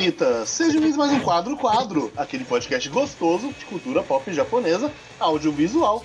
[0.00, 0.48] pessoas bonitas!
[0.48, 6.04] Sejam bem-vindos a mais um Quadro Quadro, aquele podcast gostoso de cultura pop japonesa, audiovisual.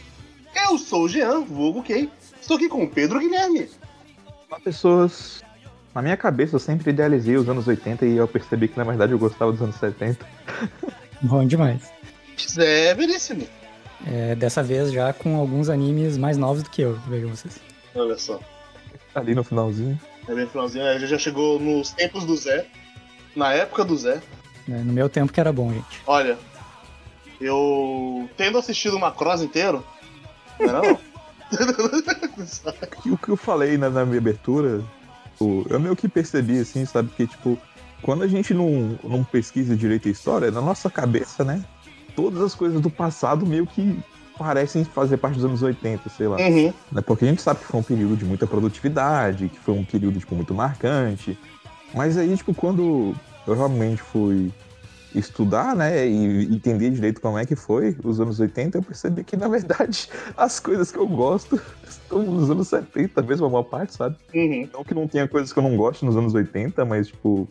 [0.53, 2.09] Eu sou o Jean, vulgo Kei.
[2.39, 3.69] Estou aqui com o Pedro Guilherme.
[4.49, 5.41] Olá, pessoas.
[5.93, 9.13] Na minha cabeça eu sempre idealizei os anos 80 e eu percebi que na verdade
[9.13, 10.25] eu gostava dos anos 70.
[11.21, 11.89] Bom demais.
[12.57, 13.47] É, veríssimo.
[14.05, 17.61] É, dessa vez já com alguns animes mais novos do que eu, vejam vocês.
[17.95, 18.39] Olha só.
[19.13, 19.97] Ali no finalzinho.
[20.27, 22.67] É bem finalzinho, é, já chegou nos tempos do Zé.
[23.35, 24.21] Na época do Zé.
[24.69, 26.01] É, no meu tempo que era bom, gente.
[26.07, 26.37] Olha,
[27.39, 29.83] eu tendo assistido uma cross inteiro.
[30.59, 30.99] Não era não.
[33.11, 34.83] O que eu falei na, na minha abertura,
[35.39, 37.09] o- eu meio que percebi assim, sabe?
[37.15, 37.57] Que tipo,
[38.01, 41.63] quando a gente não, não pesquisa direito a história, na nossa cabeça, né?
[42.15, 43.99] Todas as coisas do passado meio que
[44.37, 46.37] parecem fazer parte dos anos 80, sei lá.
[46.37, 46.73] uhum.
[46.91, 47.01] né?
[47.01, 50.19] Porque a gente sabe que foi um período de muita produtividade, que foi um período,
[50.19, 51.37] tipo, muito marcante.
[51.95, 53.15] Mas aí, tipo, quando
[53.47, 54.51] eu realmente fui
[55.15, 59.37] estudar, né, e entender direito como é que foi os anos 80, eu percebi que,
[59.37, 63.95] na verdade, as coisas que eu gosto estão nos anos 70, mesmo a maior parte,
[63.95, 64.17] sabe?
[64.33, 64.67] Uhum.
[64.73, 67.47] Não que não tenha coisas que eu não gosto nos anos 80, mas, tipo,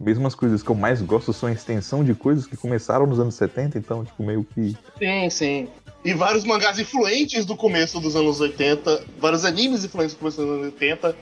[0.00, 3.20] mesmo as coisas que eu mais gosto são a extensão de coisas que começaram nos
[3.20, 5.68] anos 70, então, tipo, meio que Sim, sim.
[6.04, 10.50] E vários mangás influentes do começo dos anos 80, vários animes influentes do começo dos
[10.50, 11.16] anos 80,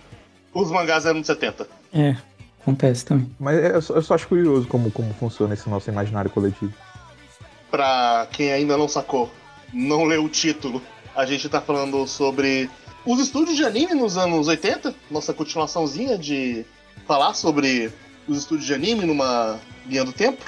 [0.53, 1.67] os mangás eram de 70.
[1.93, 2.17] É,
[2.65, 3.31] acontece também.
[3.39, 6.73] Mas é- eu só, eu só acho curioso como, como funciona esse nosso imaginário coletivo.
[7.71, 9.31] Pra quem ainda não sacou,
[9.73, 10.83] não leu o título,
[11.15, 12.71] a gente tá falando sobre
[13.05, 16.65] os estúdios de anime nos anos 80, nossa continuaçãozinha de
[17.07, 17.93] falar sobre
[18.27, 20.43] os estúdios de anime numa linha do tempo.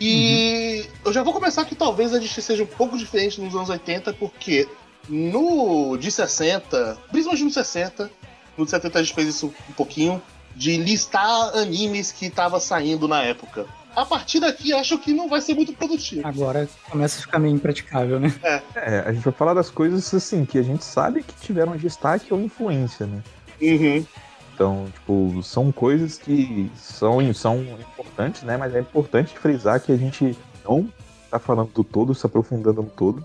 [0.00, 3.68] E eu já vou começar que talvez a gente seja um pouco diferente nos anos
[3.68, 4.66] 80, porque
[5.08, 8.10] no de 60, principalmente no 60,
[8.56, 10.22] no de 70 a gente fez isso um pouquinho,
[10.54, 13.66] de listar animes que tava saindo na época.
[13.94, 16.26] A partir daqui, acho que não vai ser muito produtivo.
[16.26, 18.32] Agora começa a ficar meio impraticável, né?
[18.76, 22.32] É, a gente vai falar das coisas assim que a gente sabe que tiveram destaque
[22.32, 23.22] ou influência, né?
[23.60, 24.06] Uhum.
[24.54, 28.56] Então, tipo, são coisas que são, são importantes, né?
[28.56, 30.88] Mas é importante frisar que a gente não
[31.30, 33.24] tá falando do todo, se aprofundando no todo.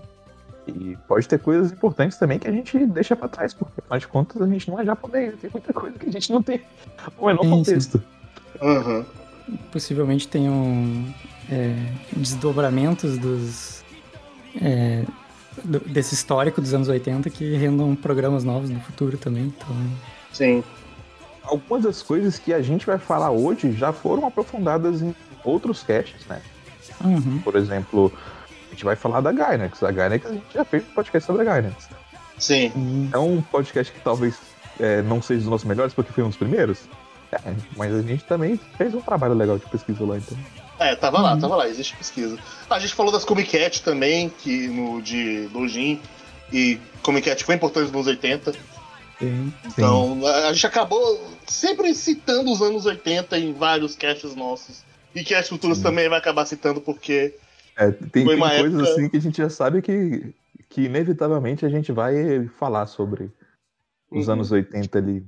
[0.66, 4.08] E pode ter coisas importantes também que a gente deixa pra trás, porque afinal de
[4.08, 6.60] contas a gente não é japonês, tem muita coisa que a gente não tem
[7.18, 7.50] o menor sim.
[7.50, 8.02] contexto.
[8.60, 9.04] Uhum.
[9.70, 11.04] Possivelmente tenham
[11.50, 11.74] é,
[12.16, 13.84] desdobramentos dos.
[14.60, 15.04] é,
[15.62, 19.44] do- desse histórico dos anos 80 que rendam programas novos no futuro também.
[19.56, 19.76] Então,
[20.32, 20.62] Sim.
[21.44, 26.26] Algumas das coisas que a gente vai falar hoje já foram aprofundadas em outros casts,
[26.26, 26.42] né?
[27.04, 27.38] uhum.
[27.44, 28.12] Por exemplo,
[28.76, 29.82] gente vai falar da Gainax.
[29.82, 31.88] A Gainax a gente já fez um podcast sobre a Gainax.
[32.38, 33.10] Sim.
[33.12, 34.36] É um podcast que talvez
[34.78, 36.80] é, não seja dos nossos melhores, porque foi um dos primeiros.
[37.32, 37.38] É,
[37.76, 40.36] mas a gente também fez um trabalho legal de pesquisa lá, então.
[40.78, 41.40] É, tava lá, Uhum.
[41.40, 42.38] tava lá, existe pesquisa.
[42.68, 46.00] A gente falou das Comic Cat também, que no de Dojin.
[46.52, 48.52] E Comic Cat foi importante nos 80.
[49.18, 49.52] Sim.
[49.64, 54.84] Então a a gente acabou sempre citando os anos 80 em vários casts nossos.
[55.14, 55.84] E casts futuros Sim.
[55.84, 57.34] também vai acabar citando porque.
[57.76, 60.34] É, tem, tem uma coisas época- assim que a gente já sabe que,
[60.68, 63.30] que inevitavelmente a gente vai falar sobre
[64.10, 64.34] os Uhum.
[64.34, 65.26] anos 80 ali.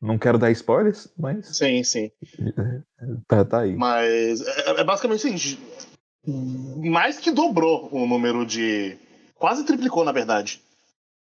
[0.00, 2.10] Não quero dar spoilers, mas Sim, sim.
[3.28, 3.74] tá, tá aí.
[3.76, 5.58] Mas é, é basicamente o seguinte:
[6.90, 8.96] mais que dobrou o número de.
[9.34, 10.60] Quase triplicou, na verdade.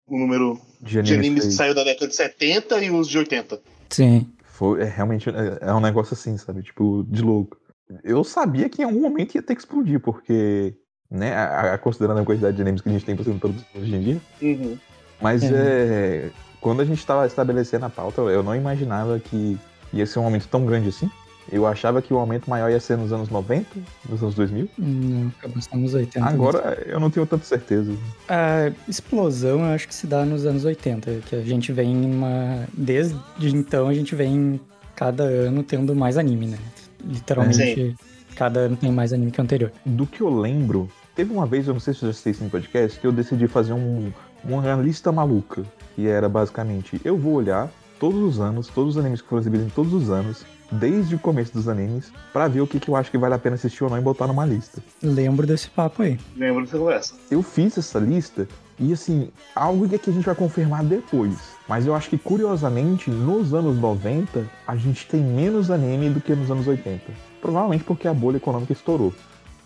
[0.08, 3.62] O número De de animes que saiu da década de 70 e os de 80.
[3.90, 4.30] Sim.
[4.44, 6.62] Foi, é realmente é, é um negócio assim, sabe?
[6.64, 7.58] Tipo, de louco.
[8.04, 10.74] Eu sabia que em algum momento ia ter que explodir, porque,
[11.10, 13.96] né, a- a- considerando a quantidade de animes que a gente tem sendo produzidos hoje
[13.96, 14.22] em dia.
[14.42, 14.78] Uhum.
[15.22, 15.50] Mas Uhum.
[15.54, 16.30] é.
[16.60, 19.58] Quando a gente tava estabelecendo a pauta, eu não imaginava que
[19.92, 21.10] ia ser um aumento tão grande assim.
[21.52, 23.68] Eu achava que o aumento maior ia ser nos anos 90,
[24.08, 24.70] nos anos 2000.
[24.78, 26.24] Não, acabou sendo nos 80.
[26.24, 27.92] Agora eu não tenho tanta certeza.
[28.30, 32.68] A explosão eu acho que se dá nos anos 80, que a gente vem numa.
[32.72, 34.62] Desde então a gente vem
[34.96, 36.58] cada ano tendo mais anime, né?
[37.06, 37.96] Literalmente,
[38.36, 39.72] cada ano tem mais anime que o anterior.
[39.86, 42.44] Do que eu lembro, teve uma vez, eu não sei se eu já citei isso
[42.44, 44.12] no podcast, que eu decidi fazer um,
[44.44, 45.64] uma lista maluca.
[45.96, 47.70] Que era basicamente, eu vou olhar
[48.00, 51.20] todos os anos, todos os animes que foram exibidos em todos os anos, desde o
[51.20, 53.84] começo dos animes, pra ver o que, que eu acho que vale a pena assistir
[53.84, 54.82] ou não e botar numa lista.
[55.04, 56.18] Lembro desse papo aí.
[56.36, 57.14] Lembro dessa conversa.
[57.30, 58.48] Eu fiz essa lista
[58.82, 61.38] E assim, algo que a gente vai confirmar depois.
[61.70, 66.34] Mas eu acho que, curiosamente, nos anos 90, a gente tem menos anime do que
[66.34, 67.00] nos anos 80.
[67.40, 69.14] Provavelmente porque a bolha econômica estourou.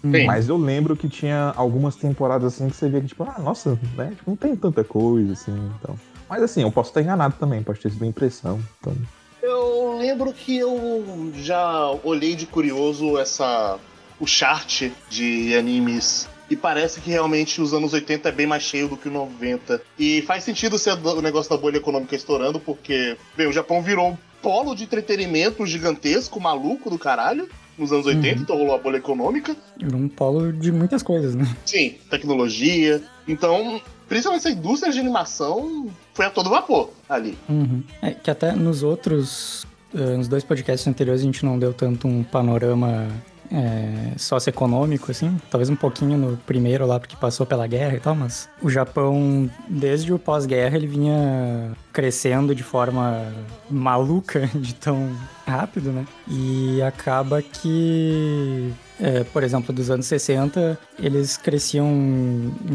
[0.01, 0.25] Sim.
[0.25, 3.79] Mas eu lembro que tinha algumas temporadas assim que você via que, tipo, ah, nossa,
[3.95, 4.11] né?
[4.15, 5.95] Tipo, não tem tanta coisa, assim, então.
[6.29, 8.59] Mas assim, eu posso estar enganado também, pode ter sido uma impressão.
[8.79, 8.93] Então...
[9.41, 13.79] Eu lembro que eu já olhei de curioso essa.
[14.19, 16.27] o chart de animes.
[16.49, 19.81] E parece que realmente os anos 80 é bem mais cheio do que o 90.
[19.97, 24.09] E faz sentido ser o negócio da bolha econômica estourando, porque, bem, o Japão virou
[24.09, 28.41] um polo de entretenimento gigantesco, maluco do caralho nos anos 80, uhum.
[28.41, 29.55] então rolou a bolha econômica.
[29.81, 31.45] Um polo de muitas coisas, né?
[31.65, 33.01] Sim, tecnologia.
[33.27, 37.37] Então, principalmente essa indústria de animação foi a todo vapor ali.
[37.49, 37.83] Uhum.
[38.01, 42.07] É, que até nos outros, uh, nos dois podcasts anteriores a gente não deu tanto
[42.07, 43.07] um panorama
[43.51, 48.15] é, socioeconômico, assim, talvez um pouquinho no primeiro lá, porque passou pela guerra e tal,
[48.15, 53.33] mas o Japão, desde o pós-guerra, ele vinha crescendo de forma
[53.69, 55.15] maluca, de tão
[55.45, 56.05] rápido, né?
[56.27, 61.89] E acaba que é, por exemplo, dos anos 60, eles cresciam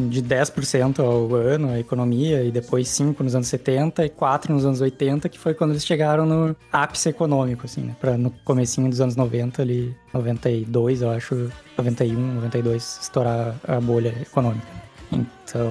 [0.08, 4.64] de 10% ao ano, a economia, e depois 5% nos anos 70 e 4% nos
[4.64, 7.96] anos 80, que foi quando eles chegaram no ápice econômico, assim, né?
[8.00, 14.14] Pra, no comecinho dos anos 90, ali, 92, eu acho, 91, 92, estourar a bolha
[14.20, 14.66] econômica.
[15.10, 15.70] Então,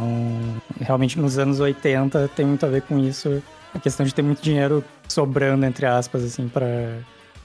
[0.82, 3.42] realmente nos anos 80 tem muito a ver com isso,
[3.74, 6.98] a questão de ter muito dinheiro sobrando, entre aspas, assim, para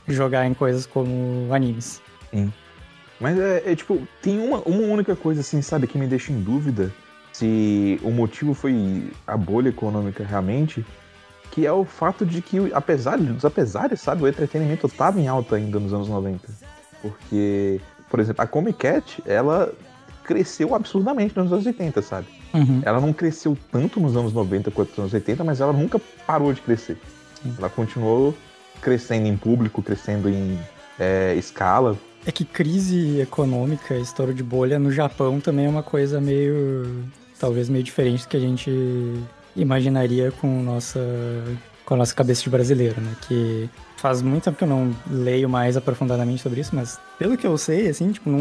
[0.09, 2.01] jogar em coisas como animes.
[2.31, 2.53] Sim.
[3.25, 6.43] Mas é, é, tipo, tem uma, uma única coisa assim, sabe, que me deixa em
[6.43, 6.93] dúvida
[7.32, 10.85] se o motivo foi a bolha econômica realmente,
[11.50, 15.56] que é o fato de que, apesar dos apesares, sabe, o entretenimento estava em alta
[15.56, 16.47] ainda nos anos 90.
[17.00, 17.81] Porque,
[18.11, 19.73] por exemplo, a Comic Cat, ela
[20.23, 22.27] cresceu absurdamente nos anos 80, sabe?
[22.53, 22.82] Uhum.
[22.85, 26.53] Ela não cresceu tanto nos anos 90 quanto nos anos 80, mas ela nunca parou
[26.53, 26.99] de crescer.
[27.43, 27.55] Sim.
[27.56, 28.35] Ela continuou
[28.82, 30.59] crescendo em público, crescendo em
[31.00, 31.97] é, escala.
[32.26, 37.05] É que crise econômica, estouro de bolha no Japão também é uma coisa meio.
[37.38, 38.71] talvez meio diferente do que a gente
[39.55, 41.00] imaginaria com nossa,
[41.85, 43.15] com a nossa cabeça de brasileiro, né?
[43.29, 43.69] Que
[43.99, 47.56] faz muito tempo que eu não leio mais aprofundadamente sobre isso, mas pelo que eu
[47.56, 48.38] sei, assim, tipo, não,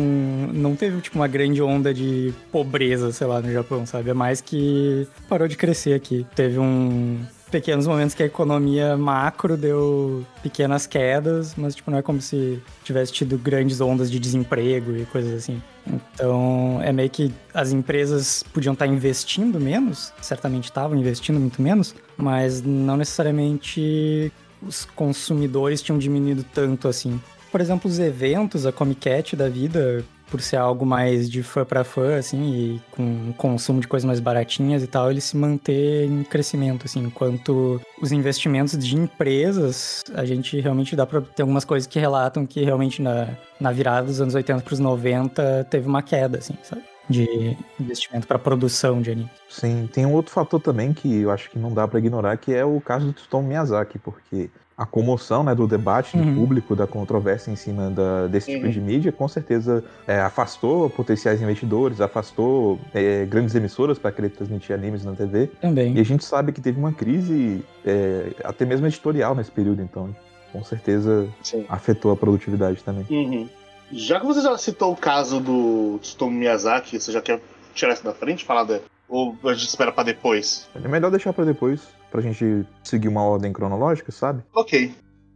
[0.54, 4.10] não teve tipo, uma grande onda de pobreza, sei lá, no Japão, sabe?
[4.10, 6.26] É mais que parou de crescer aqui.
[6.36, 7.20] Teve um
[7.54, 12.60] pequenos momentos que a economia macro deu pequenas quedas, mas tipo, não é como se
[12.84, 15.62] tivesse tido grandes ondas de desemprego e coisas assim.
[15.86, 21.94] Então, é meio que as empresas podiam estar investindo menos, certamente estavam investindo muito menos,
[22.18, 27.22] mas não necessariamente os consumidores tinham diminuído tanto assim.
[27.52, 31.64] Por exemplo, os eventos, a Comic Cat da vida, por ser algo mais de fã
[31.64, 36.06] para fã, assim, e com consumo de coisas mais baratinhas e tal, ele se manter
[36.06, 41.66] em crescimento, assim, enquanto os investimentos de empresas, a gente realmente dá para ter algumas
[41.66, 43.30] coisas que relatam que realmente na,
[43.60, 46.84] na virada dos anos 80 para os 90 teve uma queda, assim, sabe?
[47.10, 49.30] de investimento para produção de anime.
[49.50, 52.54] Sim, tem um outro fator também que eu acho que não dá para ignorar, que
[52.54, 56.36] é o caso do Tsutomu Miyazaki, porque a comoção né, do debate uhum.
[56.36, 58.72] público, da controvérsia em cima da, desse tipo uhum.
[58.72, 64.30] tipo de mídia, com certeza é, afastou potenciais investidores, afastou é, grandes emissoras para querer
[64.30, 65.48] transmitir animes na TV.
[65.62, 65.96] Também.
[65.96, 70.16] E a gente sabe que teve uma crise, é, até mesmo editorial nesse período, então
[70.52, 71.66] com certeza Sim.
[71.70, 73.06] afetou a produtividade também.
[73.10, 73.50] Uhum.
[73.92, 77.40] Já que você já citou o caso do Tsutomu Miyazaki, você já quer
[77.74, 78.80] tirar isso da frente, falar de...
[79.08, 80.68] ou a gente espera para depois?
[80.76, 81.82] É melhor deixar para depois
[82.14, 84.44] pra gente seguir uma ordem cronológica, sabe?
[84.54, 84.94] Ok.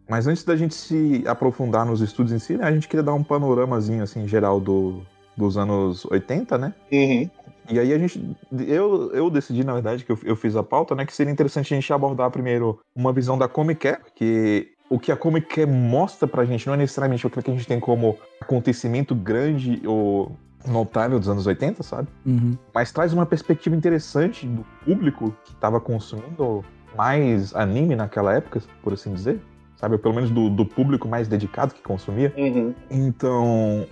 [0.08, 3.16] Mas antes da gente se aprofundar nos estudos em si, né, a gente queria dar
[3.16, 5.02] um panoramazinho, assim, geral do,
[5.36, 6.76] dos anos 80, né?
[6.92, 7.28] Uhum.
[7.68, 8.24] E aí a gente.
[8.68, 11.04] Eu, eu decidi, na verdade, que eu, eu fiz a pauta, né?
[11.04, 15.12] Que seria interessante a gente abordar primeiro uma visão da Comic Care, que o que
[15.12, 18.18] a Comic Care mostra pra gente não é necessariamente o que a gente tem como
[18.40, 20.32] acontecimento grande ou
[20.68, 22.08] notável dos anos 80, sabe?
[22.26, 22.58] Uhum.
[22.74, 26.64] Mas traz uma perspectiva interessante do público que estava consumindo
[26.96, 29.42] mais anime naquela época, por assim dizer.
[29.76, 29.94] Sabe?
[29.94, 32.34] Ou pelo menos do, do público mais dedicado que consumia.
[32.36, 32.74] Uhum.
[32.90, 33.86] Então,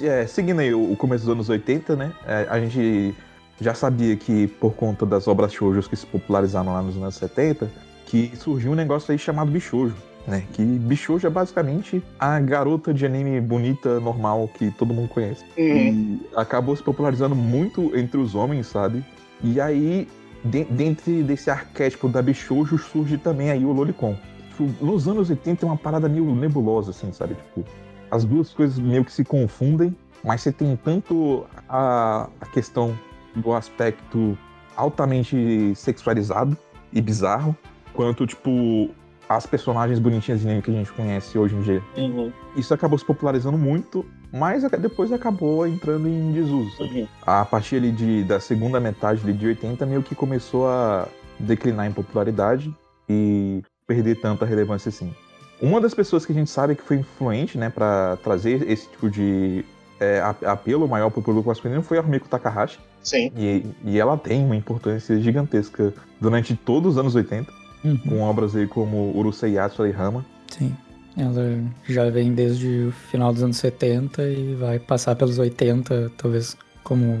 [0.00, 2.12] é, seguindo aí o, começo dos anos 80, né?
[2.24, 3.14] É, a gente
[3.60, 7.68] já sabia que, por conta das obras shoujos que se popularizaram lá nos anos 70,
[8.06, 10.44] que surgiu um negócio aí chamado bichoujo né?
[10.52, 15.44] Que Bishoujo é basicamente a garota de anime bonita, normal, que todo mundo conhece.
[15.56, 15.64] Uhum.
[15.66, 19.04] E acabou se popularizando muito entre os homens, sabe?
[19.42, 20.08] E aí,
[20.44, 24.16] de, dentro desse arquétipo da Bishoujo, surge também aí o Lolicon.
[24.50, 27.34] Tipo, nos anos 80 é uma parada meio nebulosa, assim, sabe?
[27.34, 27.64] Tipo,
[28.10, 32.98] as duas coisas meio que se confundem, mas você tem tanto a, a questão
[33.34, 34.38] do aspecto
[34.76, 36.56] altamente sexualizado
[36.92, 37.56] e bizarro,
[37.92, 38.90] quanto, tipo,
[39.36, 41.82] as personagens bonitinhas de anime que a gente conhece hoje em dia.
[41.96, 42.32] Uhum.
[42.56, 46.82] Isso acabou se popularizando muito, mas depois acabou entrando em desuso.
[46.82, 47.06] Uhum.
[47.22, 51.86] A partir ali de, da segunda metade ali de 80, meio que começou a declinar
[51.86, 52.74] em popularidade
[53.08, 55.12] e perder tanta relevância assim.
[55.60, 59.08] Uma das pessoas que a gente sabe que foi influente, né, para trazer esse tipo
[59.08, 59.64] de
[60.00, 62.78] é, apelo maior pro público masculino foi a Rumiko Takahashi.
[63.02, 63.30] Sim.
[63.36, 67.52] E, e ela tem uma importância gigantesca durante todos os anos 80,
[67.84, 67.96] Uhum.
[67.98, 70.24] com obras aí como Urusei Yatsura e Rama.
[70.48, 70.74] Sim.
[71.16, 76.56] Ela já vem desde o final dos anos 70 e vai passar pelos 80, talvez
[76.82, 77.20] como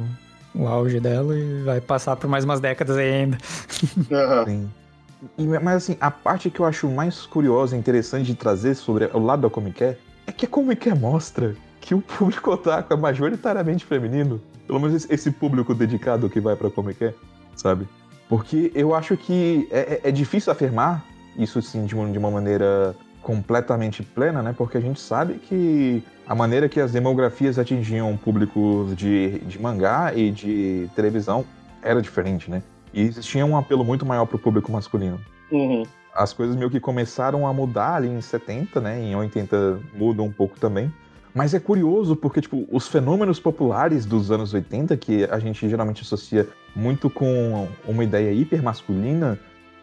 [0.54, 3.38] o auge dela, e vai passar por mais umas décadas ainda.
[4.46, 4.68] Sim.
[5.38, 9.06] E, mas assim, a parte que eu acho mais curiosa e interessante de trazer sobre
[9.12, 9.94] o lado da Comic Con
[10.26, 14.40] é que a Comic Con mostra que o público otaku é majoritariamente feminino.
[14.66, 17.12] Pelo menos esse- público dedicado que vai pra Comic Con,
[17.56, 17.86] sabe?
[18.28, 21.04] Porque eu acho que é, é- é difícil afirmar
[21.36, 24.54] isso assim de uma, de uma maneira completamente plena, né?
[24.56, 30.12] Porque a gente sabe que a maneira que as demografias atingiam públicos de, de mangá
[30.14, 31.44] e de televisão
[31.82, 32.62] era diferente, né?
[32.92, 35.18] E existia um apelo muito maior pro público masculino.
[35.50, 35.84] Uhum.
[36.14, 39.00] As coisas meio que começaram a mudar ali em 70, né?
[39.00, 40.92] Em 80 mudam um pouco também.
[41.34, 46.02] Mas é curioso porque, tipo, os fenômenos populares dos anos 80, que a gente geralmente
[46.02, 49.38] associa muito com uma ideia hipermasculina,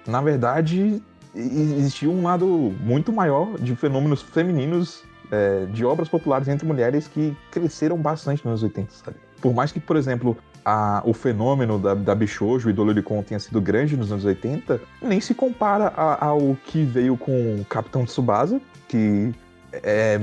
[0.07, 1.01] na verdade,
[1.35, 2.47] existia um lado
[2.81, 8.51] muito maior de fenômenos femininos, é, de obras populares entre mulheres que cresceram bastante nos
[8.51, 9.17] anos 80, sabe?
[9.41, 13.39] Por mais que, por exemplo, a- o fenômeno da, da Bichojo e do Loricon tenha
[13.39, 19.33] sido grande nos anos 80, nem se compara ao que veio com Capitão Tsubasa, que
[19.71, 20.19] é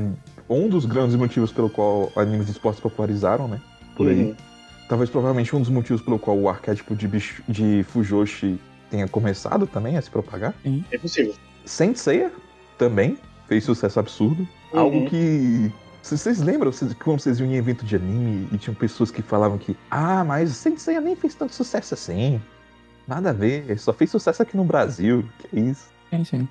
[0.49, 3.61] um dos grandes motivos pelo qual animes de esportes popularizaram, né?
[3.97, 4.25] Por aí.
[4.25, 4.37] Uhum.
[4.89, 8.59] Talvez provavelmente um dos motivos pelo qual o arquétipo de, bicho, de Fujoshi
[8.91, 10.55] tenha começado também a se propagar.
[10.91, 11.35] É possível.
[11.65, 12.33] Saint Seiya
[12.79, 14.49] também fez sucesso absurdo.
[14.73, 14.81] Uhum.
[14.81, 15.71] Algo que.
[16.03, 16.73] Vocês lembram
[17.05, 20.51] quando vocês iam em evento de anime e tinham pessoas que falavam que Ah, mas
[20.53, 22.41] Saint Seiya nem fez tanto sucesso assim.
[23.07, 25.25] Nada a ver, só fez sucesso aqui no Brasil.
[25.39, 25.89] Que isso?
[26.11, 26.49] Sim, sim.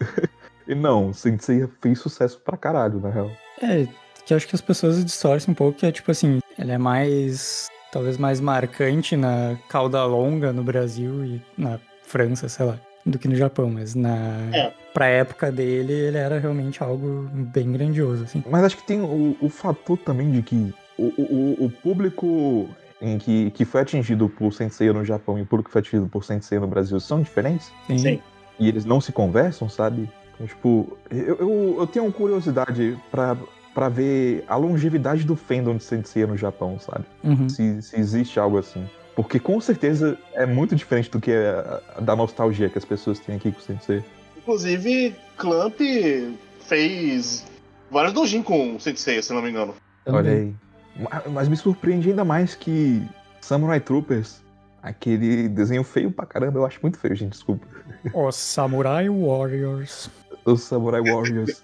[0.66, 3.30] E não, Saint Seiya fez sucesso pra caralho, na real.
[3.60, 3.86] É,
[4.24, 7.68] que acho que as pessoas distorcem um pouco, que é tipo assim, ela é mais.
[7.90, 13.28] talvez mais marcante na cauda longa no Brasil e na França, sei lá, do que
[13.28, 14.48] no Japão, mas na.
[14.52, 14.72] É.
[14.92, 18.44] Pra época dele, ele era realmente algo bem grandioso, assim.
[18.48, 22.68] Mas acho que tem o, o fator também de que o, o, o público
[23.00, 25.80] em que, que foi atingido por Saint Seiya no Japão e o público que foi
[25.80, 27.72] atingido por Saint Seiya no Brasil são diferentes.
[27.86, 27.98] Sim.
[27.98, 28.20] Sim.
[28.60, 30.08] e eles não se conversam, sabe?
[30.42, 33.36] Então, tipo, eu, eu, eu tenho curiosidade pra,
[33.72, 37.04] pra ver a longevidade do fandom de Sensei no Japão, sabe?
[37.22, 37.48] Uhum.
[37.48, 38.84] Se, se existe algo assim.
[39.14, 43.18] Porque com certeza é muito diferente do que a, a- da nostalgia que as pessoas
[43.20, 44.02] têm aqui com o Sensei.
[44.36, 45.78] Inclusive, Clamp
[46.60, 47.44] fez
[47.90, 49.74] vários doujin com o Sensei, se não me engano.
[50.06, 50.54] Olha aí.
[50.98, 53.00] Ma- Mas me surpreende ainda mais que
[53.40, 54.40] Samurai Troopers,
[54.82, 57.66] aquele desenho feio pra caramba, eu acho muito feio, gente, desculpa.
[58.14, 60.10] Os Samurai Warriors.
[60.44, 61.62] Os Samurai Warriors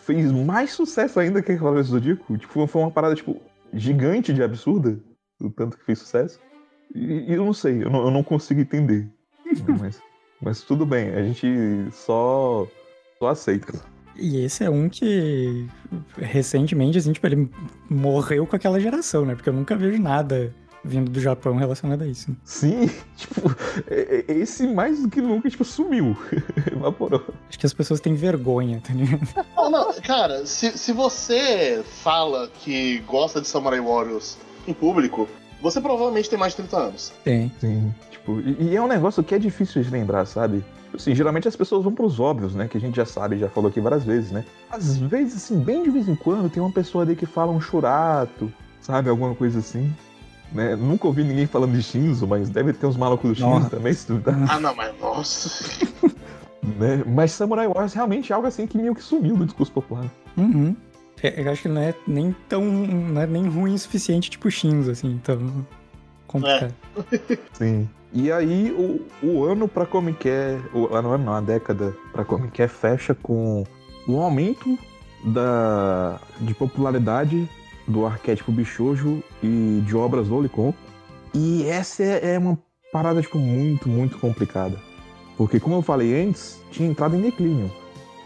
[0.00, 2.36] fez mais sucesso ainda que Cavaleiros do Zodíaco.
[2.36, 3.40] Tipo, foi uma parada, tipo,
[3.72, 4.98] gigante de absurda,
[5.40, 6.40] do tanto que fez sucesso.
[6.94, 9.08] E, e eu não sei, eu não, eu não consigo entender.
[9.80, 10.02] mas,
[10.40, 11.46] mas tudo bem, a gente
[11.92, 12.66] só,
[13.18, 13.72] só aceita.
[14.16, 15.66] E esse é um que
[16.18, 17.48] recentemente, assim, tipo, ele
[17.88, 19.34] morreu com aquela geração, né?
[19.34, 22.34] Porque eu nunca vejo nada vindo do Japão relacionado a isso.
[22.44, 23.54] Sim, tipo,
[23.86, 26.16] é- é- esse mais do que nunca, tipo, sumiu.
[26.70, 27.24] Evaporou.
[27.48, 29.28] Acho que as pessoas têm vergonha, tá ligado?
[29.56, 35.28] Não, não, cara, se, se você fala que gosta de Samurai Warriors em público,
[35.62, 37.12] você provavelmente tem mais de 30 anos.
[37.24, 37.52] Tem.
[37.60, 40.64] Sim, tipo, e, e é um negócio que é difícil de lembrar, sabe?
[40.92, 42.66] Assim, geralmente as pessoas vão pros óbvios, né?
[42.66, 44.44] Que a gente já sabe, já falou aqui várias vezes, né?
[44.70, 47.60] Às vezes, assim, bem de vez em quando, tem uma pessoa ali que fala um
[47.60, 49.08] churato, sabe?
[49.08, 49.94] Alguma coisa assim.
[50.52, 50.74] Né?
[50.76, 53.70] Nunca ouvi ninguém falando de Shinzo, mas deve ter uns malucos do Shinzo Nossa.
[53.70, 54.36] também, se duvidar.
[54.50, 55.88] Ah, não, mas nossa.
[56.78, 57.02] Né?
[57.06, 60.04] Mas Samurai Wars realmente é algo assim que meio que sumiu do discurso popular.
[60.36, 60.76] Uhum.
[61.22, 62.62] É, Eu acho que não é nem tão.
[62.62, 65.66] não é nem ruim o suficiente, tipo Shinzo, assim, então.
[66.26, 66.74] Complicado.
[67.54, 67.88] Sim.
[68.12, 70.18] E aí o, o ano pra Comic
[70.72, 73.64] Con, o ano não, a década pra Comic Con fecha com
[74.06, 74.78] o aumento
[75.24, 77.48] da, de popularidade
[77.86, 80.74] do arquétipo bichojo e de obras Lolicon.
[81.34, 82.58] E essa é, é uma
[82.92, 84.76] parada tipo muito, muito complicada.
[85.36, 87.70] Porque como eu falei antes, tinha entrado em declínio.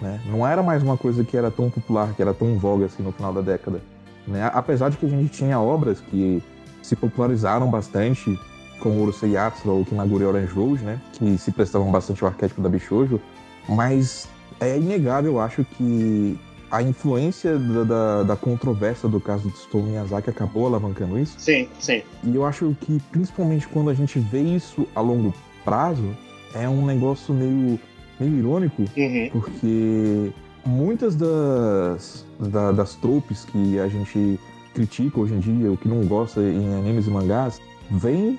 [0.00, 0.20] Né?
[0.26, 3.12] Não era mais uma coisa que era tão popular, que era tão voga assim no
[3.12, 3.80] final da década.
[4.26, 4.50] Né?
[4.52, 6.42] Apesar de que a gente tinha obras que
[6.82, 8.38] se popularizaram bastante,
[8.80, 11.00] como Urusei Yatsura ou Kimagure Orange Rose, né?
[11.12, 13.20] Que se prestavam bastante ao arquétipo da Bishojo.
[13.68, 14.28] Mas
[14.60, 16.38] é inegável, eu acho, que
[16.74, 21.36] a influência da, da, da, controvérsia do caso do Tsutomu Miyazaki acabou alavancando isso.
[21.38, 22.02] Sim, sim.
[22.24, 25.32] E eu acho que, principalmente quando a gente vê isso a longo
[25.64, 26.10] prazo,
[26.52, 27.78] é um negócio meio,
[28.18, 29.30] meio irônico, uhum.
[29.30, 30.32] porque
[30.66, 34.40] muitas das, da, das tropes que a gente
[34.74, 38.36] critica hoje em dia, o que não gosta em animes e mangás, vem,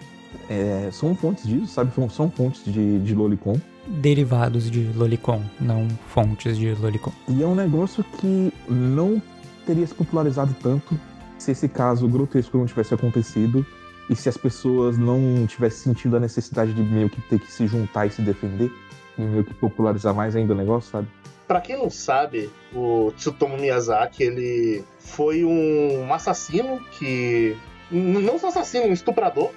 [0.50, 1.96] é, são fontes disso, sabe?
[1.96, 3.56] São, são fontes de, de Lolicon.
[3.88, 7.12] Derivados de Lolicon, não fontes de Lolicon.
[7.28, 9.22] E é um negócio que não
[9.66, 11.00] teria se popularizado tanto
[11.38, 13.66] se esse caso grotesco não tivesse acontecido
[14.10, 17.68] e se as pessoas não tivessem sentido a necessidade de meio que ter que se
[17.68, 18.72] juntar e se defender
[19.18, 21.08] e meio que popularizar mais ainda o negócio, sabe?
[21.48, 27.56] Para quem não sabe, o Tsutomu Miyazaki, ele foi um assassino que
[27.92, 29.52] não só assassino, um estuprador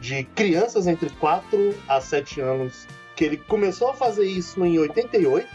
[0.00, 2.86] de crianças entre 4 a 7 anos,
[3.22, 5.46] que ele começou a fazer isso em 88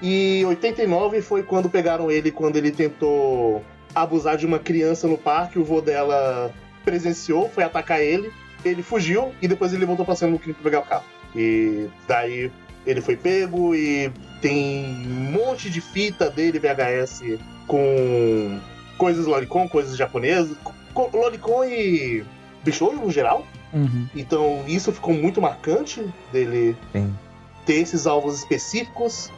[0.00, 5.58] e 89 foi quando pegaram ele quando ele tentou abusar de uma criança no parque,
[5.58, 6.52] o vô dela
[6.84, 8.30] presenciou, foi atacar ele,
[8.64, 11.04] ele fugiu e depois ele voltou passando no crime pra pegar o carro.
[11.34, 12.52] E daí
[12.86, 17.22] ele foi pego e tem um monte de fita dele VHS
[17.66, 18.60] com
[18.96, 20.56] coisas Lolicon, coisas japonesas,
[21.12, 22.24] Lolicon e
[22.62, 23.44] Bichojo no geral.
[23.76, 24.08] Uhum.
[24.16, 27.14] Então isso ficou muito marcante dele Sim.
[27.66, 29.30] ter esses alvos específicos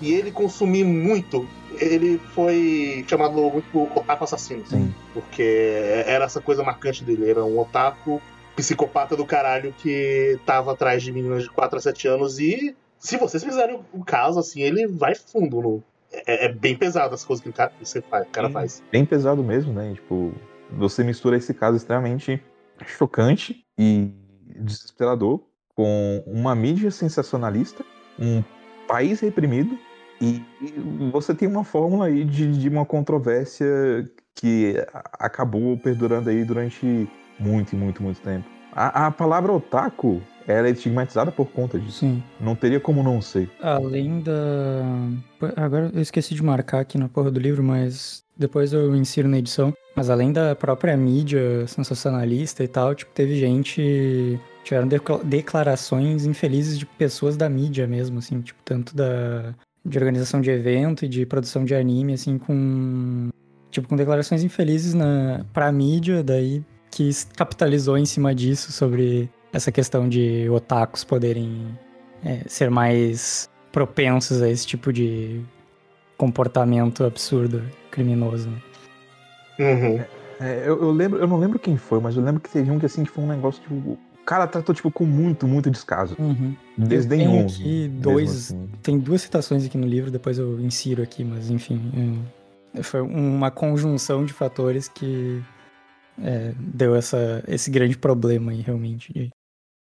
[0.00, 1.46] e ele consumir muito.
[1.78, 4.66] Ele foi chamado muito otaku assassino.
[4.66, 4.92] Sim.
[5.12, 7.30] Porque era essa coisa marcante dele.
[7.30, 8.20] Era um otaku
[8.56, 13.16] psicopata do caralho que tava atrás de meninas de 4 a 7 anos e se
[13.16, 15.82] vocês fizerem o caso, assim, ele vai fundo no.
[16.12, 18.52] É, é bem pesado as coisas que o cara, você faz, o cara Sim.
[18.52, 18.82] faz.
[18.92, 19.94] Bem pesado mesmo, né?
[19.94, 20.32] Tipo,
[20.70, 22.40] você mistura esse caso extremamente
[22.86, 24.12] chocante e
[24.60, 25.40] desesperador
[25.74, 27.84] com uma mídia sensacionalista,
[28.18, 28.42] um
[28.86, 29.78] país reprimido
[30.20, 30.40] e
[31.10, 33.66] você tem uma fórmula aí de, de uma controvérsia
[34.34, 34.74] que
[35.14, 37.08] acabou perdurando aí durante
[37.40, 38.48] muito, muito, muito tempo.
[38.72, 42.00] A, a palavra otaku ela é estigmatizada por conta disso.
[42.00, 42.22] Sim.
[42.40, 43.48] Não teria como não ser.
[43.60, 44.32] Além da.
[45.56, 49.38] Agora eu esqueci de marcar aqui na porra do livro, mas depois eu insiro na
[49.38, 49.72] edição.
[49.94, 54.38] Mas além da própria mídia sensacionalista e tal, tipo, teve gente.
[54.64, 54.88] Tiveram
[55.24, 59.54] declarações infelizes de pessoas da mídia mesmo, assim, tipo, tanto da.
[59.84, 63.28] de organização de evento e de produção de anime, assim, com.
[63.70, 69.72] Tipo, com declarações infelizes na, pra mídia, daí que capitalizou em cima disso sobre essa
[69.72, 71.76] questão de otakus poderem
[72.24, 75.40] é, ser mais propensos a esse tipo de
[76.18, 78.48] comportamento absurdo, criminoso.
[78.48, 78.58] Né?
[79.58, 80.00] Uhum.
[80.38, 82.78] É, eu, eu, lembro, eu não lembro quem foi, mas eu lembro que teve um
[82.78, 86.14] que assim que foi um negócio tipo, o cara tratou tipo com muito, muito descaso.
[86.18, 86.54] Uhum.
[86.76, 87.58] Desdenhoso.
[87.58, 88.68] Tem aqui dois, assim.
[88.82, 92.22] tem duas citações aqui no livro, depois eu insiro aqui, mas enfim,
[92.82, 95.42] foi uma conjunção de fatores que
[96.18, 99.30] é, deu essa, esse grande problema aí, realmente.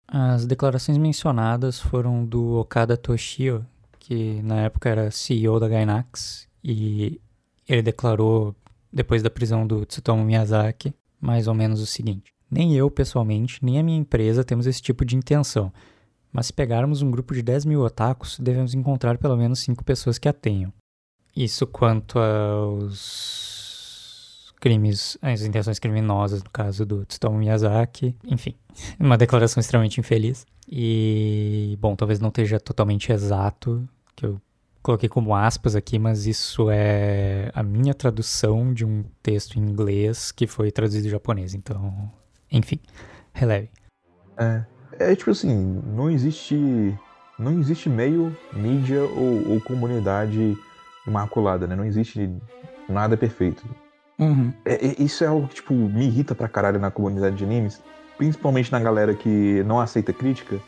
[0.06, 3.64] As declarações mencionadas foram do Okada Toshio,
[3.98, 7.20] que na época era CEO da Gainax, e
[7.68, 8.54] ele declarou,
[8.92, 13.78] depois da prisão do Tsutomu Miyazaki, mais ou menos o seguinte: Nem eu, pessoalmente, nem
[13.78, 15.72] a minha empresa temos esse tipo de intenção,
[16.32, 20.18] mas se pegarmos um grupo de 10 mil otakus, devemos encontrar pelo menos 5 pessoas
[20.18, 20.72] que a tenham.
[21.36, 23.49] Isso quanto aos
[24.60, 28.54] crimes, as intenções criminosas, no caso do Tsutomu Miyazaki, enfim,
[29.00, 30.46] uma declaração extremamente infeliz.
[30.68, 34.40] E, bom, talvez não esteja totalmente exato, que eu
[34.82, 40.30] coloquei como aspas aqui, mas isso é a minha tradução de um texto em inglês
[40.30, 42.10] que foi traduzido em japonês, então,
[42.52, 42.78] enfim,
[43.32, 43.70] releve.
[44.38, 44.64] É,
[44.98, 46.54] é tipo assim, não existe,
[47.38, 50.56] não existe meio, mídia ou, ou comunidade
[51.06, 51.74] imaculada, né?
[51.74, 52.30] Não existe
[52.88, 53.64] nada perfeito.
[54.20, 54.52] Uhum.
[54.66, 57.82] É, é, isso é algo que, tipo, me irrita pra caralho na comunidade de animes,
[58.18, 60.60] principalmente na galera que não aceita crítica,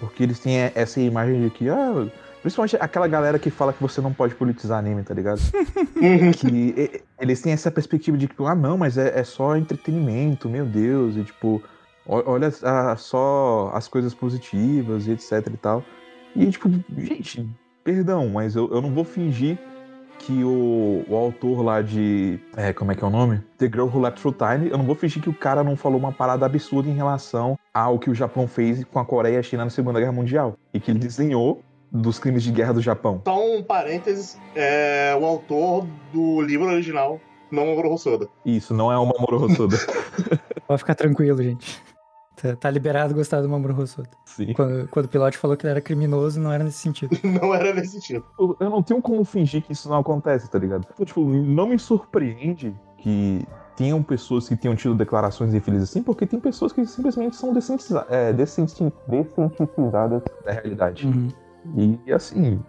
[0.00, 2.06] porque eles têm essa imagem de que, ah,
[2.42, 5.40] principalmente aquela galera que fala que você não pode politizar anime, tá ligado?
[6.36, 10.66] que eles têm essa perspectiva de que, ah, não, mas é, é só entretenimento, meu
[10.66, 11.62] Deus, e tipo,
[12.04, 15.84] olha a, só as coisas positivas e etc e tal.
[16.34, 17.48] E, tipo, gente,
[17.84, 19.58] perdão, mas eu, eu não vou fingir
[20.18, 22.38] que o, o autor lá de.
[22.56, 23.42] É, como é que é o nome?
[23.58, 24.70] The Girl Who Left Through Time.
[24.70, 27.98] Eu não vou fingir que o cara não falou uma parada absurda em relação ao
[27.98, 30.56] que o Japão fez com a Coreia e a China na Segunda Guerra Mundial.
[30.72, 33.22] E que ele desenhou dos crimes de guerra do Japão.
[33.24, 38.28] Só um parênteses: é, o autor do livro original não é Mamoru Hosoda.
[38.44, 39.76] Isso, não é o Mamoru Hosoda.
[40.66, 41.82] Pode ficar tranquilo, gente.
[42.36, 44.10] Tá, tá liberado gostar do Mamoru Hosoda.
[44.26, 44.52] Sim.
[44.52, 47.16] Quando, quando o pilote falou que ele era criminoso, não era nesse sentido.
[47.24, 48.24] não era nesse sentido.
[48.38, 50.86] Eu, eu não tenho como fingir que isso não acontece, tá ligado?
[50.92, 56.26] Então, tipo, não me surpreende que tenham pessoas que tenham tido declarações infelizes assim, porque
[56.26, 58.32] tem pessoas que simplesmente são descientiza é,
[60.44, 61.06] da realidade.
[61.06, 61.28] Uhum.
[62.06, 62.62] E assim,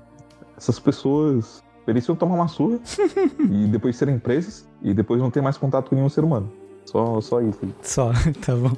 [0.56, 2.80] essas pessoas mereciam tomar uma surra
[3.50, 6.52] e depois serem presas e depois não ter mais contato com nenhum ser humano.
[6.88, 7.60] Só, só isso.
[7.82, 8.12] Só,
[8.46, 8.72] tá bom.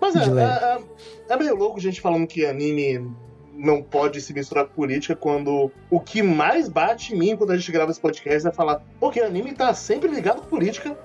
[0.00, 3.10] Mas é, é, é, é meio louco gente falando que anime
[3.56, 7.56] não pode se misturar com política quando o que mais bate em mim quando a
[7.56, 10.98] gente grava esse podcast é falar, porque anime tá sempre ligado com política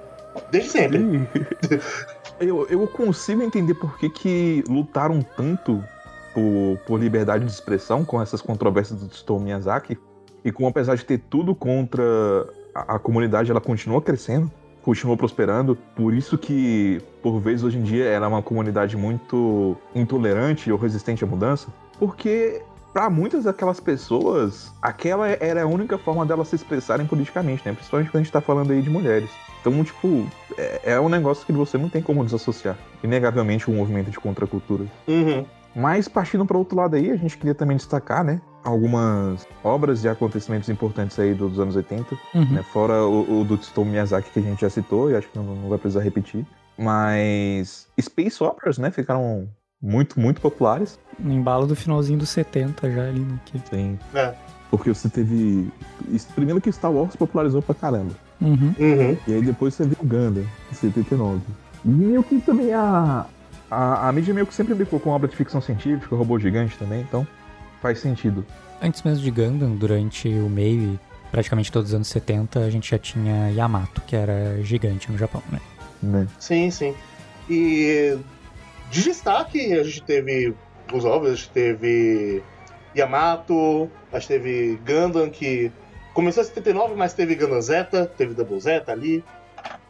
[0.52, 1.00] desde sempre.
[2.42, 5.84] eu, eu consigo entender por que, que lutaram tanto
[6.34, 9.98] por, por liberdade de expressão com essas controvérsias do Tsutomu Miyazaki.
[10.44, 12.04] E como apesar de ter tudo contra
[12.74, 14.52] a, a comunidade, ela continua crescendo,
[14.90, 15.76] continua prosperando.
[15.96, 20.80] Por isso que, por vezes, hoje em dia, ela é uma comunidade muito intolerante ou
[20.80, 21.68] resistente à mudança.
[22.00, 27.72] Porque para muitas daquelas pessoas, aquela era a única forma delas se expressarem politicamente, né?
[27.72, 29.30] Principalmente quando a gente tá falando aí de mulheres.
[29.62, 30.26] Então, tipo,
[30.58, 32.76] é, é um negócio que você não tem como desassociar.
[33.04, 34.86] Inegavelmente um movimento de contracultura.
[35.08, 35.46] Uhum.
[35.76, 38.42] Mas partindo para outro lado aí, a gente queria também destacar, né?
[38.64, 42.46] Algumas obras e acontecimentos importantes aí dos anos 80, Uhum.
[42.52, 42.64] né?
[42.74, 45.46] Fora o, o do Tsutomu Miyazaki que a gente já citou, e acho que não,
[45.46, 46.46] não vai precisar repetir.
[46.78, 48.92] Mas Space Operas, né?
[48.92, 49.48] Ficaram
[49.82, 51.00] muito, muito populares.
[51.18, 53.40] No embalo do finalzinho dos 70 já ali, né?
[53.46, 53.60] Que...
[53.70, 54.00] Sim.
[54.14, 54.34] É.
[54.70, 55.72] Porque você teve.
[56.36, 58.14] Primeiro que Star Wars popularizou pra caramba.
[58.42, 58.74] Uhum.
[58.80, 59.18] Uhum.
[59.28, 60.42] E aí depois você viu Ganda,
[60.72, 61.42] em 79.
[61.84, 63.26] E meio que também a,
[63.70, 67.02] a, a mídia meio que sempre brincou com obra de ficção científica, robô gigante também,
[67.02, 67.26] então
[67.82, 68.46] faz sentido.
[68.82, 71.00] Antes mesmo de Gundam, durante o meio e
[71.32, 75.44] praticamente todos os anos 70, a gente já tinha Yamato, que era gigante no Japão,
[75.52, 75.60] né?
[76.02, 76.28] Né?
[76.40, 76.96] Sim, sim.
[77.50, 78.18] E
[78.90, 80.54] de destaque, a gente teve
[80.94, 82.44] os óbvios, a gente teve
[82.96, 85.72] Yamato, a gente teve Gundam, que
[86.14, 89.24] começou em 79, mas teve Gundam Zeta, teve Double Zeta ali.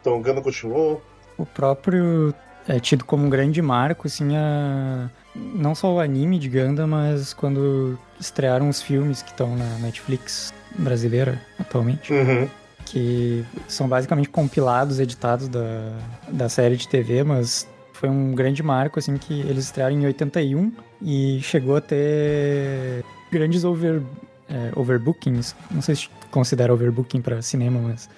[0.00, 1.02] Então Gundam continuou.
[1.38, 2.34] O próprio
[2.68, 5.10] é tido como um grande marco, assim, a...
[5.34, 10.52] não só o anime de Gundam, mas quando estrearam os filmes que estão na Netflix
[10.78, 12.48] brasileira atualmente, Uhum.
[12.86, 15.92] que são basicamente compilados, editados da,
[16.28, 20.72] da série de TV, mas foi um grande marco, assim, que eles estrearam em 81
[21.02, 24.02] e chegou a ter grandes over,
[24.48, 28.08] é, overbookings, não sei se considera overbooking para cinema, mas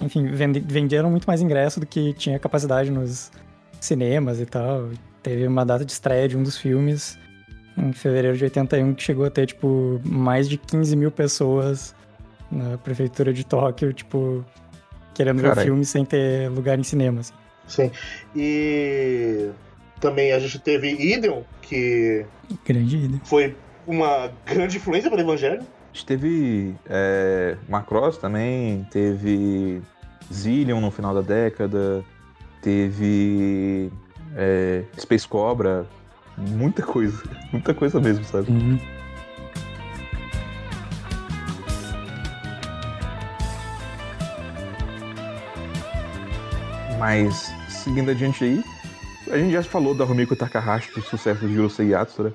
[0.00, 3.30] enfim, vende- venderam muito mais ingresso do que tinha capacidade nos
[3.80, 4.88] cinemas e tal.
[5.24, 7.18] Teve uma data de estreia de um dos filmes
[7.78, 11.94] em fevereiro de 81 que chegou a ter, tipo, mais de 15 mil pessoas
[12.52, 14.44] na prefeitura de Tóquio, tipo,
[15.14, 17.32] querendo ver o filme sem ter lugar em cinema, assim.
[17.66, 17.90] Sim.
[18.36, 19.48] E
[19.98, 22.26] também a gente teve Ideon, que
[22.64, 23.20] Grande ida.
[23.24, 23.56] foi
[23.86, 25.62] uma grande influência para o Evangelho.
[25.62, 29.80] A gente teve é, Macross também, teve
[30.30, 32.04] Zillion no final da década,
[32.60, 33.90] teve
[34.36, 35.86] é, Space Cobra,
[36.36, 38.50] muita coisa, muita coisa mesmo, sabe?
[38.50, 38.78] Uhum.
[46.98, 48.64] Mas, seguindo adiante aí,
[49.30, 52.32] a gente já falou da Rumiko Takahashi, do sucesso de Yurusei Yatsura,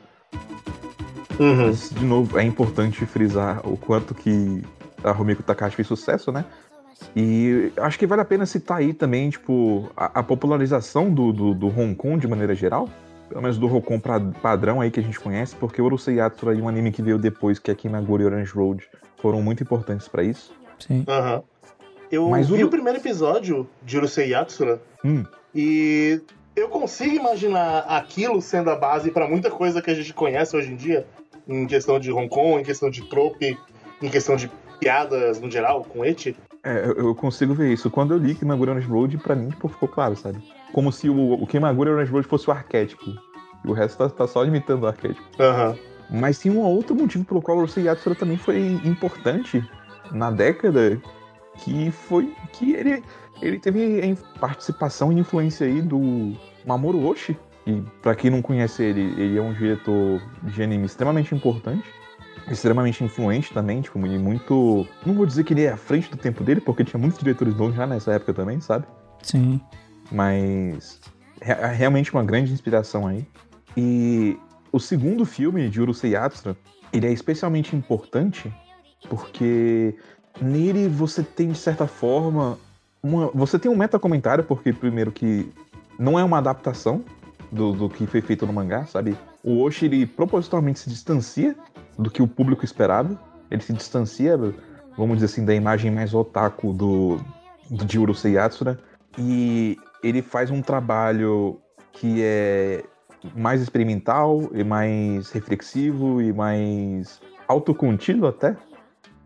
[1.40, 1.68] Uhum.
[1.68, 4.62] Mas, de novo, é importante frisar o quanto que
[5.04, 6.44] a Rumiko Takahashi fez sucesso, né?
[7.16, 11.54] E acho que vale a pena citar aí também, tipo, a, a popularização do, do,
[11.54, 12.90] do Hong Kong de maneira geral.
[13.28, 16.16] Pelo menos do Hong Kong pra- padrão aí que a gente conhece, porque o Urusei
[16.16, 18.88] Yatsura e um anime que veio depois, que é Kinaguri Orange Road,
[19.22, 20.52] foram muito importantes pra isso.
[20.80, 21.04] Sim.
[21.08, 21.44] Aham.
[22.12, 26.20] Eu Mas o vi do- o primeiro episódio de Urusei Yatsura Hum, e
[26.56, 30.72] eu consigo imaginar aquilo sendo a base para muita coisa que a gente conhece hoje
[30.72, 31.06] em dia,
[31.48, 33.56] em questão de Hong Kong, em questão de trope,
[34.02, 36.36] em questão de piadas no geral, com eti.
[36.63, 37.89] É, eu- consigo ver isso.
[37.89, 40.39] Quando eu li Kinaguri Orange Road, pra mim, tipo, ficou claro, sabe?
[40.74, 43.04] Como se o, o Kinaguri Orange Road fosse o arquétipo.
[43.65, 45.28] E o resto tá, tá só imitando o arquétipo.
[45.39, 45.76] Aham.
[46.10, 49.63] Mas tem um outro motivo pelo qual o Urusei Yatsura também foi importante
[50.12, 51.00] na década,
[51.58, 53.04] que foi que ele,
[53.41, 56.34] ele teve participação e influência aí do
[56.65, 57.38] Mamoru Oshii.
[57.67, 61.84] E pra quem não conhece ele, ele é um diretor de anime extremamente importante,
[62.54, 64.88] extremamente influente também, tipo, e muito...
[65.06, 67.54] Não vou dizer que ele é à frente do tempo dele, porque tinha muitos diretores
[67.54, 68.86] bons já nessa época também, sabe?
[69.22, 69.60] Sim.
[70.12, 71.00] mas
[71.42, 73.26] é realmente uma grande inspiração aí.
[73.76, 74.38] E
[74.72, 76.58] o segundo filme de Urusei Yatsura,
[76.92, 78.54] ele é especialmente importante
[79.10, 79.96] porque
[80.42, 82.58] nele você tem de certa forma
[83.02, 85.52] uma, você tem um metacomentário porque primeiro que
[85.98, 87.04] não é uma adaptação,
[87.52, 89.18] do, do que foi feito no mangá, sabe?
[89.44, 91.56] O Oshi, ele propositalmente se distancia
[91.98, 93.20] do que o público esperava.
[93.50, 94.38] Ele se distancia,
[94.98, 97.18] vamos dizer assim, da imagem mais otaku do,
[97.70, 98.14] do Jiro.
[99.18, 101.60] E ele faz um trabalho
[101.92, 102.84] que é
[103.36, 108.56] mais experimental e mais reflexivo e mais autocontido até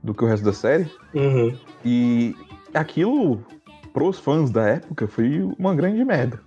[0.01, 0.89] do que o resto da série.
[1.13, 1.55] Uhum.
[1.85, 2.35] E
[2.73, 3.43] aquilo,
[3.93, 6.39] pros fãs da época, foi uma grande merda.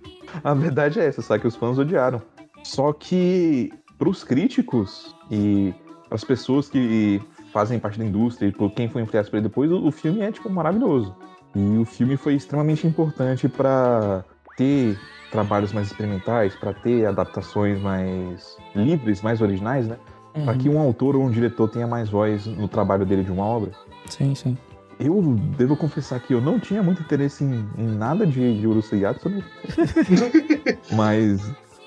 [0.43, 1.41] A verdade é essa, sabe?
[1.41, 2.21] Que os fãs odiaram.
[2.63, 5.73] Só que pros críticos e
[6.11, 9.71] as pessoas que fazem parte da indústria e por quem foi influenciado por ele depois,
[9.71, 11.15] o filme é, tipo, maravilhoso.
[11.55, 14.23] E o filme foi extremamente importante para
[14.55, 14.97] ter
[15.31, 19.97] trabalhos mais experimentais, para ter adaptações mais livres, mais originais, né?
[20.35, 20.45] Uhum.
[20.45, 23.45] Para que um autor ou um diretor tenha mais voz no trabalho dele de uma
[23.45, 23.71] obra.
[24.05, 24.57] Sim, sim.
[24.99, 25.21] Eu
[25.57, 29.43] devo confessar que eu não tinha muito interesse em, em nada de, de Urusei Yatsumi.
[30.91, 31.41] Mas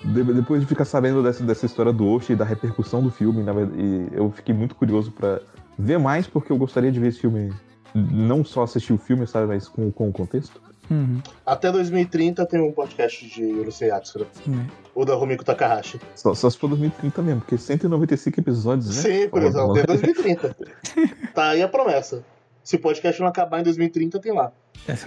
[0.04, 3.42] de, depois de ficar sabendo dessa, dessa história do Oshi e da repercussão do filme,
[3.42, 5.40] na verdade, eu fiquei muito curioso para
[5.78, 7.52] ver mais, porque eu gostaria de ver esse filme,
[7.94, 10.60] não só assistir o filme, sabe, mas com, com o contexto.
[10.90, 11.22] Uhum.
[11.46, 14.26] Até 2030 tem um podcast de Urusei Yatsura.
[14.46, 14.66] Uhum.
[14.94, 16.00] O da Rumiko Takahashi.
[16.16, 19.02] Só, só se for 2030 mesmo, porque 195 episódios, né?
[19.02, 20.56] Sim, por exemplo, até 2030.
[21.32, 22.24] tá aí a promessa.
[22.70, 24.52] Se o podcast não acabar em 2030, tem lá.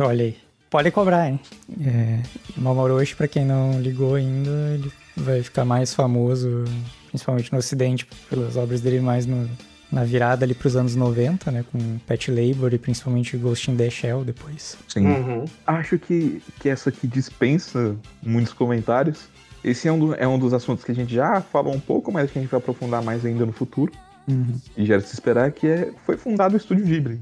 [0.02, 0.36] Olha aí.
[0.70, 1.40] Pode cobrar, hein?
[1.80, 2.20] É,
[2.58, 6.66] Mamoru Oshii, pra quem não ligou ainda, ele vai ficar mais famoso,
[7.08, 9.50] principalmente no ocidente, pelas obras dele mais no,
[9.90, 11.64] na virada ali pros anos 90, né?
[11.72, 14.76] Com Pet Labor e principalmente Ghost in the Shell depois.
[14.90, 15.08] Sim.
[15.08, 15.46] Uhum.
[15.66, 19.30] Acho que, que essa aqui dispensa muitos comentários.
[19.64, 22.12] Esse é um, do, é um dos assuntos que a gente já falou um pouco,
[22.12, 23.94] mas que a gente vai aprofundar mais ainda no futuro.
[24.28, 24.54] Uhum.
[24.78, 27.22] E já era de se esperar que é, foi fundado o Estúdio Ghibli.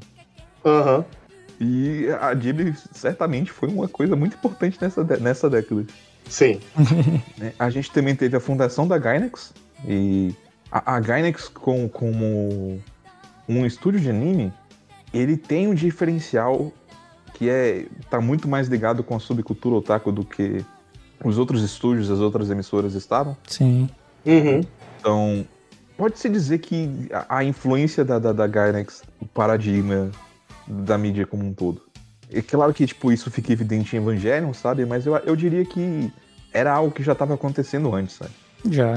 [0.66, 1.06] Aham.
[1.60, 5.86] E a Ghibli certamente foi uma coisa muito importante nessa, nessa década.
[6.28, 6.60] Sim.
[7.38, 7.54] né?
[7.60, 9.54] A gente também teve a fundação da Gainax.
[9.88, 10.34] E
[10.72, 12.82] a, a Gainax, com, como
[13.48, 14.52] um estúdio de anime,
[15.14, 16.72] ele tem um diferencial
[17.34, 20.66] que é tá muito mais ligado com a subcultura otaku do que
[21.24, 23.38] os outros estúdios, as outras emissoras estavam.
[23.48, 23.90] Sim.
[24.26, 24.62] Uhum.
[25.00, 25.46] Então,
[25.98, 30.12] pode-se dizer que a, a influência da, da, da Gainax, o paradigma
[30.68, 31.82] da mídia como um todo.
[32.32, 34.86] É claro que, tipo, isso fica evidente em Evangelion, sabe?
[34.86, 36.12] Mas eu, eu diria que
[36.54, 38.32] era algo que já estava acontecendo antes, sabe?
[38.70, 38.94] Já.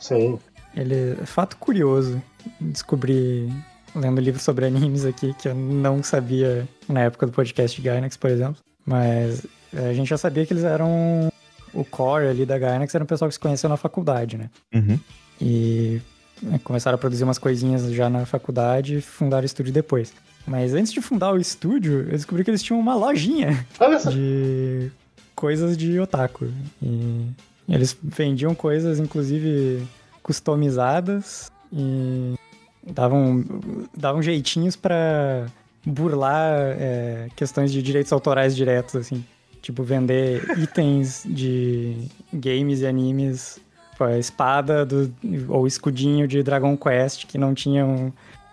[0.00, 0.38] Sim.
[0.74, 2.20] Ele é fato curioso.
[2.60, 3.52] Descobri
[3.94, 8.16] lendo livros sobre animes aqui que eu não sabia na época do podcast de Gainax,
[8.16, 8.56] por exemplo.
[8.84, 11.30] Mas eh, a gente já sabia que eles eram
[11.72, 14.50] o core ali da Gainax, era um pessoal que se conheceu na faculdade, né?
[14.74, 14.98] Uhum.
[15.40, 16.00] E
[16.42, 20.12] né, começaram a produzir umas coisinhas já na faculdade e fundaram o estúdio depois.
[20.46, 24.10] Mas antes de fundar o estúdio, eu descobri que eles tinham uma lojinha Olha só.
[24.10, 24.90] de
[25.34, 26.48] coisas de otaku.
[26.82, 27.28] E
[27.68, 29.86] eles vendiam coisas, inclusive,
[30.22, 32.34] customizadas e
[32.86, 33.44] davam,
[33.96, 35.46] davam jeitinhos pra
[35.84, 39.24] burlar é, questões de direitos autorais diretos, assim.
[39.60, 43.60] Tipo, vender itens de games e animes,
[43.92, 45.12] tipo, a espada do,
[45.48, 48.12] ou escudinho de Dragon Quest que não tinham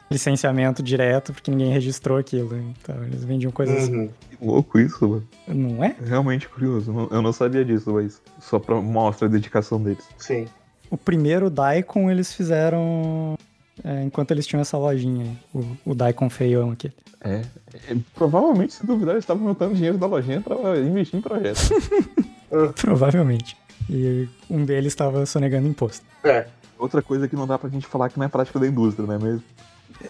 [0.10, 2.56] licenciamento direto porque ninguém registrou aquilo.
[2.58, 3.96] Então, eles vendiam coisas assim.
[3.96, 4.10] Uhum.
[4.30, 5.28] Que louco isso, mano.
[5.48, 5.96] Não é?
[6.04, 7.10] Realmente curioso.
[7.12, 10.08] Eu não sabia disso, mas só pra mostrar a dedicação deles.
[10.18, 10.48] Sim.
[10.90, 13.38] O primeiro Daikon eles fizeram
[13.84, 16.92] é, enquanto eles tinham essa lojinha, o, o Daikon feião aqui.
[17.22, 17.42] É,
[17.90, 21.70] é, provavelmente, se duvidar, eles estavam juntando dinheiro da lojinha pra investir em projetos.
[22.82, 23.56] Provavelmente.
[23.90, 26.06] E um deles estava sonegando imposto.
[26.24, 26.48] É.
[26.78, 29.16] Outra coisa que não dá pra gente falar que não é prática da indústria, não
[29.16, 29.44] é mesmo?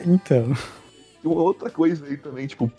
[0.06, 0.54] Então,
[1.24, 2.72] E uma outra coisa aí também, tipo,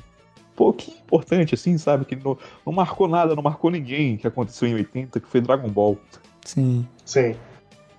[0.56, 2.04] pouquinho importante, assim, sabe?
[2.04, 5.68] Que não, não marcou nada, não marcou ninguém que aconteceu em 80, que foi Dragon
[5.68, 5.98] Ball.
[6.44, 6.86] sim.
[7.04, 7.34] Sim.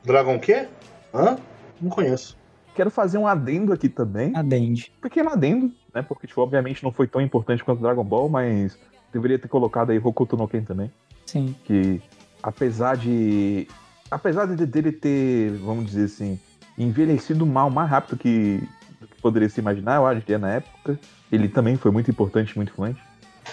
[0.03, 0.67] Dragon quê?
[1.13, 1.37] Hã?
[1.79, 2.37] Não conheço.
[2.75, 4.35] Quero fazer um adendo aqui também.
[4.35, 4.91] Adende.
[5.01, 6.01] pequeno adendo, né?
[6.01, 8.77] Porque, tipo, obviamente não foi tão importante quanto Dragon Ball, mas
[9.11, 10.91] deveria ter colocado aí Hokuto no Ken também.
[11.25, 11.55] Sim.
[11.65, 12.01] Que,
[12.41, 13.67] apesar de.
[14.09, 16.39] Apesar de dele ter, vamos dizer assim,
[16.77, 18.80] envelhecido mal mais rápido que, do que
[19.21, 20.99] poderia se imaginar, eu acho que é na época,
[21.31, 22.99] ele também foi muito importante, muito influente.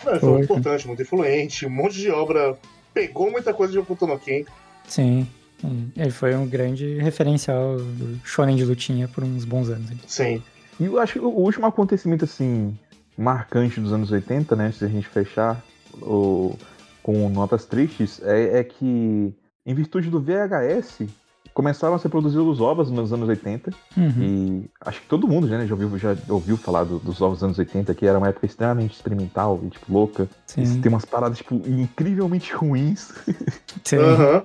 [0.07, 0.31] É, foi Foi.
[0.31, 2.59] muito importante, muito influente, um monte de obra.
[2.93, 4.45] Pegou muita coisa de Hokuto no Ken.
[4.87, 5.27] Sim.
[5.97, 9.91] Ele foi um grande referencial do shonen de lutinha por uns bons anos.
[10.07, 10.43] Sim.
[10.79, 12.79] E eu acho que o último acontecimento, assim,
[13.17, 15.61] marcante dos anos 80, né, antes da gente fechar
[16.01, 16.57] o,
[17.03, 19.35] com notas tristes, é, é que,
[19.67, 21.09] em virtude do VHS,
[21.59, 23.73] começaram a ser produzidos os ovos nos anos 80.
[23.97, 24.23] Uhum.
[24.23, 27.43] E acho que todo mundo né, já, ouviu, já ouviu falar do, dos ovos dos
[27.43, 30.29] anos 80, que era uma época extremamente experimental e, tipo, louca.
[30.47, 30.81] Sim.
[30.81, 33.13] tem umas paradas, tipo, incrivelmente ruins.
[33.85, 33.97] Sim.
[34.09, 34.43] Uhum.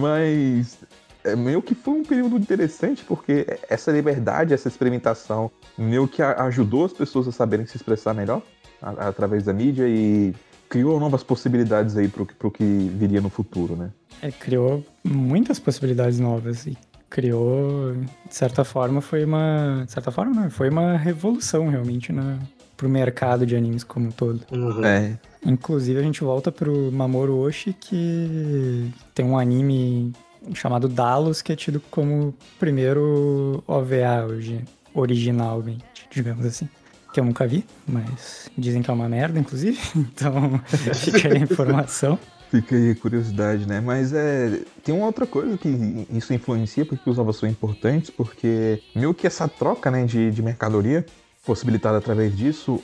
[0.00, 0.78] Mas
[1.22, 6.84] é meio que foi um período interessante, porque essa liberdade, essa experimentação, meio que ajudou
[6.84, 8.42] as pessoas a saberem se expressar melhor
[8.82, 10.34] a, através da mídia e
[10.68, 13.90] criou novas possibilidades aí pro, pro que viria no futuro, né?
[14.20, 16.76] É, criou muitas possibilidades novas e
[17.08, 17.94] criou,
[18.26, 19.82] de certa forma, foi uma.
[19.86, 22.38] De certa forma, não, foi uma revolução realmente na,
[22.76, 24.42] pro mercado de animes como um todo.
[24.52, 24.84] Uhum.
[24.84, 25.18] É.
[25.44, 30.12] Inclusive, a gente volta pro Mamoru Oshii, que tem um anime
[30.54, 36.68] chamado Dalos, que é tido como primeiro OVA hoje, originalmente, digamos assim
[37.12, 39.78] que eu nunca vi, mas dizem que é uma merda, inclusive.
[39.96, 40.60] Então
[40.94, 42.18] fica aí a informação.
[42.50, 43.80] Fica aí a curiosidade, né?
[43.80, 44.60] Mas é.
[44.82, 45.68] Tem uma outra coisa que
[46.10, 50.42] isso influencia porque os ovos são importantes, porque meio que essa troca né, de, de
[50.42, 51.04] mercadoria
[51.44, 52.82] possibilitada através disso,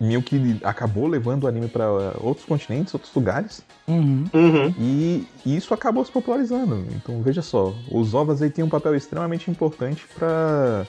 [0.00, 1.88] meio que acabou levando o anime para
[2.20, 3.62] outros continentes, outros lugares.
[3.86, 4.24] Uhum.
[4.32, 4.74] Uhum.
[4.78, 6.84] E, e, isso acabou se popularizando.
[6.94, 10.86] Então veja só, os ovos aí têm um papel extremamente importante para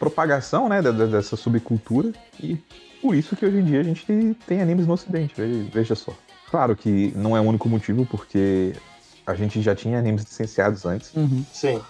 [0.00, 2.10] propagação né, dessa subcultura
[2.42, 2.58] e
[3.02, 5.34] por isso que hoje em dia a gente tem animes no ocidente,
[5.70, 6.12] veja só.
[6.50, 8.72] Claro que não é o único motivo, porque
[9.26, 11.14] a gente já tinha animes licenciados antes.
[11.14, 11.44] Uhum.
[11.52, 11.80] Sim.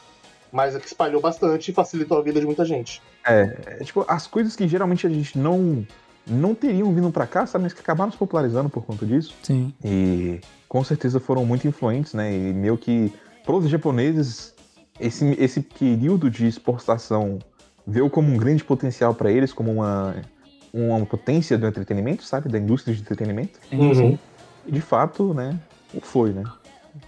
[0.52, 3.00] Mas é que espalhou bastante e facilitou a vida de muita gente.
[3.24, 5.86] É, é, tipo, as coisas que geralmente a gente não
[6.26, 9.34] não teriam vindo para cá, sabe, mas que acabaram se popularizando por conta disso.
[9.42, 9.72] Sim.
[9.82, 12.32] E com certeza foram muito influentes, né?
[12.32, 13.12] E meio que
[13.44, 14.54] pros japoneses
[15.00, 17.38] esse, esse período de exportação
[17.90, 20.16] veio como um grande potencial para eles, como uma,
[20.72, 22.48] uma potência do entretenimento, sabe?
[22.48, 23.58] Da indústria de entretenimento.
[23.72, 24.18] Uhum.
[24.66, 25.58] E de fato, né?
[26.02, 26.44] Foi, né?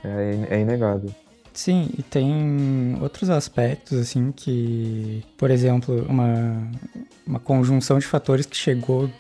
[0.05, 1.11] É, é inegável.
[1.53, 6.71] Sim, e tem outros aspectos, assim, que, por exemplo, uma,
[7.27, 9.11] uma conjunção de fatores que chegou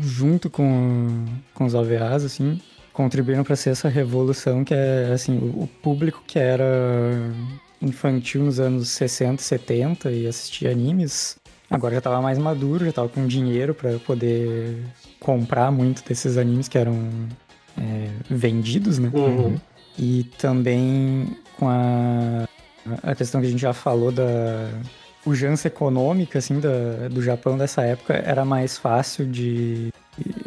[0.00, 2.60] junto com, com os OVAs, assim,
[2.92, 6.64] contribuíram para ser essa revolução que é, assim, o, o público que era
[7.82, 11.36] infantil nos anos 60, 70 e assistia animes,
[11.68, 14.78] agora já estava mais maduro, já estava com dinheiro para poder
[15.18, 17.10] comprar muito desses animes que eram
[17.78, 19.10] é, vendidos, né?
[19.12, 19.56] Uhum.
[19.98, 22.48] E também com a,
[23.02, 24.70] a questão que a gente já falou da
[25.22, 29.92] pujança econômica, assim, da, do Japão dessa época, era mais fácil de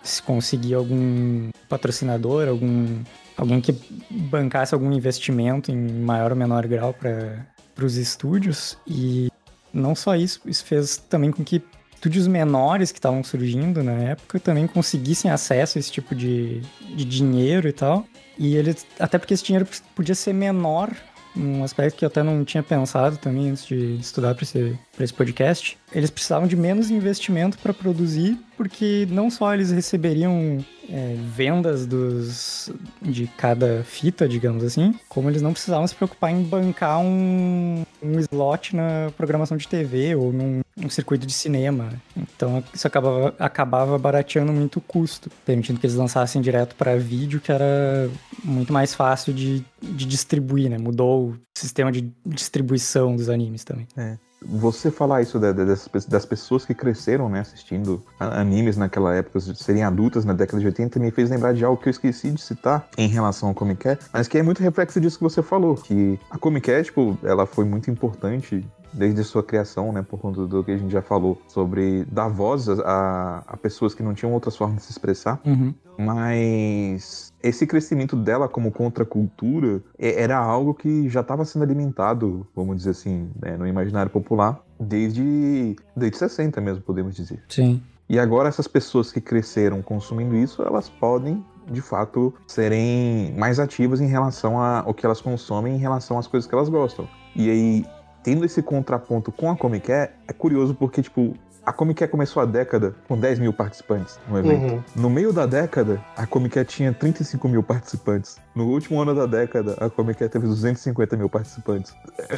[0.03, 3.01] se conseguir algum patrocinador, algum
[3.37, 3.73] alguém que
[4.09, 8.77] bancasse algum investimento em maior ou menor grau para os estúdios.
[8.87, 9.29] E
[9.73, 11.61] não só isso, isso fez também com que
[11.93, 16.61] estúdios menores que estavam surgindo na época também conseguissem acesso a esse tipo de,
[16.95, 18.05] de dinheiro e tal.
[18.37, 20.91] E eles, até porque esse dinheiro podia ser menor
[21.35, 25.13] um aspecto que eu até não tinha pensado também antes de estudar para esse, esse
[25.13, 25.77] podcast.
[25.91, 32.71] Eles precisavam de menos investimento para produzir, porque não só eles receberiam é, vendas dos,
[33.01, 38.19] de cada fita, digamos assim, como eles não precisavam se preocupar em bancar um, um
[38.19, 41.89] slot na programação de TV ou num um circuito de cinema.
[42.15, 47.39] Então isso acabava, acabava barateando muito o custo, permitindo que eles lançassem direto para vídeo,
[47.39, 48.09] que era
[48.43, 50.77] muito mais fácil de, de distribuir, né?
[50.77, 53.87] Mudou o sistema de distribuição dos animes também.
[53.95, 60.25] É você falar isso das pessoas que cresceram né, assistindo animes naquela época, serem adultas
[60.25, 63.07] na década de 80, me fez lembrar de algo que eu esqueci de citar em
[63.07, 66.83] relação ao Comic mas que é muito reflexo disso que você falou, que a Comic
[66.83, 70.91] tipo, ela foi muito importante desde sua criação, né, por conta do que a gente
[70.91, 74.91] já falou, sobre dar voz a, a pessoas que não tinham outras formas de se
[74.91, 75.39] expressar.
[75.45, 75.73] Uhum.
[75.97, 82.77] Mas esse crescimento dela como contracultura é, era algo que já estava sendo alimentado, vamos
[82.77, 87.43] dizer assim, né, no imaginário popular, desde, desde 60 mesmo, podemos dizer.
[87.47, 87.81] Sim.
[88.09, 93.99] E agora essas pessoas que cresceram consumindo isso, elas podem de fato serem mais ativas
[93.99, 97.07] em relação ao que elas consomem, em relação às coisas que elas gostam.
[97.35, 97.85] E aí
[98.25, 101.35] tendo esse contraponto com a Comic é curioso porque, tipo,
[101.65, 104.73] a Comic começou a década com 10 mil participantes no evento.
[104.73, 104.83] Uhum.
[104.95, 108.37] No meio da década, a Comic tinha 35 mil participantes.
[108.53, 111.93] No último ano da década, a Comic teve 250 mil participantes.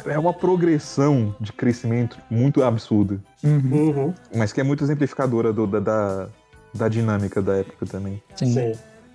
[0.06, 3.20] É, é uma progressão de crescimento muito absurda.
[3.44, 3.60] Uhum.
[3.72, 4.14] Uhum.
[4.34, 6.28] Mas que é muito exemplificadora do, da, da,
[6.74, 8.22] da, dinâmica da época também.
[8.34, 8.52] Sim.
[8.52, 8.72] Sim.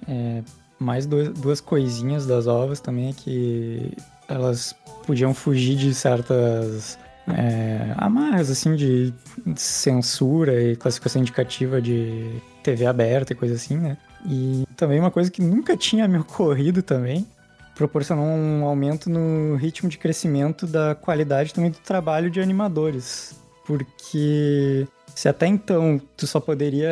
[0.07, 0.43] É,
[0.77, 3.93] mais dois, duas coisinhas das ovas também é que
[4.27, 6.97] elas podiam fugir de certas
[7.27, 9.13] é, amarras, assim, de
[9.55, 13.97] censura e classificação indicativa de TV aberta e coisa assim, né?
[14.25, 17.27] E também uma coisa que nunca tinha me ocorrido também
[17.75, 23.35] proporcionou um aumento no ritmo de crescimento da qualidade também do trabalho de animadores.
[23.65, 26.91] Porque se até então tu só poderia,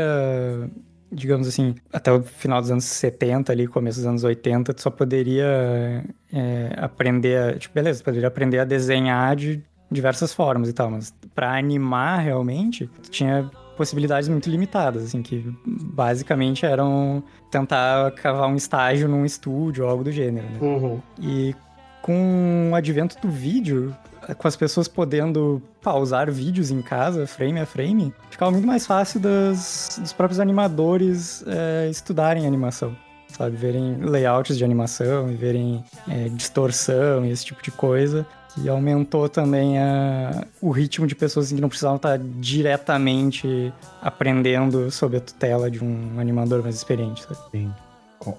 [1.11, 4.89] digamos assim, até o final dos anos 70 ali, começo dos anos 80, tu só
[4.89, 6.03] poderia
[6.33, 11.57] é, aprender, tipo, beleza, poderia aprender a desenhar de diversas formas e tal, mas para
[11.57, 19.25] animar realmente, tinha possibilidades muito limitadas, assim, que basicamente eram tentar cavar um estágio num
[19.25, 20.59] estúdio algo do gênero, né?
[20.61, 21.01] Uhum.
[21.19, 21.55] E
[22.01, 23.95] com o advento do vídeo,
[24.37, 29.19] com as pessoas podendo pausar vídeos em casa, frame a frame, ficava muito mais fácil
[29.19, 32.95] das, dos próprios animadores é, estudarem animação.
[33.29, 38.67] Sabe, verem layouts de animação e verem é, distorção e esse tipo de coisa que
[38.67, 45.21] aumentou também a, o ritmo de pessoas que não precisavam estar diretamente aprendendo sob a
[45.21, 47.23] tutela de um animador mais experiente.
[47.23, 47.39] Sabe?
[47.51, 47.73] Sim,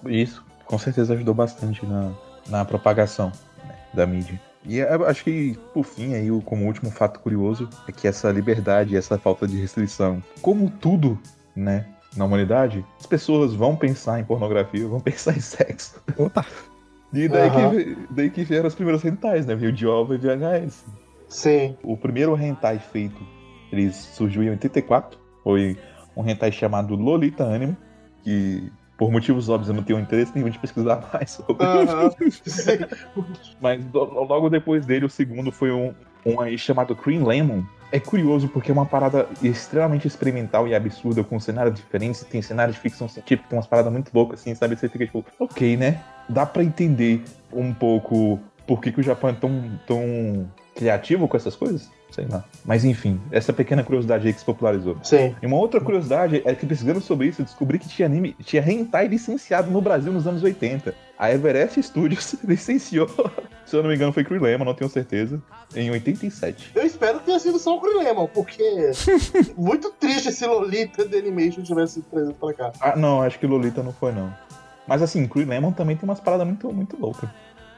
[0.07, 2.13] isso com certeza ajudou bastante na,
[2.49, 3.31] na propagação
[3.69, 4.41] né, da mídia.
[4.65, 9.19] E acho que, por fim, aí, como último fato curioso, é que essa liberdade, essa
[9.19, 11.19] falta de restrição, como tudo,
[11.55, 11.85] né,
[12.17, 16.01] na humanidade, as pessoas vão pensar em pornografia, vão pensar em sexo.
[16.17, 16.47] Opa!
[17.13, 17.71] E daí, uhum.
[17.71, 19.55] que, daí que vieram os primeiros rentais, né?
[19.55, 20.85] Veio de OVA e VHS.
[21.29, 21.77] Sim.
[21.83, 23.21] O primeiro hentai feito,
[23.71, 25.19] ele surgiu em 84.
[25.43, 25.77] Foi
[26.17, 27.77] um hentai chamado Lolita Anime,
[28.23, 31.67] que por motivos óbvios eu não tenho interesse nenhum de pesquisar mais sobre.
[31.67, 33.25] Uhum.
[33.61, 35.95] Mas logo depois dele, o segundo foi um,
[36.25, 37.63] um aí chamado Cream Lemon.
[37.93, 42.75] É curioso porque é uma parada extremamente experimental e absurda, com cenários diferentes, tem cenários
[42.75, 44.75] de ficção científica, tem umas paradas muito loucas, assim, sabe?
[44.75, 46.03] Você fica tipo, ok, né?
[46.29, 47.23] dá para entender
[47.53, 51.91] um pouco por que, que o Japão é tão, tão criativo com essas coisas.
[52.13, 52.45] Sei lá.
[52.65, 54.97] Mas enfim, essa pequena curiosidade aí que se popularizou.
[55.03, 55.35] Sim.
[55.43, 58.63] E uma outra curiosidade é que pesquisando sobre isso, eu descobri que tinha anime, tinha
[58.63, 60.95] hentai licenciado no Brasil nos anos 80.
[61.19, 63.09] A Everest Studios licenciou,
[63.65, 65.41] se eu não me engano foi Cruelema, não tenho certeza,
[65.75, 66.73] em 87.
[66.75, 68.91] Eu espero que tenha sido só o Cruelema, porque
[69.57, 72.73] muito triste se Lolita de Animation tivesse sido trazido pra cá.
[72.81, 74.33] Ah, não, acho que Lolita não foi não.
[74.87, 77.29] Mas assim, Crew Lemon também tem umas paradas muito, muito loucas.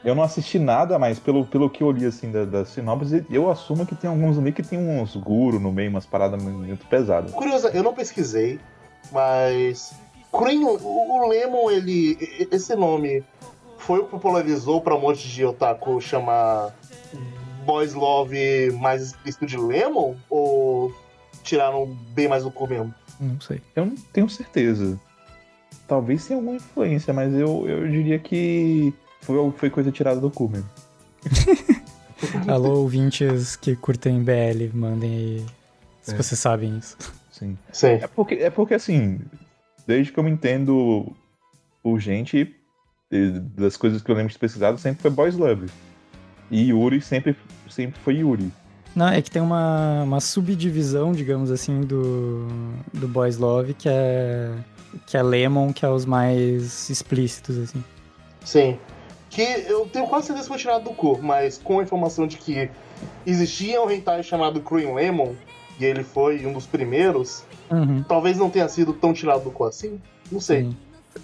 [0.04, 3.50] Eu não assisti nada, mas pelo, pelo que eu li assim da, da sinopse, eu
[3.50, 7.32] assumo que tem alguns ali que tem uns guru no meio, umas paradas muito pesadas.
[7.32, 8.60] Curiosa, eu não pesquisei,
[9.10, 9.94] mas.
[10.30, 12.18] Cream, o, o Lemon, ele.
[12.50, 13.24] Esse nome
[13.78, 16.74] foi o que popularizou pra um monte de otaku chamar
[17.64, 20.14] Boys Love mais explícito de Lemon?
[20.28, 20.92] Ou
[21.42, 22.94] tiraram bem mais do cu mesmo?
[23.18, 23.62] Não sei.
[23.74, 25.00] Eu não tenho certeza
[25.86, 28.92] talvez tenha alguma influência, mas eu, eu diria que
[29.24, 30.68] foi, foi coisa tirada do cu mesmo.
[32.46, 35.46] Alô, ouvintes que curtem BL, mandem aí
[36.02, 36.16] se é.
[36.16, 36.96] vocês sabem isso.
[37.30, 37.58] Sim.
[37.72, 37.98] Sim.
[38.00, 39.20] É porque, é porque assim,
[39.86, 41.12] desde que eu me entendo
[41.82, 42.54] por gente,
[43.56, 45.66] das coisas que eu lembro de pesquisado, sempre foi Boys Love.
[46.50, 47.36] E Yuri sempre,
[47.68, 48.52] sempre foi Yuri.
[48.94, 52.46] Não, é que tem uma, uma subdivisão, digamos assim, do,
[52.92, 54.52] do Boys Love, que é
[55.06, 57.82] que é Lemon, que é os mais explícitos, assim.
[58.44, 58.78] Sim.
[59.34, 62.36] Que eu tenho quase certeza que foi tirado do cu, mas com a informação de
[62.36, 62.70] que
[63.26, 65.34] existia um hentai chamado Cream Lemon,
[65.78, 68.02] e ele foi um dos primeiros, uhum.
[68.04, 70.00] talvez não tenha sido tão tirado do cu assim.
[70.30, 70.62] Não sei.
[70.62, 70.76] Sim.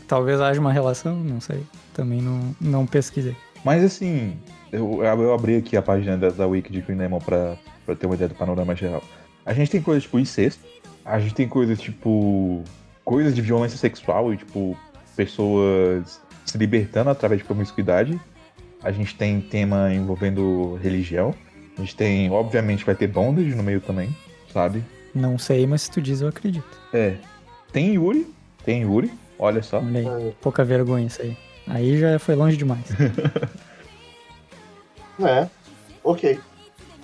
[0.06, 1.62] Talvez haja uma relação, não sei.
[1.94, 3.36] Também não, não pesquisei.
[3.64, 4.36] Mas assim,
[4.72, 7.56] eu, eu abri aqui a página da, da Wiki de Cream Lemon pra,
[7.86, 9.02] pra ter uma ideia do panorama geral.
[9.46, 10.62] A gente tem coisas tipo incesto,
[11.04, 12.64] a gente tem coisas tipo
[13.04, 14.76] coisas de violência sexual e, tipo,
[15.16, 16.20] pessoas
[16.50, 18.20] se libertando através de promiscuidade.
[18.82, 21.34] A gente tem tema envolvendo religião.
[21.76, 24.14] A gente tem, obviamente, vai ter bondage no meio também,
[24.52, 24.82] sabe?
[25.14, 26.78] Não sei, mas se tu diz, eu acredito.
[26.92, 27.14] É.
[27.72, 28.26] Tem Yuri,
[28.64, 29.78] tem Yuri, olha só.
[29.78, 31.36] Olha aí, pouca vergonha isso aí.
[31.66, 32.84] Aí já foi longe demais.
[35.22, 35.48] é,
[36.02, 36.38] ok.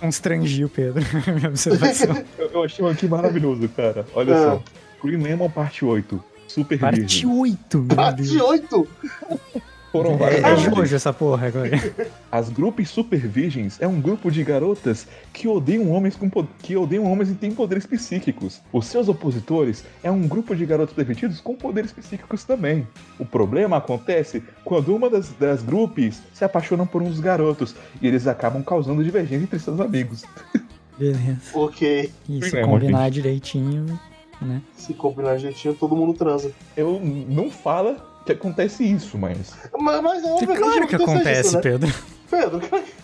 [0.01, 1.03] Constrangiu, Pedro,
[1.34, 2.22] minha observação.
[2.38, 4.05] eu achei aqui maravilhoso, cara.
[4.14, 4.42] Olha é.
[4.42, 4.62] só.
[5.03, 6.22] Green Lemon Parte 8.
[6.49, 7.26] Super Parte virgem.
[7.26, 8.88] 8, Parte 8?
[9.97, 10.44] Foram várias.
[10.44, 11.70] É, é hoje essa porra agora.
[12.30, 16.30] As grupos super virgens é um grupo de garotas que odeiam homens com
[16.61, 18.61] que odeiam homens e têm poderes psíquicos.
[18.72, 22.86] Os seus opositores é um grupo de garotos pervertidos com poderes psíquicos também.
[23.18, 28.26] O problema acontece quando uma das, das grupos se apaixona por uns garotos e eles
[28.26, 30.24] acabam causando divergência entre seus amigos.
[30.99, 31.40] Beleza.
[31.55, 32.11] Ok.
[32.28, 33.99] E se combinar direitinho,
[34.41, 34.62] né?
[34.74, 36.53] Se combinar direitinho, todo mundo transa.
[36.76, 39.55] Eu não fala que acontece isso, mas.
[39.78, 41.62] Mas, mas é óbvio claro que, que acontece, isso, né?
[41.62, 41.95] Pedro.
[42.28, 42.61] Pedro,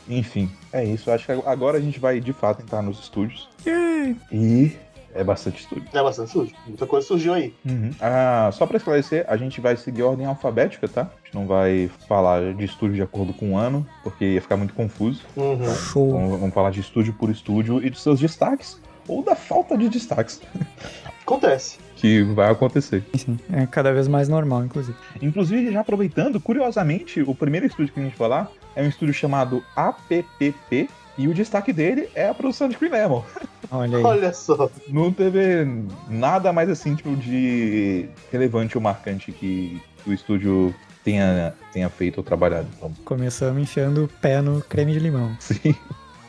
[0.09, 1.11] Enfim, é isso.
[1.11, 3.49] Acho que agora a gente vai de fato entrar nos estúdios.
[3.64, 4.16] Yeah.
[4.33, 4.76] E
[5.14, 5.89] é bastante estúdio.
[5.93, 6.57] É bastante estúdio.
[6.66, 7.55] Muita coisa surgiu aí.
[7.64, 7.91] Uhum.
[8.01, 11.03] Ah, só pra esclarecer, a gente vai seguir a ordem alfabética, tá?
[11.03, 14.57] A gente não vai falar de estúdio de acordo com o ano, porque ia ficar
[14.57, 15.22] muito confuso.
[15.37, 15.55] Uhum.
[15.55, 18.80] Então, vamos falar de estúdio por estúdio e dos seus destaques.
[19.07, 20.41] Ou da falta de destaques
[21.25, 21.79] Acontece.
[21.97, 23.05] que vai acontecer.
[23.16, 24.97] Sim, é cada vez mais normal, inclusive.
[25.20, 29.14] Inclusive, já aproveitando, curiosamente, o primeiro estúdio que a gente vai falar é um estúdio
[29.14, 30.89] chamado APPP.
[31.18, 33.23] E o destaque dele é a produção de Green Lemon.
[33.70, 34.03] Olha aí.
[34.05, 34.70] Olha só.
[34.89, 35.66] Não teve
[36.09, 42.25] nada mais assim, tipo, de relevante ou marcante que o estúdio tenha, tenha feito ou
[42.25, 42.66] trabalhado.
[42.79, 45.37] Então, Começamos enfiando o pé no creme de limão.
[45.39, 45.75] sim.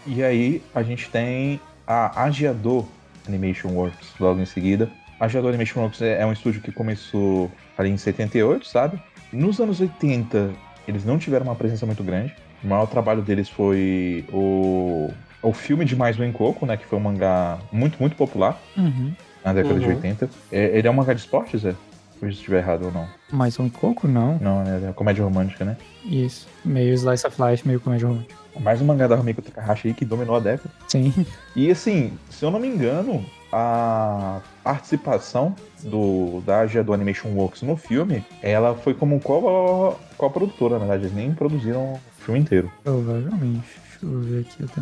[0.06, 2.86] E aí a gente tem a Agiador
[3.28, 4.90] Animation Works logo em seguida.
[5.20, 9.00] A Agiador Animation Works é é um estúdio que começou ali em 78, sabe?
[9.32, 10.52] Nos anos 80,
[10.88, 12.34] eles não tiveram uma presença muito grande.
[12.64, 15.10] O maior trabalho deles foi o,
[15.42, 16.78] o filme de Mais um Coco, né?
[16.78, 19.14] Que foi um mangá muito, muito popular Uhum.
[19.44, 19.96] na década de Uhum.
[19.96, 20.30] 80.
[20.52, 21.74] É- ele é um mangá de esportes, Zé?
[22.20, 23.06] Se estiver errado ou não.
[23.32, 24.08] Mais um coco?
[24.08, 24.38] Não.
[24.40, 25.76] Não, é é comédia romântica, né?
[26.06, 26.48] Isso.
[26.64, 28.36] Meio slice of life, meio comédia romântica.
[28.60, 30.70] Mais um mangá da Rumiko Takahashi aí que dominou a década.
[30.88, 31.26] Sim.
[31.56, 37.62] E assim, se eu não me engano, a participação do, da AGA do Animation Works
[37.62, 41.04] no filme, ela foi como co- co-produtora, na verdade.
[41.04, 42.72] Eles nem produziram o filme inteiro.
[42.84, 43.64] Provavelmente.
[44.02, 44.82] Deixa eu ver aqui até.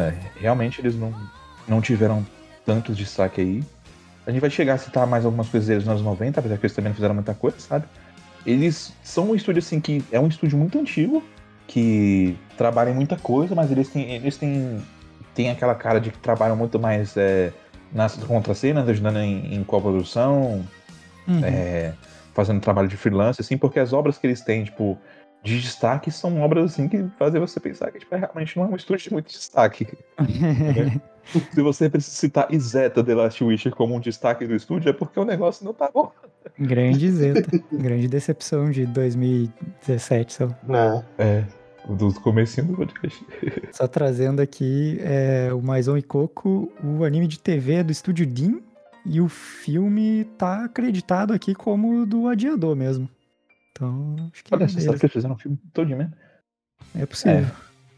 [0.00, 1.12] É, realmente eles não,
[1.68, 2.26] não tiveram
[2.64, 3.64] tanto destaque aí.
[4.26, 6.64] A gente vai chegar a citar mais algumas coisas deles nos anos 90, apesar que
[6.66, 7.84] eles também não fizeram muita coisa, sabe?
[8.46, 11.22] Eles são um estúdio assim que é um estúdio muito antigo,
[11.72, 14.82] que trabalha em muita coisa, mas eles têm, eles têm,
[15.34, 17.50] têm aquela cara de que trabalham muito mais é,
[17.90, 20.62] nas contracenas, ajudando em, em co-produção,
[21.26, 21.40] Uhum.
[21.44, 21.94] é,
[22.34, 24.98] fazendo trabalho de freelance, assim, porque as obras que eles têm, tipo,
[25.42, 28.76] de destaque são obras assim que fazem você pensar que tipo, realmente não é um
[28.76, 29.86] estúdio de muito destaque.
[31.54, 35.18] Se você precisa citar Izeta The Last Witcher como um destaque do estúdio, é porque
[35.18, 36.10] o negócio não tá bom.
[36.58, 37.62] Grande Zeta.
[37.72, 40.56] Grande decepção de 2017, sei lá.
[40.64, 41.04] Né?
[41.18, 41.44] É,
[41.88, 43.24] do comecinho do podcast.
[43.72, 47.92] Só trazendo aqui é, o Mais Um e Coco, o anime de TV é do
[47.92, 48.62] estúdio Din
[49.04, 53.08] e o filme tá acreditado aqui como do Adiador mesmo.
[53.72, 56.12] Então, acho que Olha, é, você sabe que eles fizeram um filme todinho mesmo.
[56.94, 57.46] é possível.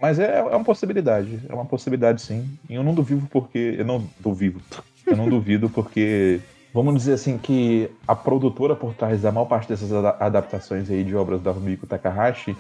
[0.01, 2.49] Mas é, é uma possibilidade, é uma possibilidade sim.
[2.69, 3.77] E eu não duvido porque.
[3.79, 4.61] Eu não duvido.
[5.07, 6.41] Eu não duvido porque.
[6.73, 11.05] Vamos dizer assim que a produtora por trás da maior parte dessas ada- adaptações aí
[11.05, 12.57] de obras da Rumiko Takahashi,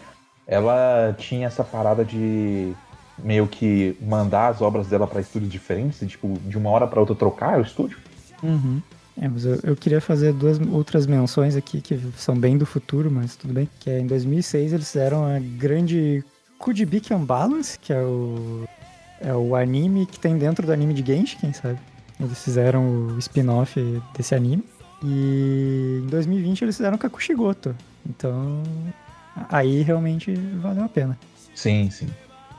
[0.47, 2.72] ela tinha essa parada de
[3.18, 7.01] meio que mandar as obras dela para estúdios diferentes, e, tipo, de uma hora para
[7.01, 7.99] outra trocar o estúdio.
[8.42, 8.80] Uhum.
[9.20, 13.11] É, mas eu, eu queria fazer duas outras menções aqui que são bem do futuro,
[13.11, 13.68] mas tudo bem.
[13.78, 16.24] Que é em 2006 eles fizeram a grande
[16.59, 18.64] Kujibiki Unbalance, que é o,
[19.20, 21.78] é o anime que tem dentro do anime de Genshin, quem sabe.
[22.18, 23.80] Eles fizeram o spin-off
[24.16, 24.64] desse anime.
[25.03, 27.74] E em 2020 eles fizeram Kakushigoto.
[28.09, 28.62] Então,
[29.49, 31.18] aí realmente valeu a pena.
[31.55, 32.09] Sim, sim.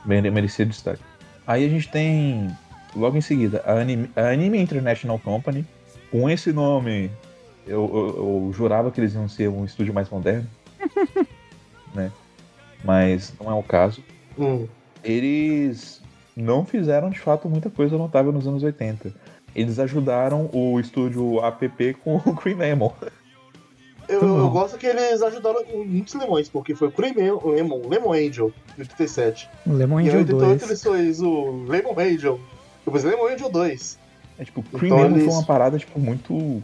[0.04, 1.02] Bem merecido destaque.
[1.46, 2.50] Aí a gente tem,
[2.94, 5.64] logo em seguida, a Anime, a Anime International Company.
[6.10, 7.10] Com esse nome,
[7.66, 10.46] eu, eu- eu jurava que eles iam ser um estúdio mais moderno.
[11.94, 12.10] né?
[12.84, 14.02] Mas não é o caso.
[14.38, 14.66] Hum.
[15.02, 16.00] Eles
[16.36, 19.12] não fizeram, de fato, muita coisa notável nos anos 80.
[19.54, 22.92] Eles ajudaram o estúdio APP com o Green Lemon.
[24.08, 27.88] Eu, Tá eu gosto que eles ajudaram com muitos lemões, porque foi o Lemon, Lemon,
[27.88, 29.48] Lemon Angel, de 87.
[29.66, 30.62] O Lemon E em Angel 88 2.
[30.70, 32.40] eles fez o Lemon Angel.
[32.84, 33.98] Depois Lemon Angel 2.
[34.38, 36.62] É, tipo, Então Lemon eles- foi uma parada, tipo, muito,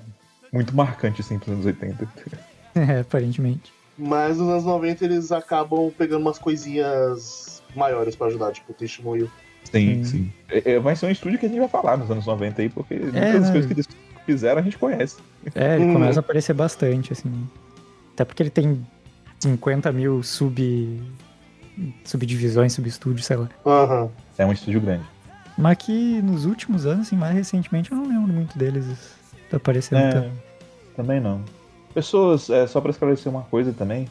[0.52, 2.08] muito marcante, assim, pros anos 80.
[2.74, 3.70] É, aparentemente.
[3.98, 9.30] Mas nos anos 90 eles acabam pegando umas coisinhas maiores pra ajudar, tipo o Testemunho.
[9.70, 10.04] Sim, Sim.
[10.04, 10.32] sim.
[10.48, 12.68] É, é, vai ser um estúdio que a gente vai falar nos anos 90 aí,
[12.70, 13.52] porque muitas das né?
[13.52, 13.86] coisas que eles
[14.26, 15.16] fizeram a gente conhece.
[15.54, 15.92] É, ele Uhum.
[15.94, 17.30] começa a aparecer bastante, assim.
[18.14, 18.86] Até porque ele tem
[19.40, 21.00] 50 mil sub.
[22.04, 23.48] subdivisões, subestúdios, sei lá.
[23.64, 24.10] Aham.
[24.36, 25.04] É um estúdio grande.
[25.56, 28.84] Mas que nos últimos anos, assim, mais recentemente, eu não lembro muito deles
[29.52, 30.30] aparecendo É, tanto.
[30.96, 31.42] também não.
[31.94, 34.08] Pessoas, é, só pra esclarecer uma coisa também,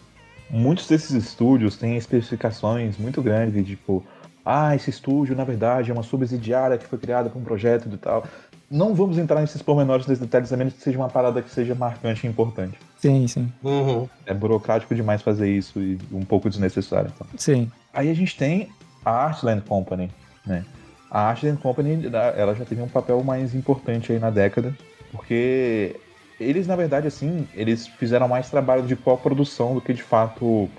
[0.50, 4.04] muitos desses estúdios têm especificações muito grandes, tipo,
[4.46, 7.98] ah, esse estúdio, na verdade, é uma subsidiária que foi criada para um projeto e
[7.98, 8.24] tal.
[8.72, 11.76] Não vamos entrar nesses pormenores, nesses detalhes, a menos que seja uma parada que seja
[11.76, 12.80] marcante e importante.
[12.98, 13.52] Sim, sim.
[13.62, 14.08] Uhum.
[14.26, 17.12] É burocrático demais fazer isso e um pouco desnecessário.
[17.14, 17.28] Então.
[17.36, 17.70] Sim.
[17.94, 18.70] Aí a gente tem
[19.04, 20.10] a Artland Company,
[20.46, 20.64] né?
[21.10, 24.74] A Artland Company, ela já teve um papel mais importante aí na década,
[25.12, 25.98] porque
[26.40, 30.70] eles, na verdade, assim, eles fizeram mais trabalho de co-produção do que, de fato,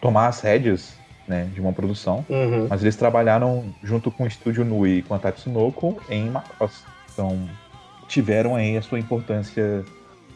[0.00, 0.94] tomar as rédeas,
[1.26, 2.24] né, de uma produção.
[2.28, 2.68] Uhum.
[2.70, 6.84] Mas eles trabalharam junto com o Estúdio Nui e com a Tatsunoko em Macross.
[7.12, 7.48] Então,
[8.08, 9.84] tiveram aí a sua importância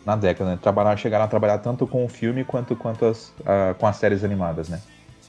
[0.05, 0.59] na década, né?
[0.61, 4.23] Trabalhar, chegaram a trabalhar tanto com o filme quanto, quanto as, a, com as séries
[4.23, 4.81] animadas, né?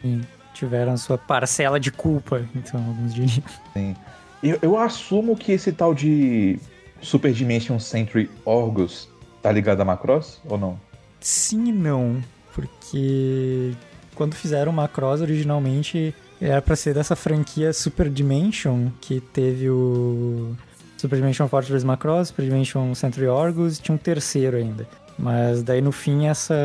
[0.02, 0.22] Sim,
[0.54, 3.43] tiveram a sua parcela de culpa, então, alguns diriam.
[3.74, 3.96] Sim.
[4.43, 6.60] Eu, eu assumo que esse tal de
[7.02, 9.10] Super Dimension Century Orgus
[9.41, 10.80] tá ligado a Macross ou não?
[11.20, 12.22] Sim e não,
[12.54, 13.74] porque
[14.14, 20.56] quando fizeram Macross originalmente era para ser dessa franquia Super Dimension que teve o
[20.98, 24.88] Super Dimension Fortress Macross, Super Dimension Century Orgus tinha um terceiro ainda.
[25.18, 26.56] Mas daí no fim essa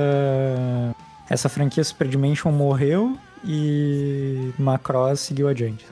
[1.29, 5.87] essa franquia Super Dimension morreu e Macross seguiu adiante.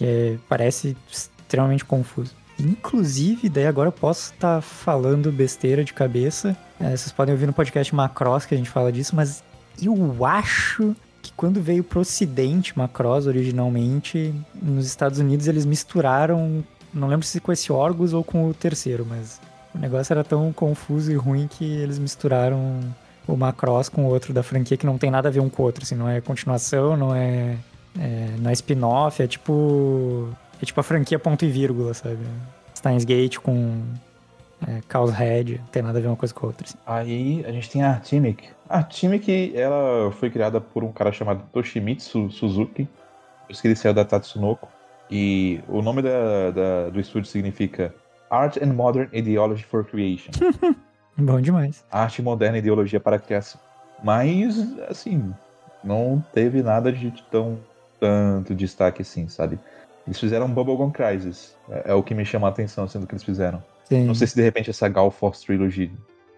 [0.00, 2.32] É, parece extremamente confuso.
[2.58, 6.56] Inclusive, daí agora eu posso estar tá falando besteira de cabeça.
[6.78, 9.42] É, vocês podem ouvir no podcast Macross que a gente fala disso, mas
[9.82, 16.62] eu acho que quando veio pro ocidente Macross originalmente, nos Estados Unidos eles misturaram,
[16.94, 19.40] não lembro se com esse Orgus ou com o terceiro, mas
[19.74, 22.80] o negócio era tão confuso e ruim que eles misturaram
[23.26, 25.62] o Macross com o outro da franquia que não tem nada a ver um com
[25.62, 27.56] o outro, assim, não é continuação, não é,
[27.98, 30.28] é não é spin-off, é tipo
[30.62, 32.18] é tipo a franquia ponto e vírgula, sabe?
[32.76, 33.82] Steins Gate com
[34.66, 36.66] é, Chaos Head, não tem nada a ver uma coisa com a outra.
[36.66, 36.78] Assim.
[36.86, 38.48] Aí a gente tem a Artimic.
[38.68, 42.88] A Artimic, ela foi criada por um cara chamado Toshimitsu Suzuki,
[43.48, 44.68] isso que ele saiu da Tatsunoko.
[45.10, 47.94] E o nome da, da, do estúdio significa
[48.30, 50.32] Art and Modern Ideology for Creation.
[51.16, 51.84] Bom demais.
[51.90, 53.60] Arte moderna e ideologia para a criação.
[54.02, 55.32] Mas, assim,
[55.82, 57.58] não teve nada de tão
[58.00, 59.58] tanto destaque assim, sabe?
[60.06, 61.56] Eles fizeram Bubblegum Crisis.
[61.70, 63.62] É, é, o que me chama a atenção, sendo que eles fizeram.
[63.84, 64.04] Sim.
[64.04, 65.90] Não sei se de repente essa Gal Force Trilogy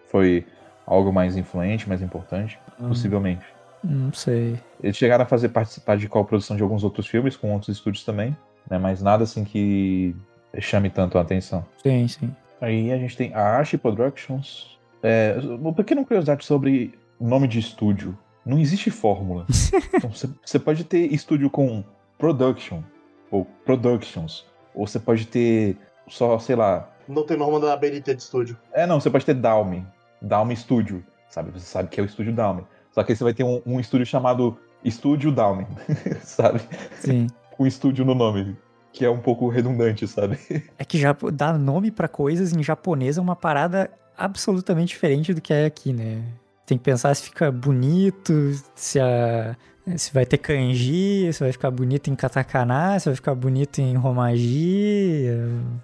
[0.09, 0.45] foi
[0.85, 2.59] algo mais influente, mais importante.
[2.79, 2.89] Hum.
[2.89, 3.45] Possivelmente.
[3.83, 4.59] Não sei.
[4.81, 8.35] Eles chegaram a fazer participar de co-produção de alguns outros filmes com outros estúdios também,
[8.69, 8.77] né?
[8.77, 10.15] Mas nada assim que
[10.59, 11.65] chame tanto a atenção.
[11.81, 12.35] Sim, sim.
[12.61, 14.77] Aí a gente tem a Archie Productions.
[15.03, 18.17] É, uma pequena curiosidade sobre nome de estúdio.
[18.45, 19.45] Não existe fórmula.
[19.93, 21.83] então, você pode ter estúdio com
[22.17, 22.81] Production,
[23.29, 24.45] ou Productions.
[24.73, 26.89] Ou você pode ter só, sei lá.
[27.07, 28.57] Não tem norma da BNT de estúdio.
[28.73, 29.85] É, não, você pode ter Dalme.
[30.21, 31.03] Dalme Studio.
[31.29, 31.51] Sabe?
[31.51, 32.63] Você sabe que é o estúdio Dalme.
[32.91, 35.67] Só que aí você vai ter um, um estúdio chamado Estúdio Dalme.
[36.21, 36.61] sabe?
[36.99, 37.27] Sim.
[37.57, 38.55] Com estúdio no nome.
[38.93, 40.37] Que é um pouco redundante, sabe?
[40.77, 45.41] É que já dar nome para coisas em japonês é uma parada absolutamente diferente do
[45.41, 46.23] que é aqui, né?
[46.65, 48.33] Tem que pensar se fica bonito,
[48.75, 49.55] se a,
[49.95, 53.95] se vai ter kanji, se vai ficar bonito em katakana, se vai ficar bonito em
[53.95, 55.27] romaji.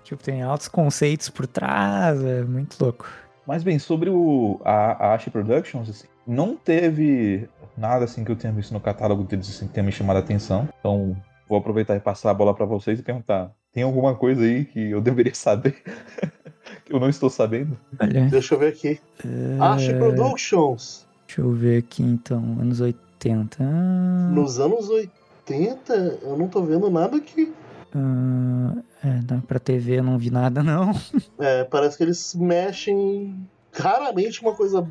[0.03, 3.07] Tipo, tem altos conceitos por trás, é muito louco.
[3.45, 7.47] Mas bem, sobre o, a, a Ashi Productions, assim, não teve
[7.77, 10.19] nada assim que eu tenha visto no catálogo deles assim, que tenha me chamado a
[10.19, 10.67] atenção.
[10.79, 11.15] Então,
[11.47, 14.91] vou aproveitar e passar a bola para vocês e perguntar: tem alguma coisa aí que
[14.91, 15.81] eu deveria saber?
[16.85, 17.77] que eu não estou sabendo?
[17.99, 18.25] Olha.
[18.25, 18.99] Deixa eu ver aqui.
[19.25, 19.57] É...
[19.59, 21.07] Ashi Productions.
[21.27, 23.03] Deixa eu ver aqui então, anos 80.
[23.23, 23.57] 80.
[23.61, 24.31] Ah.
[24.33, 27.53] Nos anos 80, eu não tô vendo nada aqui.
[27.95, 30.91] Ah, é, pra TV eu não vi nada, não.
[31.39, 34.87] É, parece que eles mexem raramente uma coisa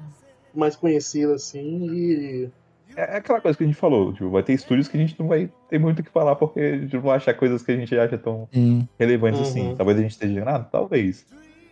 [0.54, 2.50] mais conhecida assim e.
[2.96, 5.18] É, é aquela coisa que a gente falou, tipo, vai ter estúdios que a gente
[5.18, 7.72] não vai ter muito o que falar porque a gente não vai achar coisas que
[7.72, 8.88] a gente acha tão Sim.
[8.98, 9.60] relevantes assim.
[9.60, 9.66] uhum.
[9.68, 9.76] assim.
[9.76, 11.26] Talvez a gente esteja enganado, talvez.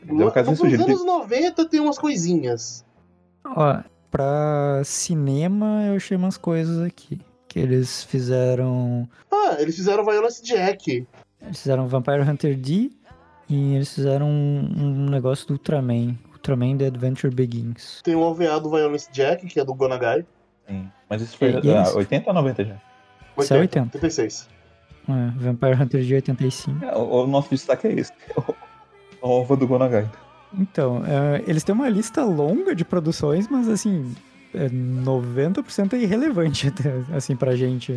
[0.04, 2.84] Nos anos 90 tem umas coisinhas.
[3.44, 7.20] Ó, Pra cinema, eu achei umas coisas aqui.
[7.46, 9.08] Que eles fizeram.
[9.30, 11.06] Ah, eles fizeram Violence Jack.
[11.40, 12.90] Eles fizeram Vampire Hunter D
[13.48, 16.16] e eles fizeram um, um negócio do Ultraman.
[16.32, 18.00] Ultraman The Adventure Begins.
[18.02, 20.24] Tem o OVA do Violence Jack, que é do Gonagai.
[20.68, 20.90] Sim.
[21.10, 22.74] Mas isso foi é, ah, 80 ou 90 já?
[23.36, 23.98] 80, isso é 80.
[23.98, 24.48] 86.
[25.08, 26.84] É, Vampire Hunter de 85.
[26.84, 28.12] É, o, o nosso destaque é esse.
[29.22, 30.08] O OVA do Gonagai.
[30.58, 34.14] Então, é, eles têm uma lista longa de produções, mas assim,
[34.54, 37.94] é 90% é irrelevante até, assim, pra gente,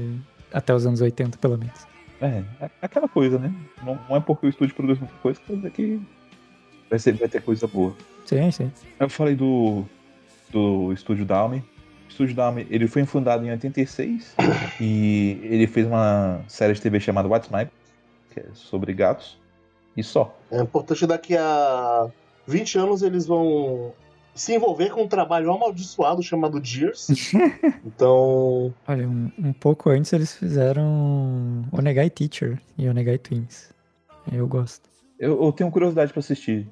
[0.52, 1.88] até os anos 80, pelo menos.
[2.22, 3.54] É, é aquela coisa, né?
[3.84, 6.02] Não, não é porque o estúdio produz muita coisa que que
[6.90, 7.96] vai, ser, vai ter coisa boa.
[8.26, 8.72] Sim, sim.
[9.00, 9.86] Eu falei do,
[10.52, 11.64] do estúdio Dalme.
[12.36, 14.36] Dalme, ele foi fundado em 86
[14.80, 17.68] e ele fez uma série de TV chamada What's My,
[18.32, 19.40] que é sobre gatos,
[19.96, 20.38] e só.
[20.52, 22.08] É importante daqui a
[22.48, 23.94] 20 anos eles vão
[24.36, 27.08] se envolver com um trabalho amaldiçoado chamado Gears.
[27.86, 28.74] então.
[28.88, 33.72] Olha, um, um, pouco antes eles fizeram Onegai Teacher e Onegai Twins.
[34.32, 34.90] Eu gosto.
[35.20, 36.68] Eu, eu tenho curiosidade para assistir.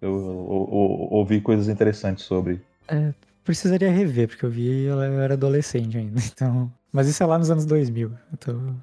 [0.00, 2.60] Eu, eu, eu, ouvi coisas interessantes sobre.
[2.88, 3.12] É,
[3.44, 6.20] precisaria rever, porque eu vi eu era adolescente ainda.
[6.34, 6.72] Então.
[6.92, 8.12] Mas isso é lá nos anos 2000.
[8.32, 8.76] Então.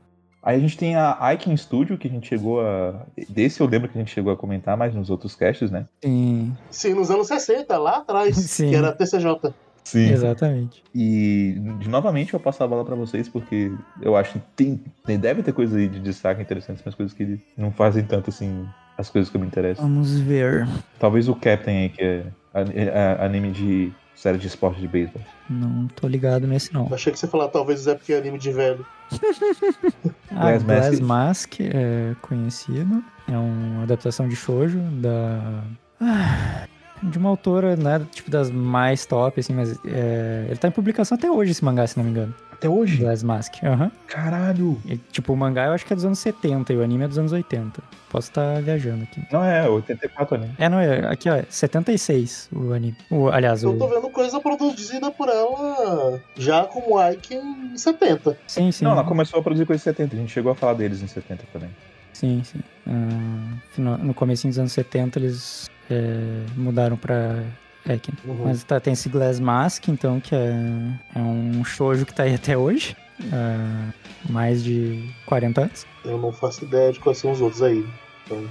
[0.43, 3.05] Aí a gente tem a Aiken Studio, que a gente chegou a.
[3.30, 5.86] Desse eu lembro que a gente chegou a comentar mais nos outros casts, né?
[6.03, 6.55] Sim.
[6.70, 8.70] Sim, nos anos 60, lá atrás, Sim.
[8.70, 9.53] que era a TCJ.
[9.84, 10.12] Sim.
[10.12, 10.84] Exatamente.
[10.93, 14.84] E de- novamente eu vou passar a bola pra vocês, porque eu acho que tem,
[15.05, 18.68] tem- deve ter coisas aí de destaque interessantes, mas coisas que não fazem tanto assim
[18.97, 19.82] as coisas que eu me interesso.
[19.82, 20.68] Vamos ver.
[20.99, 23.91] Talvez o Captain aí, que é anime de
[24.22, 25.22] série de esporte de beisebol.
[25.49, 26.88] Não tô ligado nesse, não.
[26.93, 28.86] Achei que você ia falar, talvez é porque é anime de velho.
[30.34, 31.59] Ah, Glass Glass, Mask.
[31.59, 33.03] Mask é conhecido.
[33.28, 35.61] É uma adaptação de shoujo da...
[35.99, 36.65] Ah,
[37.04, 41.16] de uma autora, né, tipo das mais top, assim, mas é, ele tá em publicação
[41.16, 42.34] até hoje, esse mangá, se não me engano.
[42.52, 42.97] Até hoje?
[42.97, 43.91] Glass Mask, aham.
[44.06, 44.80] Caralho!
[44.86, 47.08] E, Tipo, o mangá eu acho que é dos anos 70 e o anime é
[47.08, 47.82] dos anos 80.
[48.08, 49.20] Posso estar viajando aqui.
[49.32, 50.54] Não é, 84 anime.
[50.60, 52.95] É, não, é, aqui ó, é 76 o anime.
[53.10, 53.89] O, aliás, Eu tô o...
[53.89, 58.38] vendo coisa produzida por ela já como Ike em 70.
[58.45, 58.86] Sim, sim.
[58.86, 61.08] Não, ela começou a produzir coisa em 70, a gente chegou a falar deles em
[61.08, 61.70] 70 também.
[62.14, 62.60] Sim, sim.
[63.76, 67.43] No, no começo dos anos 70 eles é, mudaram pra
[67.89, 68.13] Ekin.
[68.25, 68.43] Uhum.
[68.45, 70.53] Mas tá, tem esse Glass Mask, então, que é,
[71.15, 72.95] é um shoujo que tá aí até hoje.
[73.31, 73.89] ah,
[74.29, 75.85] mais de 40 anos.
[76.05, 77.85] Eu não faço ideia de quais são os outros aí.
[78.25, 78.43] Então,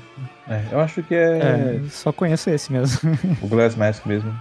[0.49, 3.13] É, eu acho que é, É, só conheço esse mesmo.
[3.41, 4.33] o Glass Mask mesmo,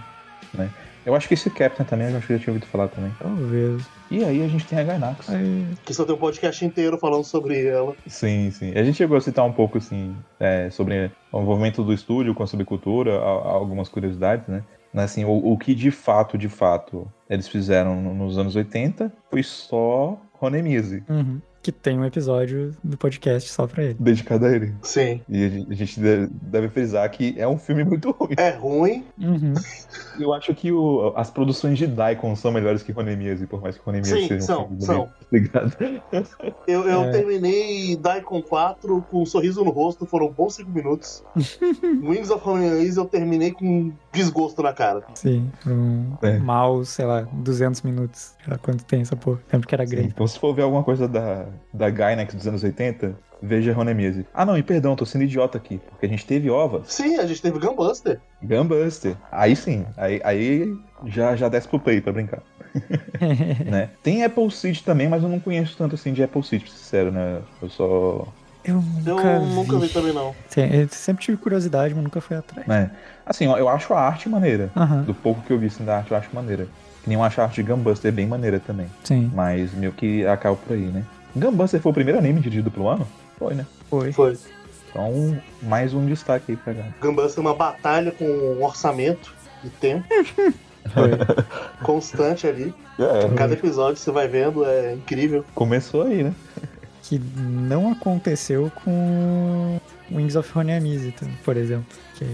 [0.54, 0.68] né?
[1.06, 3.12] Eu acho que esse Captain também, eu acho que eu já tinha ouvido falar também.
[3.18, 3.82] Talvez.
[4.10, 5.30] E aí a gente tem a Gainax.
[5.30, 7.94] Aí, que só tem um podcast inteiro falando sobre ela.
[8.06, 8.72] Sim, sim.
[8.76, 12.42] A gente chegou a citar um pouco, assim, é, sobre o envolvimento do estúdio com
[12.42, 14.64] a subcultura, a- a- algumas curiosidades, né?
[14.92, 19.12] Mas, assim, o, o que de fato, de fato, eles fizeram no- nos anos 80
[19.30, 21.40] foi só Ronemise, uhum.
[21.62, 23.96] Que tem um episódio do podcast só pra ele.
[24.00, 24.72] dedicado a ele.
[24.80, 25.20] Sim.
[25.28, 28.34] E a gente, deve frisar que é um filme muito ruim.
[28.38, 29.04] É ruim.
[29.20, 29.52] Uhum.
[30.20, 33.84] Eu acho que o- as produções de Daikon são melhores que Ronemise, por mais que
[33.84, 35.08] Ronemise Sim, seja um são, filme são.
[35.32, 35.76] ligado?
[36.66, 37.10] Eu, eu É.
[37.10, 41.22] terminei Daikon 4 com um sorriso no rosto, foram bons 5 minutos.
[42.02, 45.02] Wings of Harmonies eu terminei com um desgosto na cara.
[45.14, 46.38] Sim, um É.
[46.38, 48.34] mal, sei lá, 200 minutos.
[48.42, 49.40] Sei lá quanto tem essa porra.
[49.52, 50.08] Lembro que era Sim, grande.
[50.08, 54.26] Então, se for ver alguma coisa da, da Gainax dos anos 80, veja Ronemise.
[54.34, 57.26] Ah, não, e perdão, tô sendo idiota aqui, porque a gente teve ovas, Sim, a
[57.26, 58.20] gente teve Gunbuster.
[58.42, 59.16] Gunbuster.
[59.30, 60.76] Aí sim, aí, aí
[61.06, 62.42] já, já desce pro play pra brincar.
[63.66, 63.90] né?
[64.02, 66.76] Tem Apple Seed também, mas eu não conheço tanto assim de Apple Seed, pra ser
[66.78, 67.40] sincero, né?
[67.60, 68.28] Eu só.
[68.64, 68.74] Eu
[69.06, 69.92] Eu nunca, nunca vi vi.
[69.92, 70.34] também, não.
[70.48, 72.66] Sim, eu sempre tive curiosidade, mas nunca fui atrás.
[72.66, 72.90] Né?
[73.24, 74.70] Assim, eu acho a arte maneira.
[75.06, 76.66] Do pouco que eu vi assim, da arte, eu acho maneira.
[77.02, 78.86] Que nem eu acho a arte de Gunbuster bem maneira também.
[79.02, 81.02] sim, Mas meio que acaba por aí, né?
[81.34, 83.06] Gunbuster foi o primeiro anime dirigido pelo ano?
[83.40, 83.66] Foi, né?
[83.88, 84.12] foi.
[84.12, 84.36] Foi.
[84.90, 86.94] Então, mais um destaque aí pra galera.
[87.00, 89.32] Gunbuster é uma batalha com um orçamento
[89.64, 90.06] de tempo
[90.92, 91.10] Foi.
[91.82, 92.74] constante ali.
[92.98, 95.44] É, Cada episódio você vai vendo, é incrível.
[95.54, 96.34] começou aí, né?
[97.02, 99.80] que não aconteceu com
[100.12, 101.14] Wings of Honeymise,
[101.44, 101.86] por exemplo.
[102.16, 102.26] Que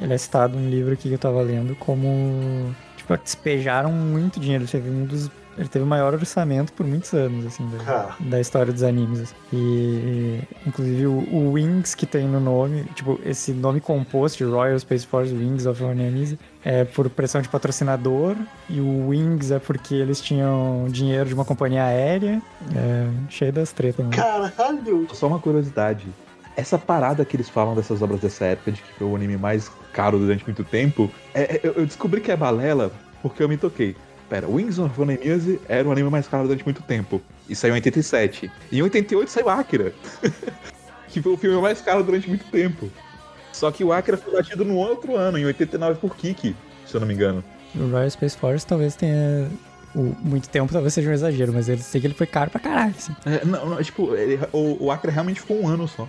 [0.00, 2.74] ele é citado num livro aqui que eu tava lendo como.
[2.96, 4.66] Tipo, despejaram muito dinheiro.
[4.66, 5.30] Teve um dos.
[5.60, 8.14] Ele teve o maior orçamento por muitos anos, assim, da, Cara.
[8.18, 9.20] da história dos animes.
[9.20, 9.34] assim.
[9.52, 14.78] E, inclusive, o, o Wings que tem no nome, tipo, esse nome composto de Royal
[14.78, 18.36] Space Force Wings of Honeymise, é por pressão de patrocinador.
[18.70, 22.40] E o Wings é porque eles tinham dinheiro de uma companhia aérea.
[22.74, 24.16] É, cheio das tretas, né?
[24.16, 25.06] Caralho!
[25.12, 26.06] Só uma curiosidade.
[26.56, 29.70] Essa parada que eles falam dessas obras dessa época, de que foi o anime mais
[29.92, 32.90] caro durante muito tempo, é- é- eu, eu descobri que é balela
[33.22, 33.94] porque eu me toquei.
[34.30, 37.20] Pera, Wings of Onemuse era o anime mais caro durante muito tempo.
[37.48, 38.50] E saiu em 87.
[38.70, 39.92] E em 88 saiu Akira.
[41.08, 42.88] que foi o filme mais caro durante muito tempo.
[43.52, 46.54] Só que o Akira foi batido no outro ano, em 89 por Kiki,
[46.86, 47.42] se eu não me engano.
[47.74, 49.48] O Royal Space Force talvez tenha.
[49.92, 52.60] O, muito tempo talvez seja um exagero, mas ele sei que ele foi caro pra
[52.60, 53.14] caralho, assim.
[53.26, 56.08] É, não, não, tipo, ele- o, o Acre realmente ficou um ano só.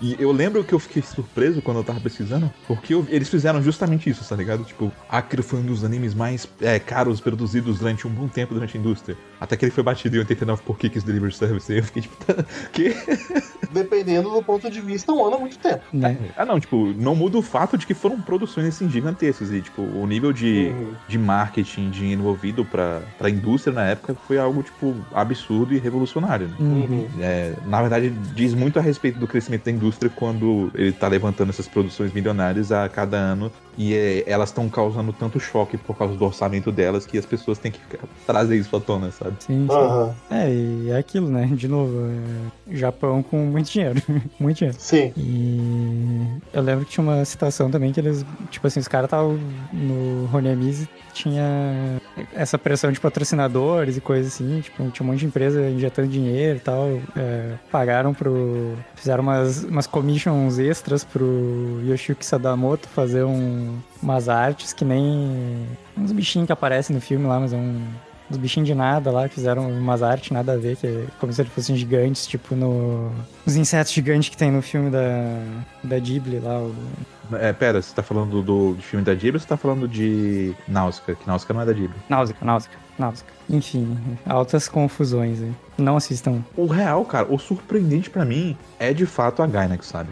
[0.00, 3.62] E eu lembro que eu fiquei surpreso quando eu tava pesquisando, porque eu- eles fizeram
[3.62, 4.64] justamente isso, tá ligado?
[4.64, 8.76] Tipo, Acre foi um dos animes mais é, caros produzidos durante um bom tempo durante
[8.76, 9.16] a indústria.
[9.38, 11.70] Até que ele foi batido em 89 por Kik's Delivery Service.
[11.72, 12.42] E eu fiquei tipo, tá,
[12.72, 12.94] que?
[13.70, 15.82] Dependendo do ponto de vista, um ano é muito tempo.
[15.92, 16.16] Né?
[16.36, 19.50] Ah, não, tipo, não muda o fato de que foram produções assim gigantescas.
[19.52, 20.92] E, tipo, o nível de, Uhum.
[21.06, 26.48] de marketing, de envolvido pra, pra indústria na época foi algo, tipo, absurdo e revolucionário.
[26.48, 26.54] né?
[26.58, 27.08] Uhum.
[27.20, 31.50] É, na verdade, diz muito a respeito do crescimento da indústria quando ele tá levantando
[31.50, 36.14] essas produções milionárias a cada ano E é, elas estão causando tanto choque por causa
[36.14, 37.80] do orçamento delas que as pessoas têm que
[38.26, 39.36] trazer isso à tona, sabe?
[39.40, 39.76] Sim, sim.
[39.76, 40.14] Aham.
[40.30, 41.46] É, e é aquilo, né?
[41.46, 41.92] De novo,
[42.68, 44.00] é Japão com muito dinheiro.
[44.38, 44.76] muito dinheiro.
[44.78, 45.12] Sim.
[45.16, 49.38] E eu lembro que tinha uma citação também que eles, tipo assim, os caras estavam
[49.72, 52.00] no Roniamise tinha
[52.34, 56.56] essa pressão de patrocinadores e coisas assim, tipo, tinha um monte de empresa injetando dinheiro
[56.56, 58.76] e tal, é, pagaram pro...
[58.94, 66.12] fizeram umas, umas commissions extras pro Yoshiyuki Sadamoto fazer um, umas artes que nem uns
[66.12, 67.82] bichinhos que aparecem no filme lá, mas é um
[68.30, 71.42] uns bichinhos de nada lá, fizeram umas artes nada a ver, que é como se
[71.42, 73.10] eles fossem gigantes, tipo no.
[73.46, 75.42] Os insetos gigantes que tem no filme da,
[75.82, 76.58] da Ghibli lá.
[76.60, 76.74] O...
[77.32, 80.54] É, pera, você tá falando do, do filme da Ghibli ou você tá falando de
[80.66, 81.14] Náusea?
[81.14, 81.96] Que Náusea não é da Ghibli.
[82.08, 83.26] Náusea, náusea, náusea.
[83.48, 85.52] Enfim, altas confusões aí.
[85.78, 86.44] Não assistam.
[86.56, 90.10] O real, cara, o surpreendente pra mim é de fato a Gainax, sabe?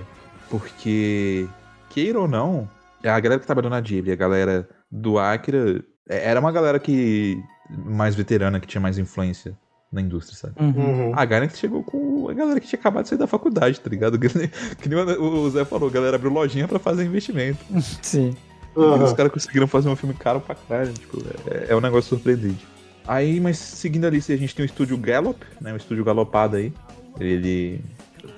[0.50, 1.46] Porque,
[1.90, 2.68] queira ou não,
[3.04, 7.38] a galera que trabalhou na Ghibli, a galera do Akira, é- era uma galera que
[7.70, 9.56] mais veterana, que tinha mais influência
[9.90, 10.54] na indústria, sabe?
[10.60, 11.12] Uhum.
[11.14, 14.18] A Gainax chegou com a galera que tinha acabado de sair da faculdade, tá ligado?
[14.20, 14.50] Que nem,
[14.82, 17.58] que nem o Zé falou, a galera abriu lojinha pra fazer investimento.
[18.02, 18.34] Sim.
[18.76, 19.14] E os Aham.
[19.14, 20.92] caras conseguiram fazer um filme caro pra caralho.
[20.92, 21.18] Tipo,
[21.50, 22.66] é, é um negócio surpreendente.
[23.06, 25.72] Aí, mas seguindo ali, a gente tem o estúdio Gallop, né?
[25.72, 26.72] O estúdio galopado aí.
[27.18, 27.80] Ele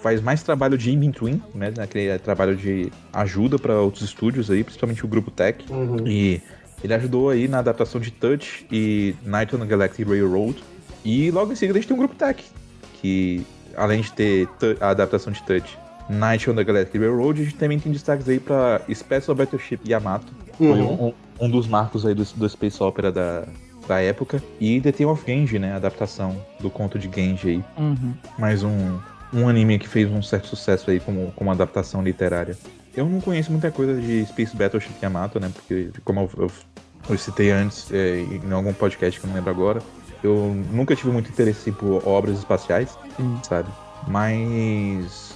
[0.00, 1.72] faz mais trabalho de in-between, né?
[1.78, 5.64] Aquele trabalho de ajuda pra outros estúdios aí, principalmente o grupo Tech.
[5.70, 6.06] Uhum.
[6.06, 6.40] E
[6.82, 10.62] ele ajudou aí na adaptação de Touch e Night on the Galactic Railroad.
[11.04, 12.42] E logo em seguida a gente tem um grupo Tech,
[13.00, 13.44] que
[13.76, 14.48] além de ter
[14.80, 15.78] a adaptação de Touch,
[16.08, 20.32] Night on the Galactic Railroad, a gente também tem destaques aí pra Special Battleship Yamato.
[20.58, 21.14] Foi Uhum.
[21.40, 23.44] um, um dos marcos aí do, do Space Opera da,
[23.86, 24.42] da época.
[24.60, 25.72] E The Tale of Genji, né?
[25.72, 27.64] A adaptação do conto de Genji aí.
[27.78, 28.12] Uhum.
[28.38, 28.98] Mais um,
[29.32, 32.56] um anime que fez um certo sucesso aí como, como adaptação literária.
[32.94, 35.50] Eu não conheço muita coisa de Space Battleship Yamato, né?
[35.54, 36.50] Porque, como eu, eu,
[37.08, 39.82] eu citei antes é, em algum podcast que eu não lembro agora,
[40.22, 43.38] eu nunca tive muito interesse por obras espaciais, Sim.
[43.42, 43.68] sabe?
[44.08, 45.34] Mas.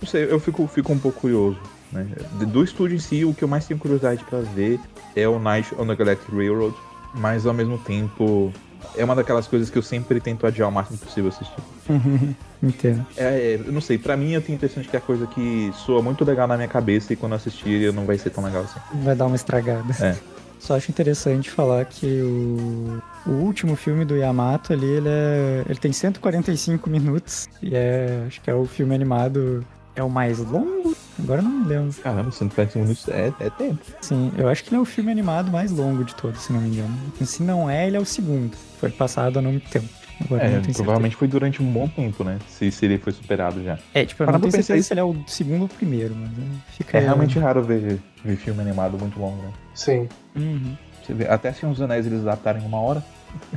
[0.00, 1.58] Não sei, eu fico, fico um pouco curioso.
[1.92, 2.06] Né?
[2.32, 4.80] Do estúdio em si, o que eu mais tenho curiosidade pra ver
[5.14, 6.76] é o Night on the Galactic Railroad,
[7.14, 8.52] mas ao mesmo tempo
[8.96, 11.56] é uma daquelas coisas que eu sempre tento adiar o máximo possível assistir.
[12.62, 13.06] Entendo.
[13.16, 15.26] É, é, eu não sei, pra mim eu tenho a impressão de que é coisa
[15.26, 18.42] que soa muito legal na minha cabeça e quando eu assistir não vai ser tão
[18.42, 18.80] legal assim.
[19.02, 19.94] Vai dar uma estragada.
[20.00, 20.16] É.
[20.58, 25.78] Só acho interessante falar que o, o último filme do Yamato ali, ele, é, ele
[25.78, 27.48] tem 145 minutos.
[27.62, 28.24] E é.
[28.26, 29.64] Acho que é o filme animado.
[29.94, 30.96] É o mais longo?
[31.18, 31.92] Agora não me lembro.
[32.02, 33.80] Caramba, 140 minutos é, é tempo.
[34.00, 36.60] Sim, eu acho que ele é o filme animado mais longo de todos, se não
[36.60, 36.94] me engano.
[37.20, 38.56] E se não é, ele é o segundo.
[38.78, 39.88] Foi passado há muito tempo.
[40.24, 42.38] Agora É, não provavelmente foi durante um bom tempo, né?
[42.48, 43.76] Se, se ele foi superado já.
[43.76, 43.88] certeza.
[43.94, 44.88] É, tipo, eu Para não tenho pensar certeza isso.
[44.88, 47.62] se ele é o segundo ou o primeiro, mas é, fica É aí, realmente raro
[47.62, 49.50] ver, ver filme animado muito longo, né?
[49.74, 50.08] Sim.
[50.34, 50.74] Uhum.
[51.04, 53.04] Você vê, até Senhor dos Anéis eles adaptaram em uma hora.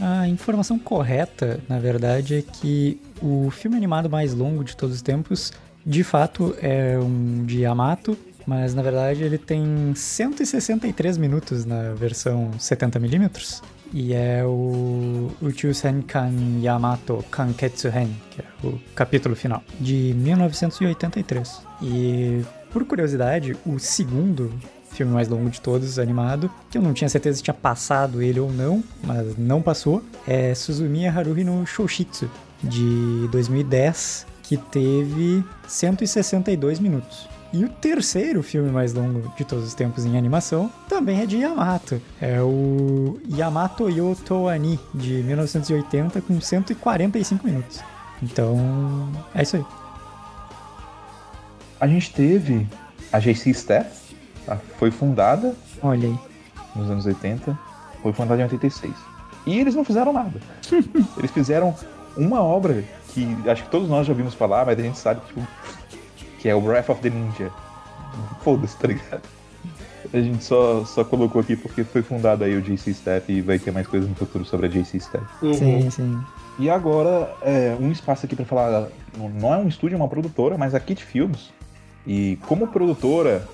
[0.00, 5.00] A informação correta, na verdade, é que o filme animado mais longo de todos os
[5.02, 5.52] tempos,
[5.86, 12.50] de fato, é um de Yamato, mas na verdade ele tem 163 minutos na versão
[12.58, 13.62] 70mm.
[13.92, 21.62] E é o Uchusen Kan Yamato Kanketsu Hen, que é o capítulo final, de 1983.
[21.80, 24.52] E, por curiosidade, o segundo
[24.90, 28.40] filme mais longo de todos, animado, que eu não tinha certeza se tinha passado ele
[28.40, 32.28] ou não, mas não passou, é Suzumiya Haruhi no Shoushitsu,
[32.62, 37.28] de 2010, que teve 162 minutos.
[37.52, 41.38] E o terceiro filme mais longo de todos os tempos em animação também é de
[41.38, 42.00] Yamato.
[42.20, 47.80] É o Yamato Yoto Ani, de 1980, com 145 minutos.
[48.22, 49.64] Então, é isso aí.
[51.80, 52.66] A gente teve
[53.12, 54.58] a JC Staff, tá?
[54.78, 56.18] foi fundada Olha aí.
[56.74, 57.58] nos anos 80,
[58.02, 58.92] foi fundada em 86.
[59.46, 60.40] E eles não fizeram nada.
[61.16, 61.74] eles fizeram
[62.16, 62.84] uma obra
[63.16, 65.40] que acho que todos nós já ouvimos falar, mas a gente sabe tipo,
[66.38, 67.50] que é o Breath of the Ninja.
[68.42, 69.22] Foda-se, tá ligado?
[70.12, 73.58] A gente só, só colocou aqui porque foi fundado aí o JC Staff e vai
[73.58, 75.24] ter mais coisas no futuro sobre a JC Staff.
[75.42, 75.54] Uhum.
[75.54, 76.20] Sim, sim.
[76.58, 80.56] E agora, é, um espaço aqui pra falar, não é um estúdio, é uma produtora,
[80.56, 81.50] mas a Kit Films.
[82.06, 83.46] E como produtora,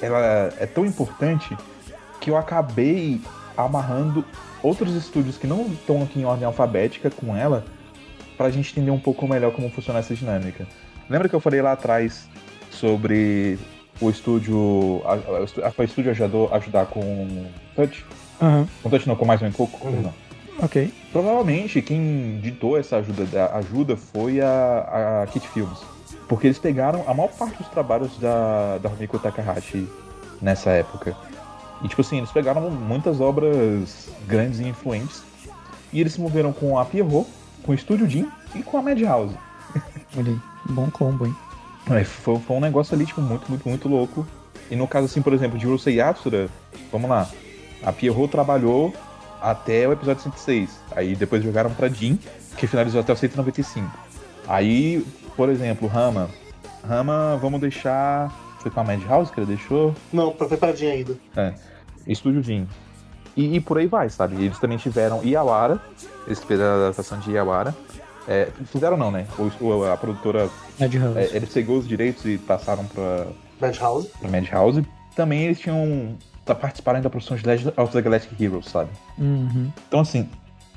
[0.00, 1.56] ela é tão importante
[2.20, 3.20] que eu acabei
[3.56, 4.24] amarrando
[4.62, 7.64] outros estúdios que não estão aqui em ordem alfabética com ela,
[8.36, 10.66] pra gente entender um pouco melhor como funciona essa dinâmica.
[11.08, 12.28] Lembra que eu falei lá atrás
[12.70, 13.58] sobre
[14.00, 15.14] o estúdio, a,
[15.66, 18.04] a, a estúdio ajudou ajudar com Touch?
[18.40, 19.86] Aham, Com Touch não, com mais um Coco?
[19.86, 20.02] Uhum.
[20.02, 20.14] Não.
[20.60, 20.92] ok.
[21.12, 25.78] Provavelmente quem ditou essa ajuda, da- ajuda foi a, a Kit Films.
[26.28, 29.86] Porque eles pegaram a maior parte dos trabalhos da, da Rumiko Takahashi
[30.40, 31.14] nessa época.
[31.84, 35.22] E, tipo assim, eles pegaram muitas obras grandes e influentes.
[35.92, 37.26] E eles se moveram com a Pierrot,
[37.62, 39.36] com o Studio Jim e com a Madhouse.
[40.16, 40.40] Olha aí,
[40.70, 41.34] bom combo, hein?
[41.90, 44.26] É, foi, foi, um negócio ali, tipo, muito, muito, muito louco.
[44.70, 46.48] E no caso, assim, por exemplo, de Urusei Yatsura,
[46.90, 47.28] vamos lá.
[47.82, 48.94] A Pierrot trabalhou
[49.40, 50.80] até o episódio 106.
[50.94, 52.18] Aí depois jogaram pra Jin,
[52.56, 53.90] que finalizou até o 195.
[54.46, 55.04] Aí,
[55.36, 56.30] por exemplo, Rama.
[56.86, 58.30] Rama, vamos deixar.
[58.60, 59.94] Foi com a Madhouse que ele deixou?
[60.12, 61.16] Não, foi pra Jin ainda.
[61.36, 61.54] É.
[62.06, 62.68] Estúdio Jin.
[63.36, 64.36] E, e, por aí vai, sabe?
[64.44, 65.80] Eles também tiveram Iawara,
[66.26, 67.74] eles fizeram a adaptação de Iawara.
[68.28, 69.26] É, fizeram não, né?
[69.60, 70.48] O, a produtora.
[70.78, 71.18] Madhouse.
[71.18, 73.26] É, eles pegou os direitos e passaram pra.
[73.60, 74.08] Madhouse.
[74.20, 74.86] Pra Madhouse.
[75.16, 76.16] Também eles tinham.
[76.44, 78.90] Tá, participaram da produção de Legend of the Galactic Heroes, sabe?
[79.16, 79.70] Uhum.
[79.86, 80.28] Então, assim,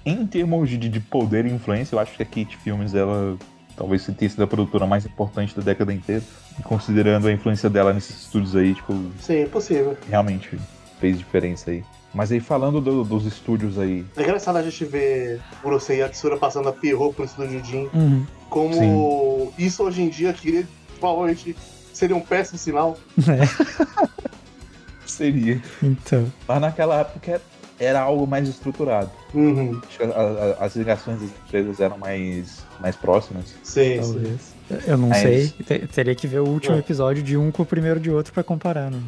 [0.06, 3.36] em termos de, de poder e influência, eu acho que a Kate Filmes, ela
[3.76, 6.24] talvez se tenha sido a produtora mais importante da década inteira,
[6.64, 8.94] considerando a influência dela nesses estúdios aí, tipo.
[9.20, 9.98] Sim, é possível.
[10.10, 10.58] Realmente
[11.00, 11.84] fez diferença aí.
[12.16, 14.06] Mas aí falando do, dos estúdios aí.
[14.16, 17.90] É engraçado a gente ver Urusei Yatsura passando a Pierrot pro estúdio Jin.
[17.94, 18.26] Uhum.
[18.50, 19.54] Como Sim.
[19.66, 20.66] isso hoje em dia que
[20.98, 21.54] provavelmente
[21.92, 22.98] seria um péssimo sinal.
[23.28, 25.06] É.
[25.06, 25.62] seria.
[25.84, 26.32] Então.
[26.48, 27.42] Mas naquela época
[27.78, 29.12] era algo mais estruturado.
[29.34, 29.82] Uhum.
[29.86, 33.54] Acho que a, a, as ligações das empresas eram mais, mais próximas.
[33.62, 34.42] Sim, Talvez.
[34.42, 34.55] Sim.
[34.88, 35.22] Eu não Mas...
[35.22, 35.54] sei.
[35.94, 36.80] Teria que ver o último é.
[36.80, 38.90] episódio de um com o primeiro de outro para comparar.
[38.90, 39.00] Né?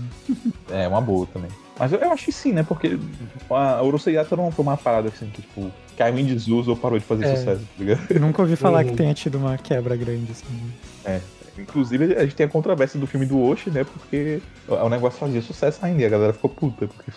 [0.71, 1.49] É, uma boa também.
[1.79, 2.63] Mas eu, eu, acho que sim, né?
[2.63, 2.97] Porque
[3.49, 7.05] a Uruseiata não foi uma parada assim que, tipo, caiu em desuso ou parou de
[7.05, 8.01] fazer é, sucesso, tá ligado?
[8.09, 8.91] Eu nunca ouvi falar uhum.
[8.91, 10.45] que tenha tido uma quebra grande, assim.
[11.05, 11.19] É.
[11.57, 13.83] Inclusive, a gente tem a controvérsia do filme do Oshi, né?
[13.83, 17.11] Porque o negócio fazia sucesso ainda e a galera ficou puta, porque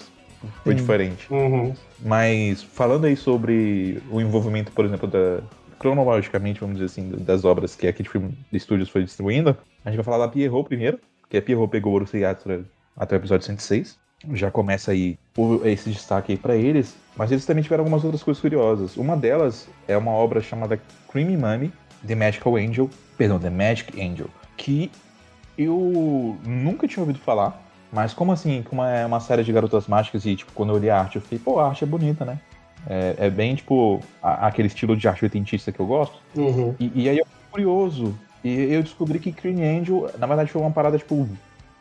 [0.64, 0.80] foi Sim.
[0.80, 1.26] diferente.
[1.30, 1.74] Uhum.
[2.03, 5.41] Mas falando aí sobre o envolvimento, por exemplo, da,
[5.80, 9.96] cronologicamente, vamos dizer assim, das obras que a Kid Film Studios foi distribuindo, a gente
[9.96, 12.64] vai falar da Pierrot primeiro, que a Pierrot pegou o Urusei Yatsura
[12.96, 13.98] até o episódio 106.
[14.34, 15.18] Já começa aí
[15.64, 18.98] esse destaque aí pra eles, mas eles também tiveram algumas outras coisas curiosas.
[18.98, 20.78] Uma delas é uma obra chamada
[21.10, 21.72] Creamy Mummy,
[22.06, 24.26] The Magical Angel, perdão, The Magic Angel,
[24.58, 24.90] que
[25.56, 27.58] eu nunca tinha ouvido falar,
[27.90, 30.90] mas como assim, como é uma série de garotas mágicas e, tipo, quando eu li
[30.90, 32.38] a arte, eu fiquei, pô, a arte é bonita, né?
[32.86, 36.18] É, é bem, tipo, a, aquele estilo de arte oitentista que eu gosto.
[36.34, 36.74] Uhum.
[36.78, 38.14] E, e, aí eu fui curioso.
[38.42, 41.28] E eu descobri que Green Angel, na verdade, foi uma parada, tipo,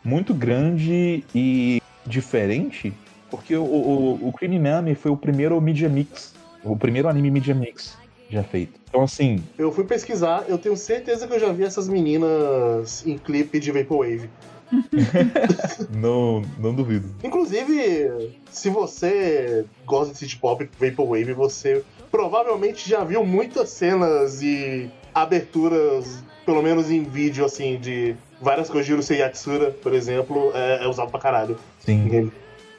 [0.03, 2.93] muito grande e diferente.
[3.29, 6.33] Porque o, o, o foi o primeiro Media Mix.
[6.63, 7.97] O primeiro anime Media Mix
[8.29, 8.79] já feito.
[8.87, 9.43] Então, assim.
[9.57, 13.71] Eu fui pesquisar, eu tenho certeza que eu já vi essas meninas em clipe de
[13.71, 14.29] Vaporwave.
[15.89, 17.09] não, não duvido.
[17.23, 24.89] Inclusive, se você gosta de city pop Vaporwave, você provavelmente já viu muitas cenas e
[25.13, 31.11] aberturas, pelo menos em vídeo, assim, de várias Kojiro Yatsura, por exemplo, é, é, usado
[31.11, 31.57] pra caralho.
[31.79, 32.31] Sim.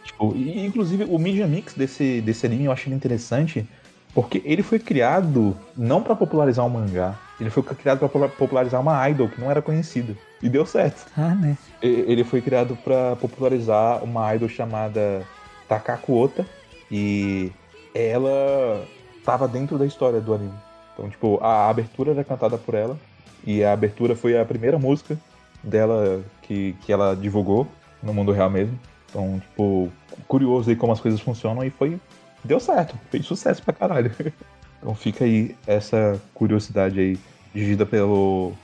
[0.04, 3.66] Tipo, e, inclusive, o Media Mix desse, desse anime eu achei interessante
[4.14, 9.08] porque ele foi criado não para popularizar um mangá, ele foi criado para popularizar uma
[9.08, 10.16] idol que não era conhecida.
[10.42, 11.06] E deu certo.
[11.16, 11.56] Ah, né?
[11.82, 15.22] Ele foi criado para popularizar uma idol chamada
[15.68, 16.46] Takako Ota.
[16.90, 17.52] E
[17.94, 18.84] ela
[19.18, 20.54] estava dentro da história do anime.
[20.92, 22.98] Então, tipo, a abertura era cantada por ela.
[23.44, 25.16] E a abertura foi a primeira música
[25.62, 27.66] dela que, que ela divulgou
[28.02, 28.78] no mundo real mesmo.
[29.08, 29.90] Então, tipo,
[30.26, 31.98] curioso aí como as coisas funcionam e foi
[32.44, 34.10] deu certo, fez sucesso pra caralho.
[34.80, 37.18] Então fica aí essa curiosidade aí,
[37.52, 38.54] dirigida pelo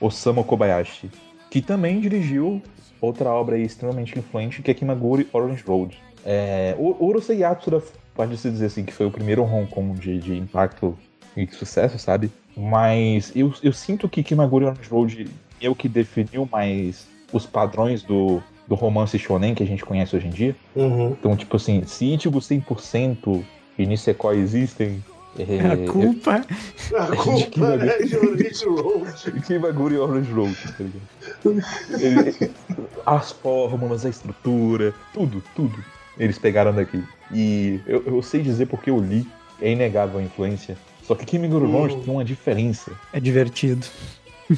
[0.00, 1.10] Osamu Kobayashi,
[1.54, 2.60] que também dirigiu
[3.00, 5.96] outra obra extremamente influente, que é Kimaguri Orange Road.
[6.26, 7.80] É, o Urusei Yatsura
[8.12, 10.98] pode-se dizer assim que foi o primeiro Hong Kong de, de impacto
[11.36, 12.28] e de sucesso, sabe?
[12.56, 15.30] Mas eu, eu sinto que Kimaguri Orange Road
[15.60, 20.16] é o que definiu mais os padrões do, do romance shonen que a gente conhece
[20.16, 20.56] hoje em dia.
[20.74, 21.12] Uhum.
[21.12, 23.44] Então, tipo assim, se Ichigo 100%
[23.78, 25.00] e Nisekoi existem...
[25.38, 26.44] É, a culpa...
[26.92, 29.40] É, a culpa é de Orange Road.
[29.46, 32.44] Kimaguri Orange Road, tá ligado?
[33.04, 35.84] as fórmulas, a estrutura, tudo, tudo.
[36.18, 37.02] Eles pegaram daqui.
[37.32, 39.26] E eu, eu sei dizer porque eu li,
[39.60, 40.76] é inegável a influência.
[41.02, 41.82] Só que Kimaguri uhum.
[41.82, 42.92] Orange tem uma diferença.
[43.12, 43.86] É divertido.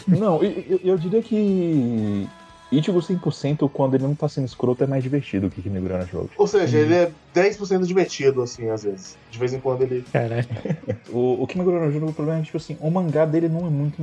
[0.07, 2.29] Não, eu, eu, eu diria que
[2.71, 6.31] Ichigo 100% quando ele não tá sendo escroto é mais divertido que Kimigura no jogo.
[6.37, 6.81] Ou seja, hum.
[6.81, 9.17] ele é 10% divertido, assim, às vezes.
[9.31, 10.05] De vez em quando ele.
[10.13, 10.47] Caralho.
[11.11, 13.71] o, o Kimigura no jogo, o problema é, tipo assim, o mangá dele não é
[13.71, 14.03] muito.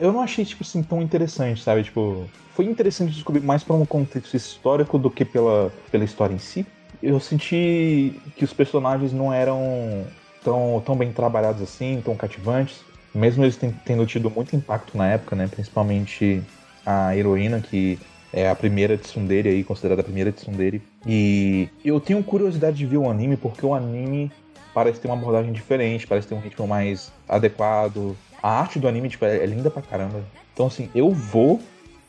[0.00, 1.82] Eu não achei, tipo assim, tão interessante, sabe?
[1.82, 6.38] Tipo, foi interessante descobrir mais por um contexto histórico do que pela, pela história em
[6.38, 6.66] si.
[7.02, 10.04] Eu senti que os personagens não eram
[10.44, 15.34] tão, tão bem trabalhados assim, tão cativantes mesmo eles tendo tido muito impacto na época,
[15.34, 15.48] né?
[15.48, 16.42] Principalmente
[16.88, 17.98] a heroína, que
[18.32, 20.80] é a primeira tsundere aí, considerada a primeira tsundere.
[21.06, 24.32] E eu tenho curiosidade de ver o anime, porque o anime
[24.72, 28.16] parece ter uma abordagem diferente, parece ter um ritmo mais adequado.
[28.42, 30.24] A arte do anime, tipo, é, é linda pra caramba.
[30.54, 31.60] Então, assim, eu vou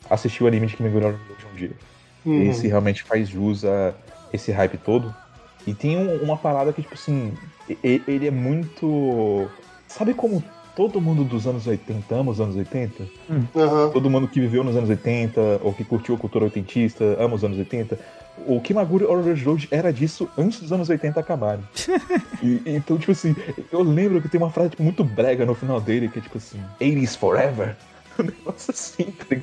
[0.10, 1.72] assistir o anime de Kimi de um dia.
[2.26, 2.50] Uhum.
[2.50, 3.94] Esse realmente faz jus a
[4.32, 5.14] esse hype todo.
[5.68, 7.34] E tem uma parada que, tipo assim,
[7.84, 9.50] ele é muito.
[9.88, 10.42] Sabe como
[10.76, 13.04] todo mundo dos anos 80 ama os anos 80?
[13.30, 13.92] Uhum.
[13.92, 17.44] Todo mundo que viveu nos anos 80 ou que curtiu a cultura oitentista ama os
[17.44, 18.00] anos 80.
[18.48, 21.64] O Kimaguri Orange Road era disso antes dos anos 80 acabarem.
[22.42, 23.36] e, então, tipo assim,
[23.72, 26.38] eu lembro que tem uma frase tipo, muito brega no final dele, que é tipo
[26.38, 27.76] assim, 80s forever.
[28.20, 29.38] Um negócio assim, tá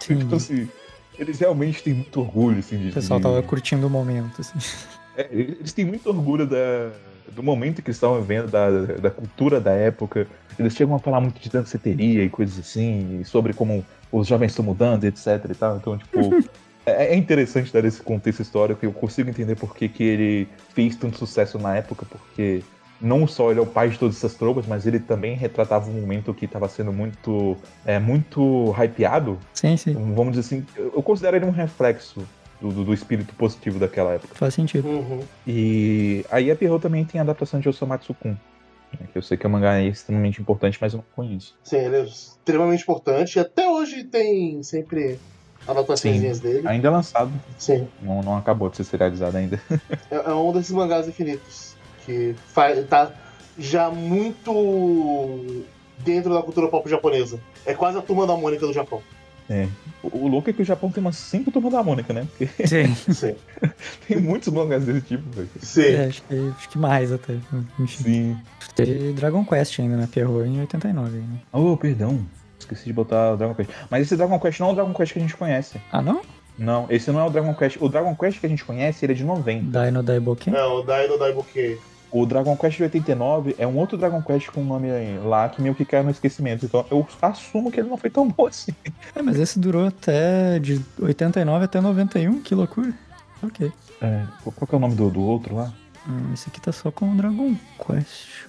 [0.00, 0.66] Tipo assim,
[1.18, 2.88] eles realmente têm muito orgulho, assim, de.
[2.88, 4.58] O pessoal tava curtindo o momento, assim.
[5.14, 6.90] É, eles têm muito orgulho da,
[7.32, 10.26] do momento que eles estavam vivendo, da, da cultura da época.
[10.58, 14.64] Eles chegam a falar muito de danceteria e coisas assim, sobre como os jovens estão
[14.64, 15.76] mudando, etc e tal.
[15.76, 16.18] Então, tipo,
[16.86, 20.48] é, é interessante dar esse contexto histórico e eu consigo entender por que, que ele
[20.74, 22.62] fez tanto sucesso na época, porque
[23.00, 26.00] não só ele é o pai de todas essas tropas, mas ele também retratava um
[26.00, 29.38] momento que estava sendo muito, é, muito hypeado.
[29.52, 29.92] Sim, sim.
[30.14, 32.26] Vamos dizer assim, eu considero ele um reflexo
[32.60, 34.34] do, do, do, espírito positivo daquela época.
[34.34, 34.88] Faz sentido.
[34.88, 35.20] Uhum.
[35.46, 38.36] E aí a Pierrot também tem a adaptação de Osamatsu-kun.
[38.92, 41.56] Né, que eu sei que o mangá é extremamente importante, mas eu não conheço.
[41.64, 43.38] Sim, ele é extremamente importante.
[43.38, 45.18] Até hoje tem sempre
[45.66, 46.66] anotações dele.
[46.66, 47.32] Ainda é lançado.
[47.58, 47.88] Sim.
[48.00, 49.60] Não, não acabou de ser serializado ainda.
[50.10, 51.74] é, é um desses mangás infinitos.
[52.04, 53.12] Que faz, tá
[53.58, 55.64] já muito
[55.98, 57.40] dentro da cultura pop japonesa.
[57.64, 59.02] É quase a turma da Mônica do Japão.
[59.48, 59.68] É.
[60.02, 62.26] O louco é que o Japão tem umas cinco turmas da Mônica, né?
[62.36, 62.94] Porque Sim.
[63.12, 63.34] Sim.
[64.06, 65.48] tem muitos mangás desse tipo, velho.
[65.60, 65.82] Sim.
[65.82, 67.34] É, acho, que, acho que mais até.
[67.78, 68.04] Enfim.
[68.04, 68.38] Sim.
[68.74, 70.08] Teve Dragon Quest ainda, né?
[70.10, 71.18] Pierrot em 89.
[71.18, 71.40] Né?
[71.52, 72.26] Oh, perdão.
[72.58, 73.70] Esqueci de botar o Dragon Quest.
[73.90, 75.80] Mas esse Dragon Quest não é o Dragon Quest que a gente conhece.
[75.92, 76.22] Ah, não?
[76.58, 77.76] Não, esse não é o Dragon Quest.
[77.80, 79.84] O Dragon Quest que a gente conhece, ele é de 90.
[79.84, 80.52] Dino Daiboken?
[80.52, 81.78] Não, o Dino Daiboken.
[82.10, 84.88] O Dragon Quest de 89 é um outro Dragon Quest com um nome
[85.24, 86.64] lá que meio que caiu no esquecimento.
[86.64, 88.72] Então eu assumo que ele não foi tão bom assim.
[89.14, 92.92] É, mas esse durou até de 89 até 91, que loucura.
[93.42, 93.72] Ok.
[94.00, 95.72] É, qual que é o nome do, do outro lá?
[96.08, 97.54] Hum, esse aqui tá só com o Dragon
[97.84, 98.48] Quest.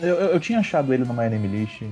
[0.00, 1.82] Eu, eu, eu, tinha achado ele no My Name List.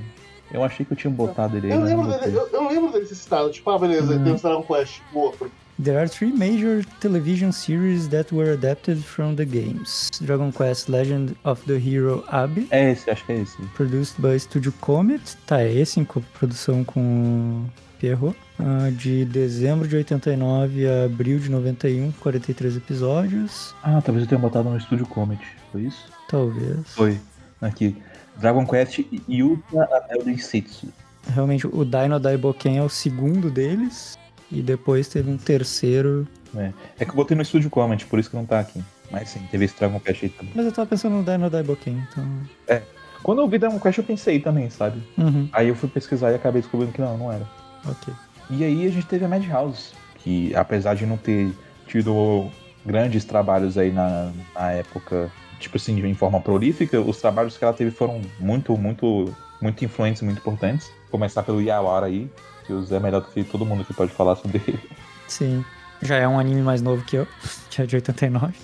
[0.53, 1.79] Eu achei que eu tinha botado ele aí.
[1.79, 3.51] Eu lembro, dele, eu, eu, lembro dele ser citado.
[3.51, 4.25] Tipo, ah, beleza, uhum.
[4.25, 5.51] tem o Dragon Quest, o outro.
[5.81, 10.11] There are three major television series that were adapted from the games.
[10.21, 12.67] Dragon Quest Legend of the Hero Abby.
[12.73, 13.57] É esse, acho que é esse.
[13.77, 15.37] Produced by Studio Comet.
[15.47, 17.65] Tá, é esse em produção com
[18.01, 18.37] Pierrot.
[18.59, 23.73] Uh, de dezembro de 89 a abril de 91, 43 episódios.
[23.81, 26.11] Ah, talvez eu tenha botado no Studio Comet, foi isso?
[26.29, 26.89] Talvez.
[26.89, 27.21] Foi.
[27.61, 27.97] Aqui.
[28.37, 28.99] Dragon Quest
[29.29, 30.89] Yuta Anel Densetsu.
[31.33, 34.19] Realmente, o Dino Daiboken é o segundo deles.
[34.51, 36.27] E depois teve um terceiro.
[36.57, 38.83] É, é que eu botei no Studio Comment, por isso que não tá aqui.
[39.11, 40.53] Mas sim, teve esse Dragon Quest aí também.
[40.55, 42.27] Mas eu tava pensando no Dino Daiboken, então.
[42.67, 42.83] É.
[43.23, 45.03] Quando eu vi Dragon Quest eu pensei também, sabe?
[45.17, 45.49] Uhum.
[45.53, 47.47] Aí eu fui pesquisar e acabei descobrindo que não, não era.
[47.87, 48.13] Ok.
[48.51, 51.53] E aí a gente teve a Madhouse, que apesar de não ter
[51.87, 52.51] tido
[52.85, 57.73] grandes trabalhos aí na, na época, tipo assim, em forma prolífica, os trabalhos que ela
[57.73, 60.91] teve foram muito, muito, muito influentes, muito importantes.
[61.11, 62.31] Começar pelo Yawara aí,
[62.69, 64.79] que o Zé é melhor do que todo mundo que pode falar sobre ele.
[65.27, 65.65] Sim.
[66.03, 67.27] Já é um anime mais novo que eu,
[67.71, 68.55] que é de 89.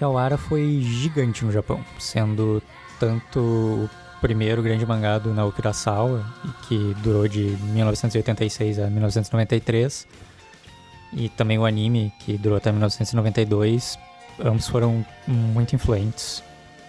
[0.00, 2.62] Yawara foi gigante no Japão, sendo
[3.00, 6.24] tanto o primeiro grande mangá do Naoki Urasawa,
[6.68, 10.06] que durou de 1986 a 1993,
[11.14, 13.98] e também o anime, que durou até 1992.
[14.44, 16.42] Ambos foram muito influentes.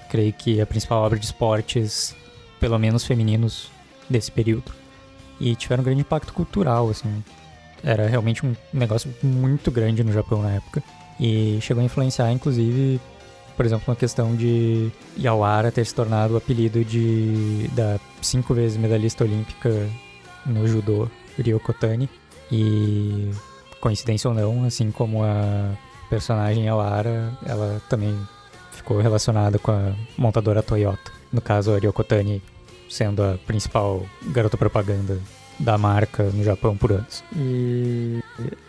[0.09, 2.15] Creio que a principal obra de esportes,
[2.59, 3.71] pelo menos femininos,
[4.09, 4.84] desse período
[5.39, 7.23] e tiveram um grande impacto cultural, assim.
[7.83, 10.83] Era realmente um negócio muito grande no Japão na época.
[11.19, 12.99] E chegou a influenciar, inclusive,
[13.55, 18.77] por exemplo, uma questão de Yawara ter se tornado o apelido de da cinco vezes
[18.77, 19.69] medalhista olímpica
[20.45, 21.07] no judô,
[21.37, 22.09] Ryoko Tani.
[22.51, 23.31] E,
[23.79, 25.75] coincidência ou não, assim como a
[26.09, 28.17] personagem Yawara, ela também
[28.71, 31.11] ficou relacionada com a montadora Toyota.
[31.31, 32.41] No caso, a Ryoko Tani
[32.89, 35.19] sendo a principal garota propaganda
[35.59, 37.23] da marca no Japão por anos.
[37.35, 38.19] E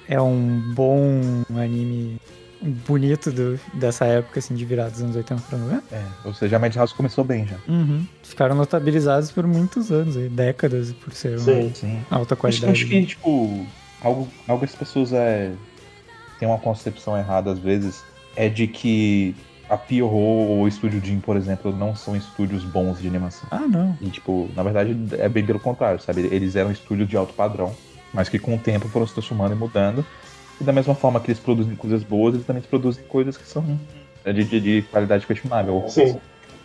[0.08, 1.20] é um bom
[1.56, 2.20] anime
[2.62, 5.94] bonito do, dessa época, assim, de virada dos anos 80 pra 90.
[5.94, 7.56] É, ou seja, a Madhouse começou bem já.
[7.68, 8.06] Uhum.
[8.22, 12.00] Ficaram notabilizados por muitos anos, aí, décadas, por ser sim, uma sim.
[12.10, 12.72] alta qualidade.
[12.72, 13.66] Acho, acho que, tipo,
[14.02, 15.52] algo, algo que as pessoas é,
[16.38, 18.02] têm uma concepção errada às vezes
[18.34, 19.34] é de que
[19.68, 23.48] a Pierrot ou o Estúdio Jim, por exemplo, não são estúdios bons de animação.
[23.50, 23.96] Ah, não.
[24.00, 26.28] E, tipo, na verdade é bem pelo contrário, sabe?
[26.30, 27.74] Eles eram estúdios de alto padrão,
[28.12, 30.06] mas que com o tempo foram se transformando e mudando.
[30.60, 33.78] E da mesma forma que eles produzem coisas boas, eles também produzem coisas que são
[34.24, 35.84] de, de, de qualidade questionável.
[35.88, 36.18] Sim.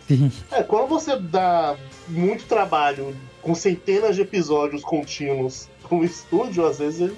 [0.06, 0.32] Sim.
[0.50, 1.76] É, quando você dá
[2.08, 7.16] muito trabalho com centenas de episódios contínuos para um estúdio, às vezes ele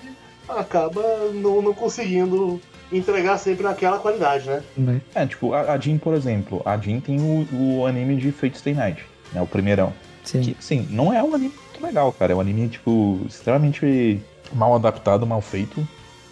[0.48, 1.02] acaba
[1.32, 2.60] não, não conseguindo
[2.98, 4.62] entregar sempre naquela qualidade, né?
[4.76, 5.00] né?
[5.14, 8.58] É, tipo, a, a Jean, por exemplo, a Jean tem o, o anime de Fate
[8.58, 9.40] Stay Night, né?
[9.40, 9.92] O primeirão.
[10.22, 10.40] Sim.
[10.40, 12.32] Que, sim, não é um anime muito legal, cara.
[12.32, 14.20] É um anime, tipo, extremamente
[14.52, 15.86] mal adaptado, mal feito,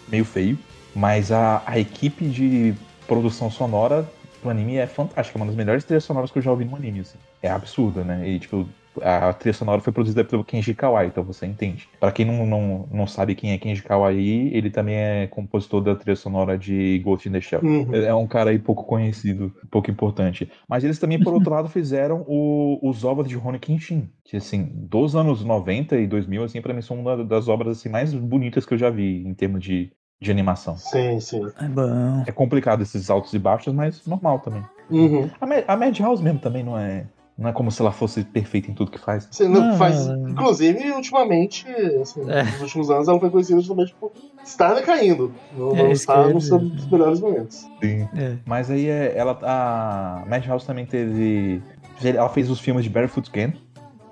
[0.07, 0.57] meio feio.
[0.95, 2.73] Mas a, a equipe de
[3.07, 4.07] produção sonora
[4.41, 6.75] do anime é fantástica, é uma das melhores trilhas sonoras que eu já ouvi no
[6.75, 7.17] anime, assim.
[7.41, 8.27] É absurda, né?
[8.27, 8.67] E, tipo,
[9.01, 11.87] a trilha sonora foi produzida pelo Kenji Kawai, então você entende.
[11.99, 15.95] Para quem não, não, não sabe quem é Kenji Kawai, ele também é compositor da
[15.95, 17.61] trilha sonora de Ghost in the Shell.
[17.61, 17.95] Uhum.
[17.95, 20.49] É um cara aí pouco conhecido, pouco importante.
[20.67, 24.69] Mas eles também, por outro lado, fizeram o, os ovos de Rony Kenshin, que assim,
[24.73, 28.65] dos anos 90 e 2000, assim, para mim são uma das obras assim, mais bonitas
[28.65, 29.91] que eu já vi em termos de,
[30.21, 30.77] de animação.
[30.77, 31.41] Sim, sim.
[31.59, 32.23] É bom.
[32.27, 34.63] É complicado esses altos e baixos, mas normal também.
[34.89, 35.29] Uhum.
[35.39, 37.05] A, a Madhouse mesmo também não é
[37.37, 39.27] não é como se ela fosse perfeita em tudo que faz.
[39.31, 40.07] Sim, não, faz.
[40.07, 41.67] Inclusive, ultimamente,
[42.01, 42.43] assim, é.
[42.43, 44.11] nos últimos anos, ela foi conhecida justamente por
[44.43, 45.33] estar decaindo.
[45.57, 47.67] Não, é, não está nos seus melhores momentos.
[47.81, 48.07] Sim.
[48.15, 48.37] É.
[48.45, 49.37] Mas aí é, ela.
[49.41, 51.61] A Madhouse também teve.
[52.03, 53.53] Ela fez os filmes de Barefoot Gen,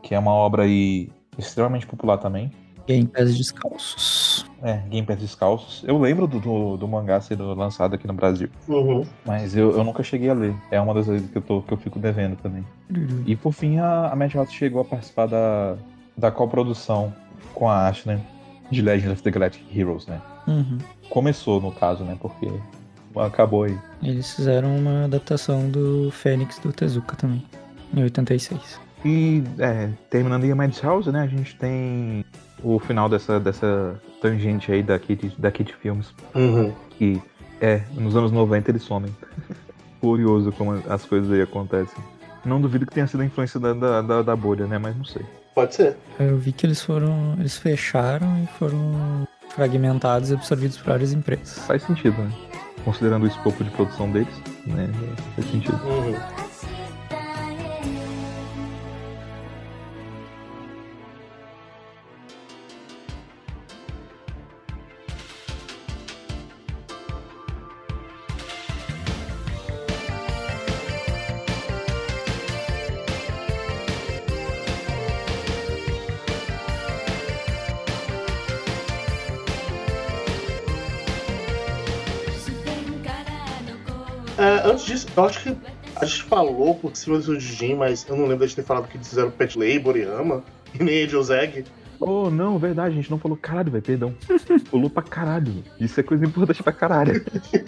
[0.01, 2.51] que é uma obra aí extremamente popular também.
[2.87, 4.30] Game Pass Descalços.
[4.63, 5.83] É, Game Pass Descalços.
[5.87, 8.47] Eu lembro do, do, do mangá sendo lançado aqui no Brasil.
[8.67, 9.03] Uhum.
[9.25, 10.55] Mas eu, eu nunca cheguei a ler.
[10.69, 12.65] É uma das vezes que eu, tô, que eu fico devendo também.
[12.95, 13.23] Uhum.
[13.25, 15.75] E por fim, a, a Madhouse chegou a participar da,
[16.15, 17.11] da coprodução
[17.55, 18.19] com a Ashner
[18.69, 20.21] de Legend of the Galactic Heroes, né?
[20.47, 20.77] Uhum.
[21.09, 22.15] Começou, no caso, né?
[22.19, 22.47] Porque
[23.15, 23.77] acabou aí.
[24.01, 27.43] Eles fizeram uma adaptação do Fênix do Tezuka também,
[27.93, 28.79] em 86.
[29.03, 31.21] E, é, terminando em Madhouse, né?
[31.21, 32.23] A gente tem
[32.63, 36.13] o final dessa, dessa tangente aí da Kit, da Kit Films.
[36.35, 36.73] Uhum.
[36.91, 37.21] Que
[37.59, 39.15] é, nos anos 90 eles somem.
[39.99, 42.03] Curioso como as coisas aí acontecem.
[42.43, 44.79] Não duvido que tenha sido a influência da, da, da, bolha, né?
[44.79, 45.23] Mas não sei.
[45.53, 45.95] Pode ser.
[46.19, 47.35] Eu vi que eles foram.
[47.39, 51.59] Eles fecharam e foram fragmentados e absorvidos por várias empresas.
[51.67, 52.31] Faz sentido, né?
[52.83, 54.33] Considerando o escopo de produção deles,
[54.65, 54.89] né?
[55.35, 55.79] Faz sentido.
[55.85, 56.40] Uhum.
[85.21, 85.57] Eu acho que
[85.95, 88.97] a gente falou por cima do Jim, mas eu não lembro de ter falado que
[88.97, 90.01] fizeram Pet Labor e
[90.73, 91.65] e nem Angel Zeg.
[91.99, 94.15] Oh, não, verdade, a gente não falou caralho, velho, perdão.
[94.71, 95.63] Pulou pra caralho.
[95.79, 97.23] Isso é coisa importante pra caralho.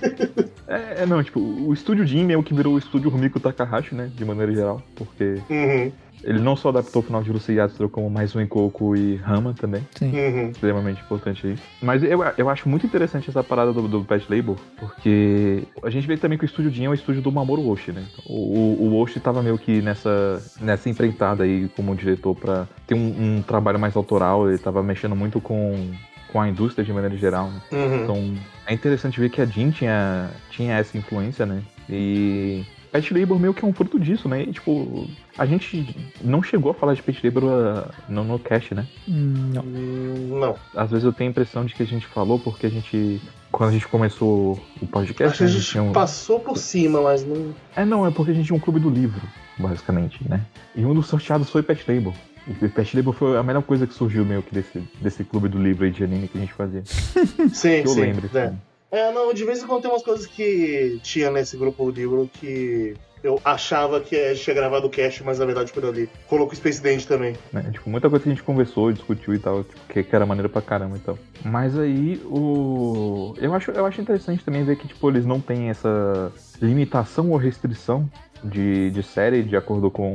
[0.68, 3.94] é, é, não, tipo, o estúdio Jim é o que virou o estúdio Rumiko Takahashi,
[3.94, 5.92] né, de maneira geral, porque uhum.
[6.24, 9.54] Ele não só adaptou o final de Urusei Yatsuro como mais um Encoco e Rama
[9.54, 9.86] também.
[9.96, 10.12] Sim.
[10.12, 10.50] Uhum.
[10.50, 11.58] Extremamente importante aí.
[11.82, 16.08] Mas eu, eu acho muito interessante essa parada do, do Pet Label, porque a gente
[16.08, 18.06] vê também que o estúdio Jin é o estúdio do Mamoru Oshii, né?
[18.26, 23.38] O, o, Oshii tava meio que nessa, nessa empreitada aí como diretor para ter um,
[23.38, 25.92] um trabalho mais autoral, ele tava mexendo muito com
[26.34, 27.52] com a indústria de maneira geral.
[27.52, 27.62] Né?
[27.72, 28.04] Uhum.
[28.04, 28.34] Então
[28.66, 31.62] é interessante ver que a Jin tinha, tinha essa influência, né?
[31.88, 34.44] E Pet Labor meio que é um fruto disso, né?
[34.44, 38.76] E, tipo, a gente não chegou a falar de Pet Labor uh, no, no cast,
[38.76, 38.88] né?
[39.08, 39.64] Não.
[39.64, 40.56] Não.
[40.76, 43.20] Às vezes eu tenho a impressão de que a gente falou porque a gente.
[43.52, 45.24] Quando a gente começou o podcast.
[45.24, 45.92] Acho que a gente, a gente um...
[45.92, 47.56] passou por cima, mas não.
[47.76, 49.22] É, não, é porque a gente tinha um clube do livro,
[49.58, 50.46] basicamente, né?
[50.76, 52.14] E um dos sorteados foi Pet Labor.
[52.48, 55.58] E Pet Labor foi a melhor coisa que surgiu meio que desse, desse clube do
[55.58, 56.84] livro aí de anime que a gente fazia.
[56.86, 58.02] sim, que eu sim.
[58.02, 58.30] lembro.
[58.34, 58.46] É.
[58.46, 58.58] Assim.
[58.94, 62.96] É, não, de vez em quando tem umas coisas que tinha nesse grupo livro que
[63.24, 66.08] eu achava que a gente tinha gravado o cast, mas na verdade por ali.
[66.28, 67.36] Colocou o Space Dente também.
[67.56, 70.28] É, tipo, muita coisa que a gente conversou, discutiu e tal, tipo, que, que, era
[70.28, 71.18] maneira pra caramba e tal.
[71.44, 73.34] Mas aí o.
[73.40, 77.38] Eu acho, eu acho interessante também ver que, tipo, eles não têm essa limitação ou
[77.38, 78.08] restrição
[78.44, 80.14] de, de série de acordo com,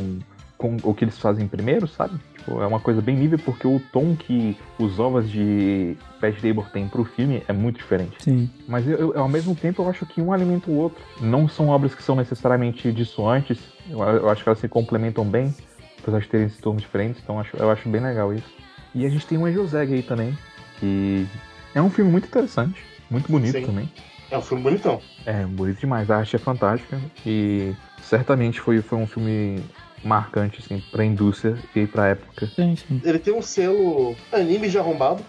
[0.56, 2.16] com o que eles fazem primeiro, sabe?
[2.36, 6.68] Tipo, é uma coisa bem nível porque o tom que os ovos de Pet Labor
[6.70, 8.16] tem pro filme é muito diferente.
[8.20, 8.50] Sim.
[8.66, 11.02] Mas eu, eu, ao mesmo tempo eu acho que um alimenta o outro.
[11.20, 13.58] Não são obras que são necessariamente dissoantes.
[13.88, 15.54] Eu, eu acho que elas se complementam bem,
[16.00, 17.20] apesar de terem esse diferentes.
[17.22, 18.52] Então eu acho, eu acho bem legal isso.
[18.94, 20.36] E a gente tem o Angel Zeg aí também,
[20.80, 21.26] que
[21.74, 23.66] é um filme muito interessante, muito bonito Sim.
[23.66, 23.88] também.
[24.30, 25.00] É um filme bonitão.
[25.24, 26.10] É, bonito demais.
[26.10, 29.62] A arte é fantástica e certamente foi, foi um filme
[30.04, 32.50] marcante, assim, pra indústria e pra época.
[32.56, 33.00] Sim, sim.
[33.04, 35.22] Ele tem um selo anime de arrombado.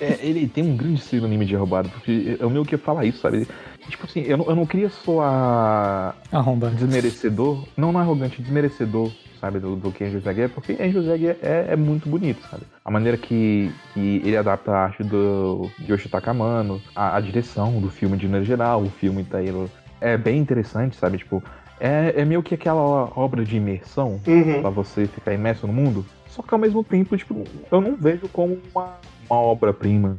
[0.00, 3.04] É, ele tem um grande estilo anime de roubado, porque eu meio que ia falar
[3.04, 3.46] isso, sabe?
[3.88, 6.70] Tipo assim, eu não, eu não queria soar Arromba.
[6.70, 11.24] desmerecedor, não, não arrogante, desmerecedor, sabe, do, do que Angel Zeg é, porque Angel Zeg
[11.42, 12.64] é, é muito bonito, sabe?
[12.84, 17.88] A maneira que, que ele adapta a arte do Yoshi Takamano, a, a direção do
[17.90, 19.48] filme de maneira geral, o filme tá aí,
[20.00, 21.18] é bem interessante, sabe?
[21.18, 21.42] Tipo,
[21.80, 24.60] é, é meio que aquela obra de imersão Uhum.
[24.60, 26.04] pra você ficar imerso no mundo.
[26.28, 28.94] Só que ao mesmo tempo, tipo, eu não vejo como uma,
[29.28, 30.18] uma obra-prima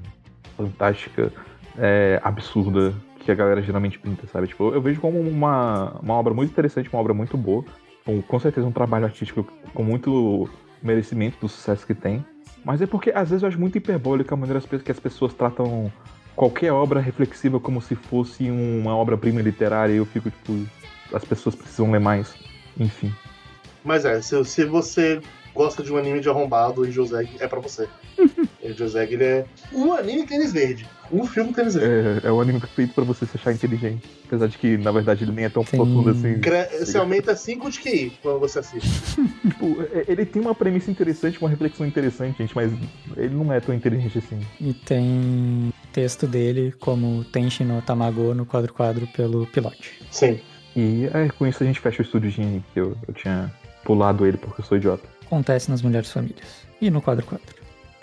[0.55, 1.31] fantástica,
[1.77, 4.47] é, absurda, que a galera geralmente pinta, sabe?
[4.47, 7.63] Tipo, eu vejo como uma, uma obra muito interessante, uma obra muito boa.
[8.05, 10.49] Com, com certeza um trabalho artístico com muito
[10.81, 12.25] merecimento do sucesso que tem.
[12.63, 15.91] Mas é porque às vezes eu acho muito hiperbólica a maneira que as pessoas tratam
[16.35, 20.53] qualquer obra reflexiva como se fosse uma obra-prima literária e eu fico, tipo,
[21.13, 22.34] as pessoas precisam ler mais.
[22.79, 23.13] Enfim.
[23.84, 25.21] Mas é, se, se você
[25.55, 27.88] gosta de um anime de arrombado, o Joseg é pra você.
[28.61, 30.88] o Joseg, ele é um anime tênis verde.
[31.11, 32.25] Um filme tênis verde.
[32.25, 34.03] É, é o anime feito pra você se achar inteligente.
[34.27, 35.77] Apesar de que, na verdade, ele nem é tão Sim.
[35.77, 36.39] profundo assim.
[36.41, 38.88] Cre- Você aumenta 5 de QI quando você assiste.
[39.47, 42.71] Tipo, é- ele tem uma premissa interessante, uma reflexão interessante, gente, mas
[43.15, 44.39] ele não é tão inteligente assim.
[44.59, 49.99] E tem texto dele como Tenshi no Tamago no quadro quadro pelo pilote.
[50.11, 50.39] Sim.
[50.78, 53.52] E é, com isso a gente fecha o estúdio de que eu, eu tinha
[53.84, 55.04] pulado ele porque eu sou idiota.
[55.26, 56.68] Acontece nas Mulheres Famílias.
[56.80, 57.48] E no quadro quadro.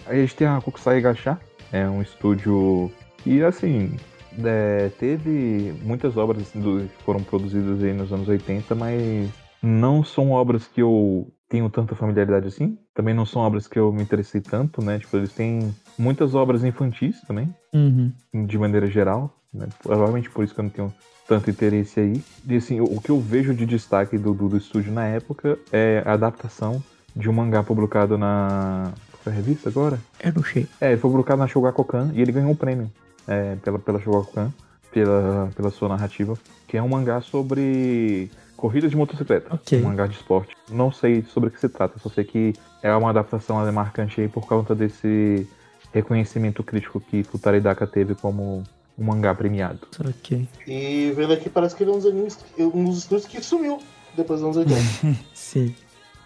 [0.06, 1.38] Aí a gente tem a Kokusai Gacha,
[1.72, 3.96] é um estúdio que, assim,
[4.44, 9.30] é, teve muitas obras assim, que foram produzidas aí nos anos 80, mas
[9.62, 12.76] não são obras que eu tenho tanta familiaridade assim.
[12.92, 14.98] Também não são obras que eu me interessei tanto, né?
[14.98, 18.12] Tipo, eles têm muitas obras infantis também, Uhum.
[18.46, 19.68] de maneira geral, né?
[19.80, 20.92] Provavelmente por isso que eu não tenho
[21.26, 22.22] tanto interesse aí.
[22.46, 25.58] E assim, o, o que eu vejo de destaque do, do, do estúdio na época
[25.72, 26.82] é a adaptação
[27.14, 28.92] de um mangá publicado na.
[29.26, 29.98] É a revista agora?
[30.22, 30.66] Eu não sei.
[30.80, 32.90] É, ele foi publicado na Shogakukan e ele ganhou um prêmio
[33.26, 34.52] é, pela, pela Shogakukan,
[34.92, 36.36] pela, pela sua narrativa,
[36.68, 39.54] que é um mangá sobre corrida de motocicleta.
[39.54, 39.80] Ok.
[39.80, 40.54] Um mangá de esporte.
[40.70, 42.52] Não sei sobre o que se trata, só sei que
[42.82, 45.48] é uma adaptação é marcante aí por causa desse
[45.92, 48.62] reconhecimento crítico que Futari Daka teve como
[48.98, 49.80] um mangá premiado.
[50.00, 50.48] Ok.
[50.66, 53.80] E vendo aqui, parece que ele é um dos animes, um dos estúdios que sumiu
[54.16, 55.18] depois dos anos 80.
[55.34, 55.74] Sim.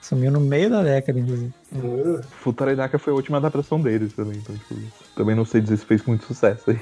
[0.01, 1.53] Sumiu no meio da década, inclusive.
[1.73, 4.75] Uh, Futari Daka foi a última adaptação deles também, então, tipo,
[5.15, 6.81] também não sei dizer se fez muito sucesso aí.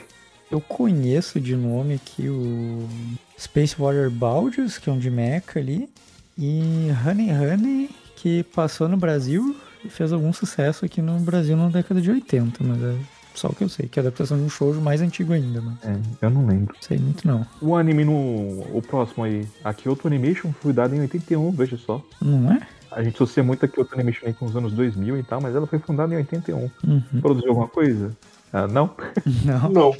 [0.51, 2.87] Eu conheço de nome aqui o
[3.37, 5.89] Space Warrior Baldius, que é um de mecha ali,
[6.39, 11.69] e Honey Honey, que passou no Brasil e fez algum sucesso aqui no Brasil na
[11.69, 12.95] década de 80, mas é
[13.39, 15.61] só o que eu sei, que é a adaptação de um shoujo mais antigo ainda,
[15.61, 16.75] mas É, eu não lembro.
[16.75, 17.47] não sei muito não.
[17.61, 18.13] O anime no.
[18.77, 22.03] O próximo aí, a Kyoto Animation foi dado em 81, veja só.
[22.21, 22.61] Não é?
[22.91, 25.55] A gente associa muito a Kyoto Animation aí com os anos 2000 e tal, mas
[25.55, 26.71] ela foi fundada em 81.
[26.87, 27.03] Uhum.
[27.21, 28.17] Produziu alguma coisa?
[28.53, 28.91] Ah, não?
[29.45, 29.69] Não.
[29.69, 29.97] não.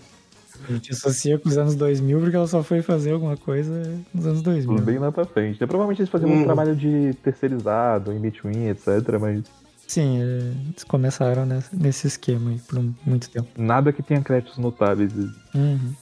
[0.69, 4.27] A gente associa com os anos 2000 porque ela só foi fazer alguma coisa nos
[4.27, 4.79] anos 2000.
[4.81, 5.57] Bem lá pra frente.
[5.57, 6.41] Então, provavelmente eles faziam Uhum.
[6.41, 8.87] um trabalho de terceirizado, in between, etc.
[9.21, 9.43] Mas
[9.87, 10.25] Sim, é,
[10.69, 13.49] eles começaram nesse esquema aí por um- muito tempo.
[13.57, 15.13] nada que tenha créditos notáveis.
[15.55, 15.95] Uhum.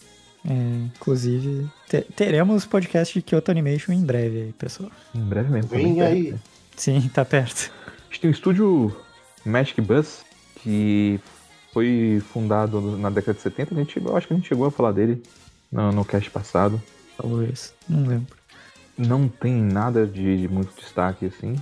[0.47, 0.53] É,
[0.97, 4.91] inclusive, te- teremos podcast de Kyoto Animation em breve aí, pessoal.
[5.15, 5.71] Em breve mesmo.
[5.71, 6.33] tá Vem bem perto, aí.
[6.33, 6.39] né?
[6.77, 7.71] Sim, tá perto.
[7.87, 8.97] A gente tem o estúdio
[9.45, 10.21] Magic Bus,
[10.57, 11.19] que
[11.73, 13.75] foi fundado na década de 70.
[13.75, 15.23] A gente chegou, acho que a gente chegou a falar dele
[15.73, 16.81] no, no cast passado.
[17.17, 17.73] Talvez.
[17.89, 18.37] Não lembro.
[18.97, 21.57] Não tem nada de, de muito destaque assim.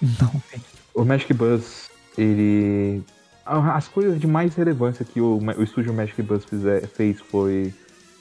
[0.00, 0.60] Não tem.
[0.94, 3.02] O Magic Bus, ele.
[3.44, 7.74] As coisas de mais relevância que o, o estúdio Magic Bus fizer- fez foi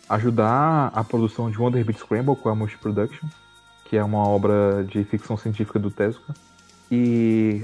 [0.08, 3.28] ajudar a produção de Wonder Beat Scramble com a Mushi Production,
[3.86, 6.34] que é uma obra de ficção científica do Tezuka,
[6.92, 7.64] e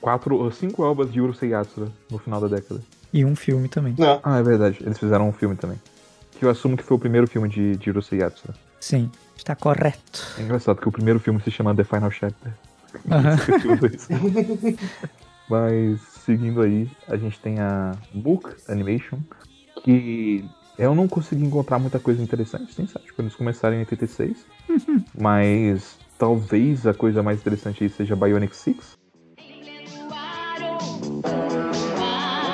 [0.00, 2.80] quatro ou cinco obras de Urusei Yatsura no final da década.
[3.12, 3.94] E um filme também.
[3.96, 4.18] Não.
[4.22, 5.80] Ah, é verdade, eles fizeram um filme também.
[6.32, 8.54] Que eu assumo que foi o primeiro filme de, de Urusei Yatsura.
[8.80, 10.26] Sim, está correto.
[10.38, 12.52] É engraçado que o primeiro filme se chama The Final Chapter.
[13.10, 13.36] Aham.
[15.48, 19.18] Mas seguindo aí, a gente tem a Book Animation,
[19.84, 20.44] que
[20.76, 23.06] eu não consegui encontrar muita coisa interessante, sim, sabe?
[23.06, 24.44] Tipo, eles começaram em 86,
[25.16, 28.92] mas talvez a coisa mais interessante aí seja Bionic Six.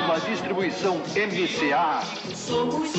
[0.05, 2.01] Uma distribuição MCA,
[2.35, 2.93] Somos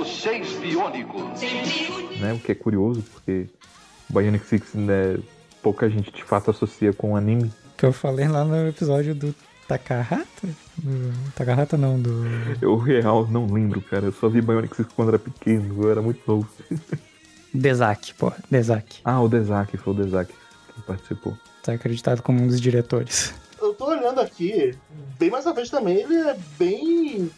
[0.00, 1.22] os seis biônicos.
[1.38, 2.18] sempre unidos.
[2.20, 2.32] né?
[2.32, 3.46] O que é curioso, porque
[4.10, 5.18] Bionic Six, né,
[5.62, 7.52] pouca gente de fato associa com anime.
[7.76, 9.34] Que eu falei lá no episódio do
[9.66, 10.48] Takahata?
[10.76, 11.32] Do...
[11.34, 12.24] Takahata não, do.
[12.60, 14.06] Eu real não lembro, cara.
[14.06, 16.48] Eu só vi Bionic quando era pequeno, eu era muito novo.
[17.54, 18.32] Dezaki, pô.
[18.50, 19.00] Dezaki.
[19.04, 20.34] Ah, o Dezaki, foi o Dezaki
[20.74, 21.36] que participou.
[21.62, 23.34] Tá acreditado como um dos diretores.
[23.60, 24.74] Eu tô olhando aqui,
[25.18, 27.30] bem mais à frente também, ele é bem.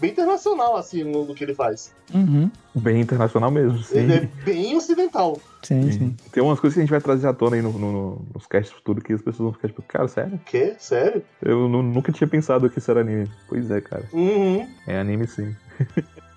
[0.00, 1.92] Bem internacional, assim, no, no que ele faz.
[2.14, 2.50] Uhum.
[2.74, 3.98] Bem internacional mesmo, sim.
[3.98, 5.38] Ele é bem ocidental.
[5.62, 6.16] Sim, sim.
[6.32, 8.72] Tem umas coisas que a gente vai trazer à tona aí no, no- nos casts
[8.72, 10.34] futuros que as pessoas vão ficar tipo, cara, sério?
[10.34, 10.74] O quê?
[10.78, 11.22] Sério?
[11.42, 13.30] Eu nu- nunca tinha pensado que isso era anime.
[13.48, 14.04] Pois é, cara.
[14.12, 14.66] Uhum.
[14.86, 15.54] É anime sim.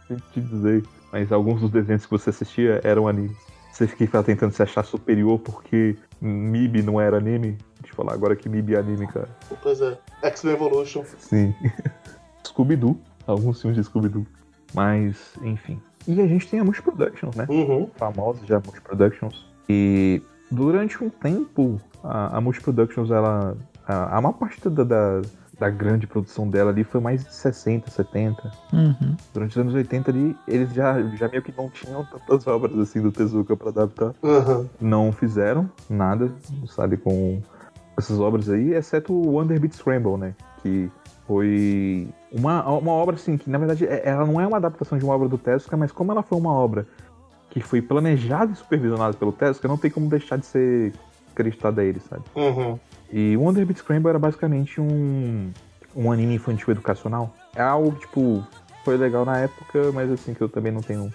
[0.07, 0.83] Que te dizer.
[1.11, 3.37] Mas alguns dos desenhos que você assistia eram animes.
[3.71, 7.57] Você fica tentando se achar superior porque MIB não era anime.
[7.79, 9.29] Deixa eu falar agora que MIB é anime, cara.
[9.63, 9.97] Pois é.
[10.21, 11.03] X-Men Evolution.
[11.17, 11.55] Sim.
[12.45, 12.99] Scooby-Doo.
[13.25, 14.25] Alguns filmes de Scooby-Doo.
[14.73, 15.79] Mas, enfim.
[16.07, 17.45] E a gente tem a Multi Productions, né?
[17.49, 17.89] Uhum.
[17.95, 19.45] famosos já Multi Productions.
[19.69, 20.21] E
[20.51, 23.55] durante um tempo, a, a Multi Productions, ela.
[23.87, 25.21] A, a maior parte da, da,
[25.59, 28.51] da grande produção dela ali foi mais de 60, 70.
[28.71, 29.15] Uhum.
[29.33, 33.01] Durante os anos 80 ali, eles já, já meio que não tinham tantas obras assim
[33.01, 34.13] do Tezuka pra adaptar.
[34.21, 34.67] Uhum.
[34.79, 36.31] Não fizeram nada,
[36.67, 37.41] sabe, com
[37.97, 40.33] essas obras aí, exceto o Wonder Beat Scramble, né?
[40.61, 40.89] Que
[41.27, 45.05] foi uma, uma obra assim, que na verdade é- ela não é uma adaptação de
[45.05, 46.85] uma obra do Tezuka, mas como ela foi uma obra
[47.49, 50.93] que foi planejada e supervisionada pelo Tezuka, não tem como deixar de ser
[51.31, 52.23] acreditada a ele, sabe?
[52.35, 52.79] Uhum.
[53.11, 55.51] E Wonder Beat Scramble era basicamente um,
[55.95, 57.33] um anime infantil educacional.
[57.55, 58.43] É algo que, tipo,
[58.83, 61.11] foi legal na época, mas assim, que eu também não tenho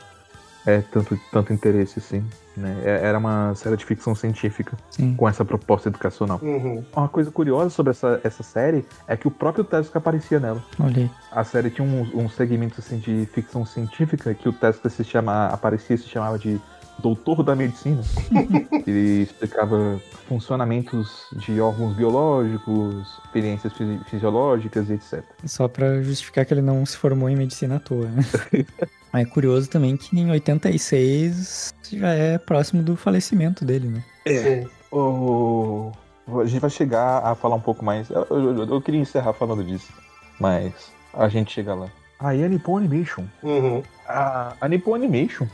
[0.69, 2.23] é, tanto, tanto interesse, assim.
[2.55, 2.77] Né?
[2.85, 5.15] É- Era uma série de ficção científica Sim.
[5.15, 6.39] com essa proposta educacional.
[6.43, 6.85] Uhum.
[6.95, 10.63] Uma coisa curiosa sobre essa, essa série é que o próprio Tezuka aparecia nela.
[10.79, 11.11] Olha aí.
[11.33, 15.47] A série tinha uns, uns segmentos assim, de ficção científica que o Tezuka se chama,
[15.47, 16.61] aparecia e se chamava de
[17.01, 18.03] Doutor da Medicina.
[18.87, 25.23] Ele explicava funcionamentos de órgãos biológicos, experiências fisi- fisiológicas e etc.
[25.47, 28.23] Só pra justificar que ele não se formou em medicina à toa, né?
[29.13, 34.05] Mas é curioso também que em 86 já é próximo do falecimento dele, né?
[34.27, 34.69] Sim.
[34.91, 35.93] O-
[36.41, 38.11] A gente vai chegar a falar um pouco mais.
[38.11, 39.91] Eu, eu- eu queria encerrar falando disso,
[40.39, 40.73] mas
[41.15, 41.89] a gente chega lá.
[42.21, 43.25] Aí a Nippon Animation.
[43.43, 43.83] Uhum.
[44.07, 45.47] A, a Nippon Animation,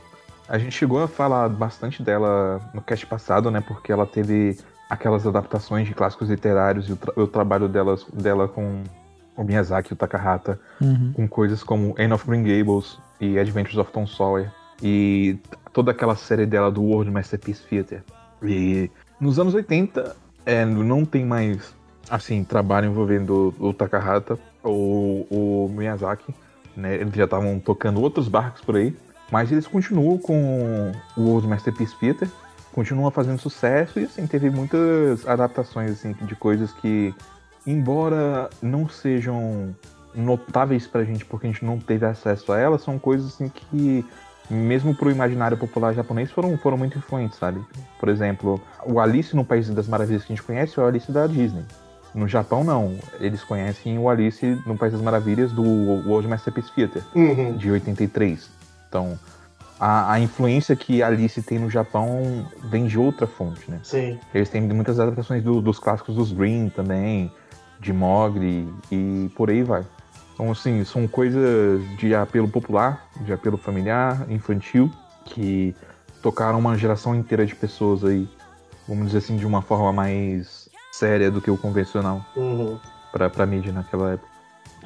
[0.48, 3.60] a gente chegou a falar bastante dela no cast passado, né?
[3.66, 4.58] Porque ela teve
[4.88, 8.82] aquelas adaptações de clássicos literários e o, tra- o trabalho delas, dela com
[9.36, 11.12] o Miyazaki e o Takahata, Uhum.
[11.14, 14.50] com coisas como Anne of Green Gables e Adventures of Tom Sawyer.
[14.82, 15.38] E
[15.72, 18.02] toda aquela série dela do World Masterpiece Theater.
[18.42, 18.90] E
[19.20, 20.14] nos anos 80,
[20.44, 21.74] é, não tem mais,
[22.10, 26.34] assim, trabalho envolvendo o Takahata ou o Miyazaki,
[26.76, 26.96] né?
[26.96, 28.94] Eles já estavam tocando outros barcos por aí.
[29.30, 32.28] Mas eles continuam com o World Masterpiece Theater,
[32.72, 37.14] continuam fazendo sucesso e, assim, teve muitas adaptações, assim, de coisas que,
[37.66, 39.74] embora não sejam
[40.14, 44.04] notáveis pra gente porque a gente não teve acesso a elas, são coisas, assim, que
[44.50, 47.60] mesmo pro imaginário popular japonês, foram, foram muito influentes, sabe?
[47.98, 51.10] Por exemplo, o Alice no País das Maravilhas que a gente conhece é o Alice
[51.10, 51.64] da Disney.
[52.14, 52.96] No Japão, não.
[53.18, 57.56] Eles conhecem o Alice no País das Maravilhas do World Masterpiece Theater, Uhum.
[57.56, 58.48] de 83.
[58.94, 59.18] Então,
[59.80, 63.80] a, a influência que Alice tem no Japão vem de outra fonte, né?
[63.82, 64.20] Sim.
[64.32, 67.28] Eles têm muitas adaptações do- dos clássicos dos Green também,
[67.80, 69.84] de Mogli e por aí vai.
[70.32, 74.88] Então, assim, são coisas de apelo popular, de apelo familiar, infantil,
[75.24, 75.74] que
[76.22, 78.28] tocaram uma geração inteira de pessoas aí,
[78.86, 82.78] vamos dizer assim, de uma forma mais séria do que o convencional Uhum.
[83.10, 84.28] pra, pra mídia naquela época.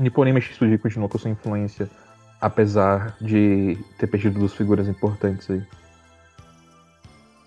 [0.00, 1.90] Nippon Animation Studio continuou com sua influência,
[2.40, 5.62] apesar de ter perdido duas figuras importantes aí.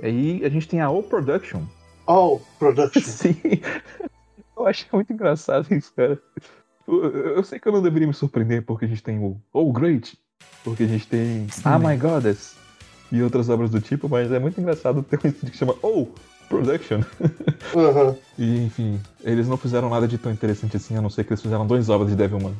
[0.01, 1.63] Aí a gente tem a O Production,
[2.05, 3.01] All Production.
[3.01, 3.39] Sim.
[4.57, 6.19] Eu acho muito engraçado isso, cara.
[6.87, 10.17] Eu, sei que eu não deveria me surpreender porque a gente tem o Oh Great,
[10.63, 11.61] porque a gente tem Sim.
[11.63, 12.57] Ah My Goddess
[13.11, 16.07] e outras obras do tipo, mas é muito engraçado ter um estúdio que chama Oh
[16.49, 17.01] Production.
[17.73, 18.17] Uhum.
[18.37, 21.41] E enfim, eles não fizeram nada de tão interessante assim, a não ser que eles
[21.41, 22.55] fizeram dois obras de Devilman.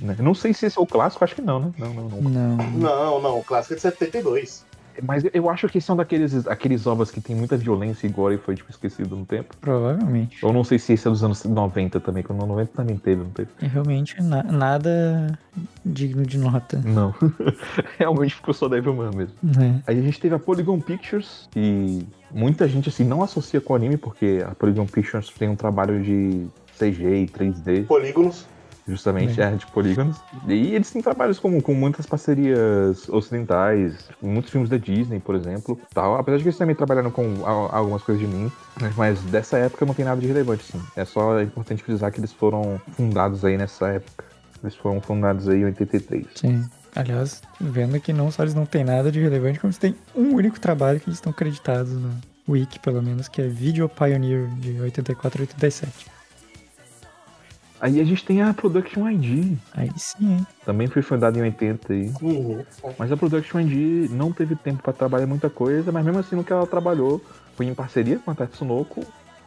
[0.00, 0.16] Né?
[0.20, 1.72] Não sei se esse é o clássico, acho que não, né?
[1.78, 2.22] Não, não, não.
[2.22, 2.56] Não.
[2.70, 4.66] Não, não, o clássico é de 72.
[5.00, 8.38] Mas eu acho que são daqueles aqueles obras que tem muita violência e gore e
[8.38, 9.54] foi tipo esquecido no tempo.
[9.60, 10.42] Provavelmente.
[10.42, 13.22] Eu não sei se esse é dos anos 90 também, que o 90 também teve,
[13.22, 13.48] não teve?
[13.62, 15.38] E realmente na- nada
[15.84, 16.82] digno de nota.
[16.84, 17.14] Não.
[17.96, 19.34] Realmente ficou só Devilman mesmo.
[19.40, 19.80] Né?
[19.86, 23.76] Aí a gente teve a Polygon Pictures, que muita gente assim não associa com o
[23.76, 26.46] anime, porque a Polygon Pictures tem um trabalho de
[26.76, 27.86] CG e 3D.
[27.86, 28.46] Polígonos.
[28.88, 29.50] Justamente é.
[29.50, 30.16] de polígonos.
[30.46, 35.78] E eles têm trabalhos com, com muitas parcerias ocidentais, muitos filmes da Disney, por exemplo,
[35.92, 36.16] tal.
[36.16, 38.50] Apesar de que eles também trabalharam com algumas coisas de mim,
[38.96, 40.80] mas dessa época não tem nada de relevante, sim.
[40.96, 44.24] É só importante frisar que eles foram fundados aí nessa época.
[44.62, 46.26] Eles foram fundados aí em 83.
[46.34, 46.64] Sim.
[46.96, 50.34] Aliás, vendo que não só eles não têm nada de relevante, como eles têm um
[50.34, 52.10] único trabalho que eles estão creditados no
[52.48, 56.17] Wiki, pelo menos, que é Video Pioneer, de 84 a 87.
[57.80, 62.12] Aí a gente tem a Production ID, Aí sim, também foi fundada em 80 aí.
[62.20, 62.64] Uhum.
[62.98, 66.42] Mas a Production ID não teve tempo pra trabalhar muita coisa, mas mesmo assim no
[66.42, 67.22] que ela trabalhou
[67.56, 69.04] foi em parceria com a Tatsunoko.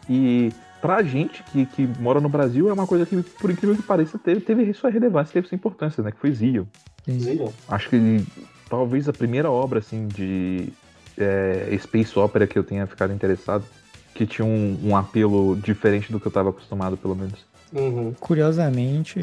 [0.09, 0.51] E
[0.81, 4.17] pra gente que, que mora no Brasil é uma coisa que, por incrível que pareça,
[4.17, 6.11] teve, teve sua relevância, teve sua importância, né?
[6.11, 6.67] Que foi Zio.
[7.09, 7.49] Zillion.
[7.67, 8.25] Acho que
[8.69, 10.69] talvez a primeira obra assim de
[11.17, 13.63] é, Space Opera que eu tenha ficado interessado,
[14.13, 17.50] que tinha um, um apelo diferente do que eu tava acostumado, pelo menos.
[17.73, 18.13] Uhum.
[18.19, 19.19] Curiosamente,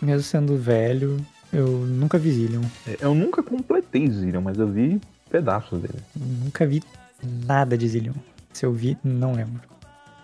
[0.00, 1.18] mesmo sendo velho,
[1.52, 2.62] eu nunca vi Zillion.
[2.86, 5.00] É, Eu nunca completei Zillion, mas eu vi
[5.30, 5.98] pedaços dele.
[6.14, 6.82] Nunca vi
[7.46, 8.14] nada de Zillion.
[8.52, 9.60] Se eu vi, não lembro.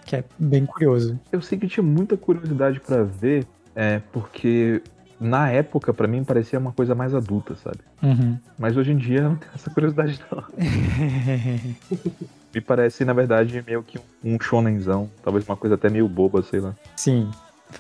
[0.06, 1.18] Que é bem curioso.
[1.30, 4.82] Eu sei que tinha muita curiosidade pra ver, é, porque
[5.22, 7.78] na época, pra mim, parecia uma coisa mais adulta, sabe?
[8.02, 8.38] Uhum.
[8.58, 10.44] Mas hoje em dia eu não tenho essa curiosidade, não.
[12.54, 15.08] Me parece, na verdade, meio que um shonenzão.
[15.22, 16.74] Talvez uma coisa até meio boba, sei lá.
[16.96, 17.30] Sim,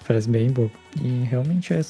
[0.06, 0.72] parece bem bobo.
[1.00, 1.82] E realmente é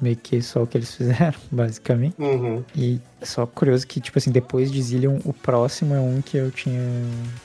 [0.00, 2.14] meio que só o que eles fizeram, basicamente.
[2.18, 2.64] Uhum.
[2.74, 6.36] E é só curioso que, tipo assim, depois de Zillion, o próximo é um que
[6.36, 6.80] eu tinha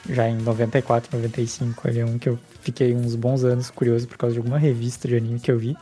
[0.10, 1.88] já em 94, 95.
[1.88, 5.08] Ele é um que eu fiquei uns bons anos curioso por causa de alguma revista
[5.08, 5.76] de anime que eu vi.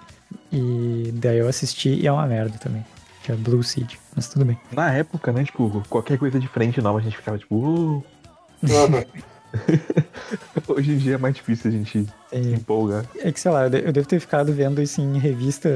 [0.52, 2.86] E daí eu assisti e é uma merda também.
[3.24, 4.58] Que é Blue Seed, mas tudo bem.
[4.72, 8.04] Na época, né, tipo, qualquer coisa diferente nova, a gente ficava tipo, "Uh".
[10.68, 13.06] Hoje em dia é mais difícil a gente se É, empolgar.
[13.20, 15.70] é que, sei lá, eu de- eu devo ter ficado vendo isso em revista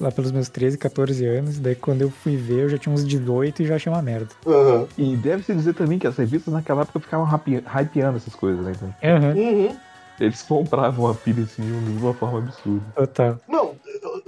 [0.00, 1.58] lá pelos meus 13, 14 anos.
[1.58, 4.28] Daí quando eu fui ver, eu já tinha uns 18 e já achei uma merda.
[4.46, 4.86] Uhum.
[4.96, 8.72] E deve-se dizer também que as revistas naquela época ficavam hype- hypeando essas coisas, né?
[9.02, 9.76] Então, Uhum.
[10.20, 12.84] eles compravam a pilha assim de uma forma absurda.
[12.94, 13.40] Total.
[13.48, 13.74] Não,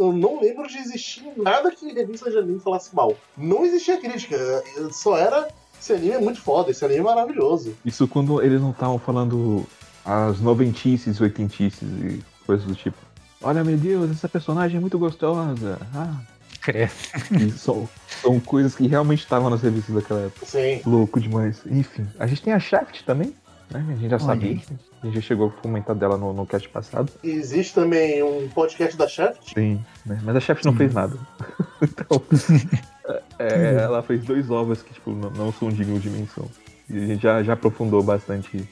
[0.01, 3.17] eu, não lembro de existir nada que revista de anime falasse mal.
[3.37, 4.37] Não existia crítica,
[4.93, 5.49] só era.
[5.81, 7.75] Esse anime é muito foda, esse anime é maravilhoso.
[7.85, 9.67] Isso quando eles não estavam falando
[10.05, 12.97] as noventices, oitentices e coisas do tipo.
[13.43, 15.79] Olha, meu Deus, essa personagem é muito gostosa.
[15.95, 16.21] Ah,
[17.41, 17.89] e são,
[18.21, 20.45] são coisas que realmente estavam nas revistas daquela época.
[20.45, 20.83] Sim.
[20.85, 21.63] Louco demais.
[21.67, 23.35] Enfim, a gente tem a Shaft também,
[23.71, 23.85] né?
[23.89, 24.51] A gente já Olha sabia.
[24.51, 24.63] aí.
[25.03, 27.13] A gente já chegou a comentar dela no, no cast passado.
[27.23, 29.55] Existe também um podcast da Shaft.
[29.55, 30.21] Sim, né?
[30.23, 31.17] Mas a Shaft não fez nada.
[31.83, 32.23] então,
[33.39, 36.49] é, ela fez dois ovos que, tipo, não, não são dignos de menção.
[36.89, 38.69] E a gente já, já aprofundou bastante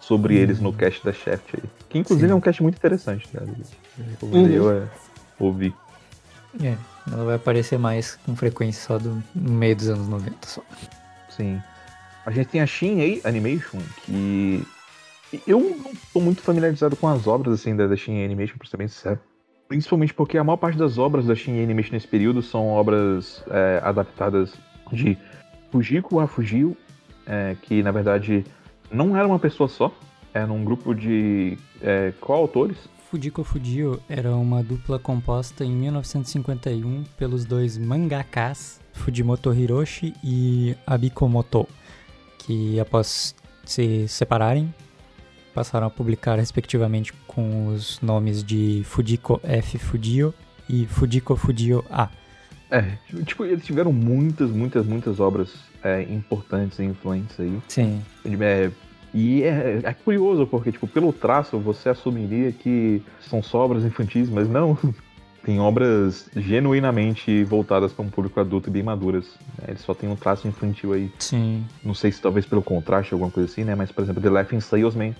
[0.00, 1.70] sobre eles no cast da Shaft aí.
[1.88, 2.32] Que inclusive Sim.
[2.32, 3.46] é um cast muito interessante, cara.
[4.22, 4.88] Eu eu é,
[5.38, 5.74] ouvir.
[6.62, 6.76] É,
[7.10, 10.62] ela vai aparecer mais com frequência só do, no meio dos anos 90 só.
[11.30, 11.62] Sim.
[12.24, 14.64] A gente tem a Shin Animation, que
[15.46, 18.88] eu não tô muito familiarizado com as obras assim da, Shin Animation, pra ser bem
[18.88, 19.18] sincero.
[19.68, 23.80] Principalmente porque a maior parte das obras da Shin Animation nesse período são obras é,
[23.82, 24.54] adaptadas
[24.92, 25.16] de
[25.70, 26.76] Fujiko a Fujio,
[27.26, 28.44] é, que na verdade
[28.90, 29.92] não era uma pessoa só,
[30.34, 32.76] era um grupo de é, coautores.
[33.10, 41.66] Fujiko Fujio era uma dupla composta em 1951 pelos dois mangakas Fujimoto Hiroshi e Abikomoto,
[42.44, 44.72] que após se separarem
[45.54, 50.34] passaram a publicar respectivamente com os nomes de Fujiko F Fujio
[50.68, 52.08] e Fujiko Fujio A.
[52.70, 52.96] É,
[53.26, 55.50] tipo, eles tiveram muitas, muitas, muitas obras
[55.84, 57.60] é, importantes e influentes aí.
[57.68, 58.02] Sim,
[58.40, 58.70] É,
[59.12, 64.30] e é, é curioso, porque, tipo, pelo traço você assumiria que são só obras infantis,
[64.30, 64.78] mas não.
[65.44, 69.24] Tem obras genuinamente voltadas para um público adulto e bem maduras.
[69.58, 69.66] né?
[69.68, 71.10] Eles só têm um traço infantil aí.
[71.18, 71.64] sim.
[71.84, 73.74] Não sei se talvez pelo contraste, alguma coisa assim, né?
[73.74, 75.14] Mas, por exemplo, The Laughing Salesman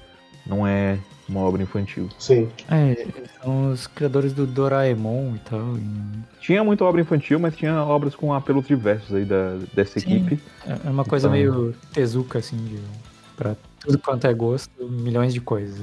[0.46, 2.08] não é uma obra infantil.
[2.18, 2.48] Sim.
[2.70, 3.04] É,
[3.42, 5.76] são os criadores do Doraemon e tal.
[5.76, 10.14] e- Tinha muita obra infantil, mas tinha obras com apelos diversos aí da, dessa Sim.
[10.24, 10.40] equipe.
[10.86, 12.78] É uma coisa Então- meio tezuka, assim, de,
[13.36, 15.80] pra tudo quanto é gosto, milhões de coisas.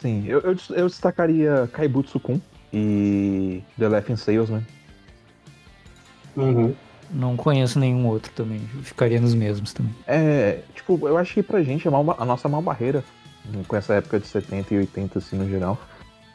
[0.00, 2.40] Sim, eu, eu, eu destacaria Kaibutsu-kun
[2.72, 4.66] e The Laughing Salesman.
[6.36, 6.74] Uhum.
[7.10, 9.94] Não conheço nenhum outro também, ficaria nos mesmos também.
[10.06, 13.02] É, tipo, eu acho que pra gente a, maior- a nossa maior barreira
[13.66, 15.78] com essa época de 70 e 80, assim, no geral,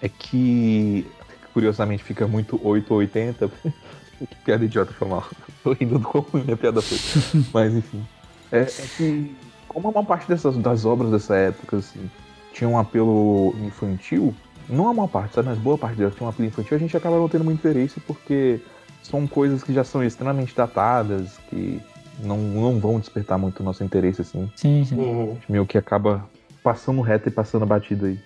[0.01, 1.05] é que,
[1.53, 3.47] curiosamente, fica muito 8 ou 80.
[3.47, 5.23] que piada idiota foi mal.
[5.63, 6.97] Tô rindo do como minha piada foi.
[7.53, 8.03] Mas, enfim.
[8.51, 9.35] É, é que,
[9.67, 12.09] como a maior parte dessas, das obras dessa época, assim,
[12.51, 14.33] tinha um apelo infantil,
[14.69, 15.49] não a maior parte, sabe?
[15.49, 17.99] Mas boa parte delas tinha um apelo infantil, a gente acaba não tendo muito interesse
[17.99, 18.59] porque
[19.01, 21.81] são coisas que já são extremamente datadas, que
[22.19, 24.49] não, não vão despertar muito o nosso interesse, assim.
[24.55, 24.95] Sim, sim.
[24.95, 25.37] Uhum.
[25.49, 26.27] Meio que acaba
[26.63, 28.19] passando reto e passando batido aí.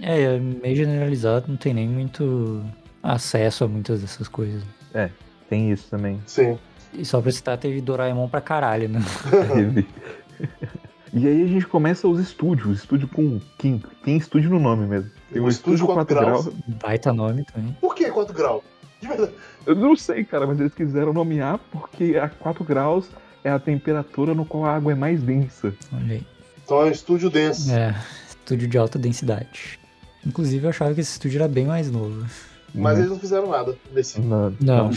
[0.00, 2.64] É, é meio generalizado, não tem nem muito
[3.02, 4.62] acesso a muitas dessas coisas.
[5.52, 6.18] Tem isso também.
[6.26, 6.58] Sim.
[6.94, 9.00] E só pra citar, teve Doraemon pra caralho, né?
[9.52, 9.86] Teve.
[11.12, 13.38] e aí a gente começa os estúdios, estúdio com.
[13.58, 15.10] Tem, tem estúdio no nome mesmo.
[15.32, 16.46] Tem O um estúdio estúdio 4 quatro graus.
[16.46, 16.76] graus.
[16.82, 17.76] Baita nome também.
[17.80, 18.62] Por que 4 graus?
[19.00, 19.32] De verdade.
[19.66, 23.08] Eu não sei, cara, mas eles quiseram nomear porque a 4 graus
[23.44, 25.74] é a temperatura no qual a água é mais densa.
[25.92, 26.26] Olha aí.
[26.64, 27.70] Então é um estúdio denso.
[27.72, 27.94] É,
[28.28, 29.78] estúdio de alta densidade.
[30.24, 32.24] Inclusive, eu achava que esse estúdio era bem mais novo.
[32.74, 32.98] Mas Uhum.
[33.00, 34.20] eles não fizeram nada nesse.
[34.20, 34.54] Não.
[34.60, 34.90] Não,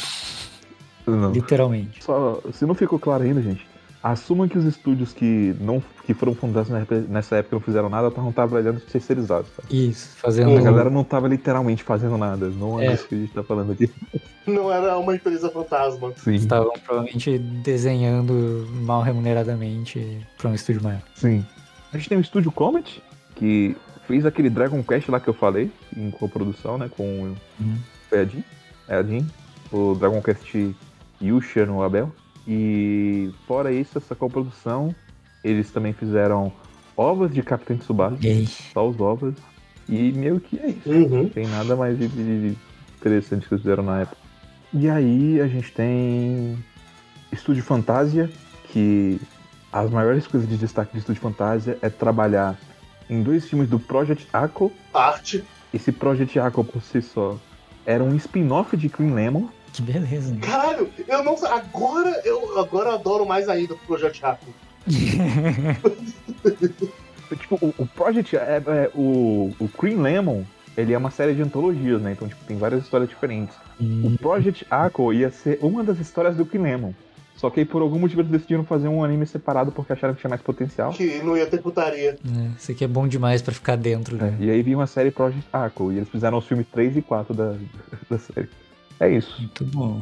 [1.07, 1.31] não.
[1.31, 2.03] literalmente.
[2.03, 3.65] Só, se não ficou claro ainda, gente,
[4.07, 6.69] assumam que os estúdios que, não, que foram fundados
[7.09, 9.49] nessa época e não fizeram nada estavam trabalhando terceirizados.
[9.49, 9.63] Tá?
[9.71, 10.51] Isso, fazendo.
[10.51, 10.59] Uhum.
[10.59, 12.47] A galera não tava literalmente fazendo nada.
[12.49, 12.93] Não é, É.
[12.93, 13.89] isso que a gente tá falando aqui.
[14.45, 16.13] Não era uma empresa fantasma.
[16.17, 21.01] Sim, Estavam provavelmente desenhando mal remuneradamente pra um estúdio maior.
[21.15, 21.43] sim.
[21.91, 23.01] A gente tem o Estúdio Comet,
[23.35, 23.75] que
[24.05, 27.77] fez aquele Dragon Quest lá que eu falei, em coprodução, né, com o Uhum.
[28.09, 28.43] foi a Jean,
[28.87, 29.25] é a Jean,
[29.71, 30.53] o Dragon Quest
[31.21, 32.11] Yusha no Abel.
[32.47, 34.93] E fora isso, essa coprodução,
[35.43, 36.51] eles também fizeram
[36.95, 38.47] ovas de Capitão Tsubasa, E aí?
[38.47, 39.33] só os ovas.
[39.87, 40.89] E meio que é isso.
[40.89, 41.23] Uhum.
[41.23, 42.57] Não tem nada mais de, de- de
[42.99, 44.17] interessante que eles fizeram na época.
[44.73, 46.57] E aí a gente tem
[47.31, 48.29] Estúdio Fantasia,
[48.69, 49.19] que
[49.71, 52.57] as maiores coisas de destaque de Estúdio Fantasia é trabalhar
[53.09, 54.71] em dois filmes do Project Aqua.
[54.93, 55.43] Arte.
[55.73, 57.37] Esse Project Aqua por si só
[57.85, 59.47] era um spin-off de Green Lemon.
[59.75, 60.33] Que beleza.
[60.33, 60.39] né?
[60.41, 64.45] Caralho, eu não Agora eu agora eu adoro mais ainda o Projeto Rato.
[67.37, 70.43] Tipo, o, o Project é, é- o, o Green Lemon,
[70.77, 72.11] ele é uma série de antologias, né?
[72.11, 73.55] Então, tipo, tem várias histórias diferentes.
[73.81, 76.93] O Project Aqua ia ser uma das histórias do Green Lemon.
[77.35, 80.21] Só que aí, por algum motivo, eles decidiram fazer um anime separado porque acharam que
[80.21, 80.91] tinha mais potencial.
[80.93, 82.11] Que não ia ter putaria.
[82.23, 84.15] É, Isso aqui é bom demais pra ficar dentro.
[84.17, 84.37] É, Né?
[84.39, 87.33] e aí vinha uma série Project Aqua, e eles fizeram os filmes 3 e 4
[87.33, 87.55] da,
[88.09, 88.47] da série.
[88.99, 89.35] É isso.
[89.39, 90.01] Muito bom.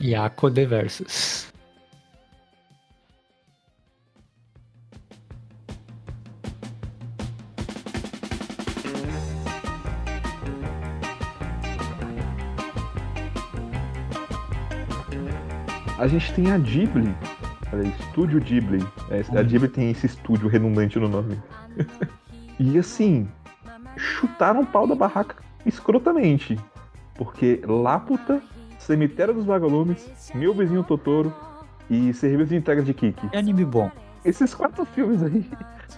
[0.00, 1.50] Yako The Versus.
[16.00, 17.14] A gente tem a Ghibli.
[18.00, 18.80] Estúdio Ghibli.
[19.10, 21.38] É, a Ghibli tem esse estúdio redundante no nome.
[22.58, 23.28] e assim,
[23.98, 26.58] chutaram o pau da barraca escrotamente.
[27.20, 28.40] Porque Laputa,
[28.78, 31.30] Cemitério dos Vagalumes, Meu Vizinho Totoro
[31.90, 33.28] e Serviço de Entrega de Kiki.
[33.30, 33.90] É anime bom.
[34.24, 35.44] Esses quatro filmes aí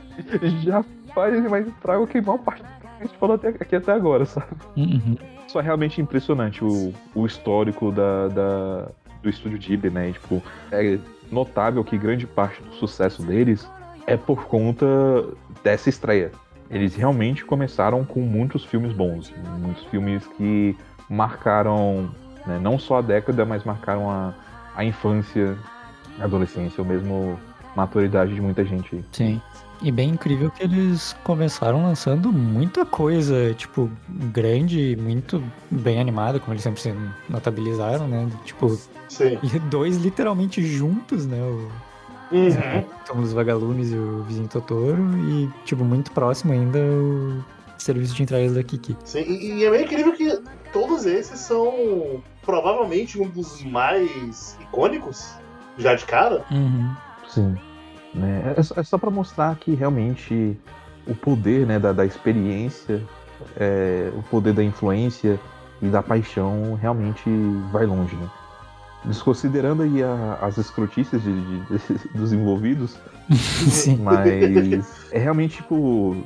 [0.64, 0.84] já
[1.14, 3.92] fazem mais estrago que a maior parte do que a gente falou até, aqui até
[3.92, 4.48] agora, sabe?
[4.76, 5.16] Uhum.
[5.46, 8.88] Só é realmente impressionante o, o histórico da, da-
[9.22, 10.08] do estúdio Ghibli, né?
[10.10, 10.42] E, tipo,
[10.72, 10.98] é
[11.30, 13.68] notável que grande parte do sucesso deles
[14.08, 14.84] é por conta
[15.62, 16.32] dessa estreia.
[16.68, 20.74] Eles realmente começaram com muitos filmes bons, muitos filmes que
[21.12, 22.10] marcaram
[22.46, 24.32] né, não só a década, mas marcaram a,
[24.74, 25.56] a infância,
[26.18, 27.38] a adolescência, ou mesmo
[27.76, 29.04] maturidade de muita gente.
[29.12, 29.40] Sim.
[29.82, 36.52] E bem incrível que eles começaram lançando muita coisa, tipo, grande, muito bem animada, como
[36.52, 36.94] eles sempre se
[37.28, 38.28] notabilizaram, né?
[38.44, 38.78] Tipo,
[39.08, 39.38] Sim.
[39.42, 41.38] e dois literalmente juntos, né?
[41.40, 41.68] O
[42.32, 42.82] Uhum.
[43.06, 47.42] Tom dos Vagalumes e o Vizinho Totoro, e, tipo, muito próximo ainda o
[47.76, 48.96] serviço de entregas da Kiki.
[49.04, 49.20] Sim.
[49.20, 50.41] E, e é meio incrível que
[50.72, 55.34] todos esses são provavelmente um dos mais icônicos
[55.78, 56.44] já de cara.
[56.50, 56.94] Uhum.
[57.28, 57.56] Sim.
[58.14, 58.54] Né?
[58.56, 60.56] É, só, é só pra mostrar que realmente
[61.06, 63.02] o poder né, da, da experiência,
[63.56, 65.38] é, o poder da influência
[65.80, 67.28] e da paixão realmente
[67.72, 68.28] vai longe, né?
[69.04, 72.96] Desconsiderando aí a- as escrotices de, de- dos envolvidos,
[73.34, 73.96] Sim.
[73.96, 76.16] mas é realmente, tipo,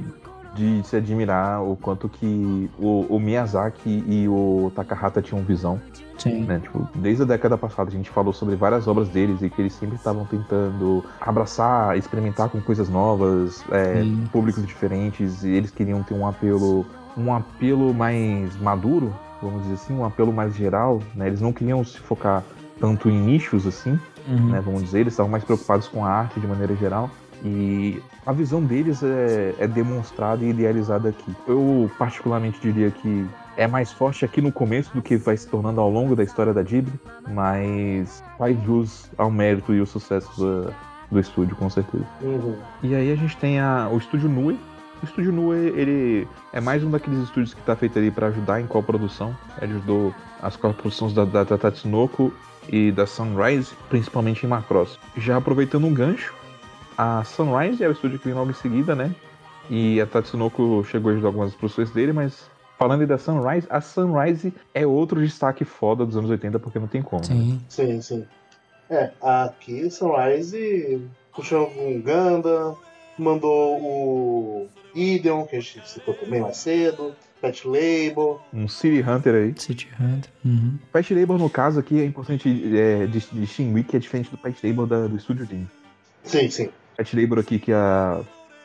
[0.57, 5.81] de se admirar o quanto que o, o Miyazaki e o Takahata tinham visão
[6.19, 6.45] Sim.
[6.45, 6.59] né?
[6.61, 9.75] Tipo, desde a década passada a gente falou sobre várias obras deles e que eles
[9.75, 14.03] sempre estavam tentando abraçar, experimentar com coisas novas, é,
[14.33, 19.95] públicos diferentes, e eles queriam ter um apelo, um apelo mais maduro, vamos dizer assim,
[19.95, 21.27] um apelo mais geral, né?
[21.27, 22.43] Eles não queriam se focar
[22.81, 24.51] tanto em nichos assim, Uhum.
[24.51, 24.61] né?
[24.61, 27.09] Vamos dizer, eles estavam mais preocupados com a arte de maneira geral.
[27.45, 31.35] E a visão deles é, é demonstrada e idealizada aqui.
[31.47, 33.27] Eu, particularmente, diria que
[33.57, 36.53] é mais forte aqui no começo do que vai se tornando ao longo da história
[36.53, 36.93] da Ghibli,
[37.29, 40.73] mas faz jus ao mérito e ao sucesso da-
[41.11, 42.05] do estúdio, com certeza.
[42.21, 42.57] Uhum.
[42.83, 44.59] E aí a gente tem a- o estúdio Nue,
[45.03, 48.63] O Estúdio Nue, ele é mais um daqueles estúdios que tá feito ali para ajudar
[48.63, 49.37] em co-produção.
[49.61, 52.33] Ele ajudou as co-produções da, da, da Tatsunoko
[52.67, 54.99] e da Sunrise, principalmente em Macross.
[55.19, 56.33] Já aproveitando um gancho,
[56.97, 59.15] a Sunrise é o estúdio que vem logo em seguida, né?
[59.69, 62.49] E a Tatsunoko chegou a ajudar algumas produções dele, mas
[62.79, 66.87] falando aí da Sunrise, a Sunrise é outro destaque foda dos anos 80, porque não
[66.87, 67.23] tem como.
[67.23, 67.27] né?
[67.29, 67.61] Sim.
[67.69, 68.27] Sim, sim.
[68.89, 71.03] É, aqui Sunrise
[71.35, 72.75] puxou com Ganda,
[73.19, 78.41] mandou o Ideon, que a gente citou também mais cedo, Pet Label.
[78.55, 79.55] Um City Hunter aí.
[79.59, 80.31] City Hunter.
[80.45, 80.79] Uhum.
[80.93, 82.49] Pet Label, no caso aqui, é importante
[82.79, 85.67] é, dis- distinguir que é diferente do Pet Label da- do Estúdio Jim.
[86.23, 86.69] Sim, sim.
[86.97, 88.21] Pet Label aqui que a,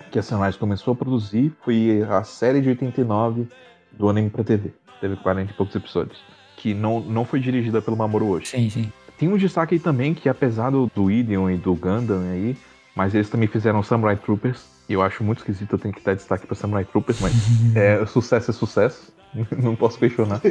[0.10, 3.48] que a Sunrise começou a produzir foi a série de 89
[3.92, 4.72] do anime pra TV.
[5.00, 6.20] Teve 40 e poucos episódios.
[6.56, 8.62] Que não, não foi dirigida pelo Mamoru Oshii.
[8.62, 8.94] Sim, sim.
[9.18, 12.58] Tem um destaque aí também que, apesar do, do Ideon e do Gundam aí,
[12.96, 14.66] mas eles também fizeram Samurai Troopers.
[14.88, 17.34] E eu acho muito esquisito eu tenho que dar destaque pra Samurai Troopers, mas
[17.76, 19.14] é, sucesso é sucesso.
[19.62, 20.42] Não posso questionar.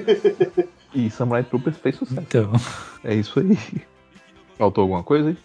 [0.95, 2.21] E Samurai Troopers fez sucesso.
[2.21, 2.53] Então,
[3.05, 3.59] É isso aí.
[4.57, 5.39] Faltou alguma coisa aí?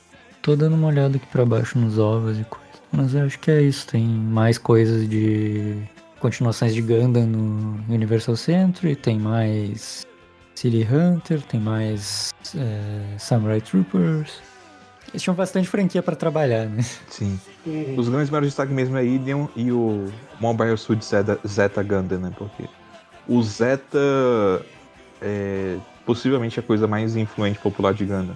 [0.45, 2.65] Tô dando uma olhada aqui pra baixo nos ovos e coisa.
[2.91, 3.87] Mas eu acho que é isso.
[3.87, 5.75] Tem mais coisas de
[6.19, 10.05] continuações de Gundam no Universal Century, tem mais
[10.53, 14.39] City Hunter, tem mais é, Samurai Troopers.
[15.09, 16.83] Eles tinham bastante franquia pra trabalhar, né?
[17.09, 17.39] Sim.
[17.65, 17.95] Uhum.
[17.97, 20.05] Os grandes maiores destaques mesmo é Ideon e o
[20.39, 22.31] Mobile Suit Zeta, Zeta Gundam, né?
[22.37, 22.65] Porque
[23.27, 24.63] o Zeta
[25.19, 28.35] é possivelmente a coisa mais influente e popular de Gundam.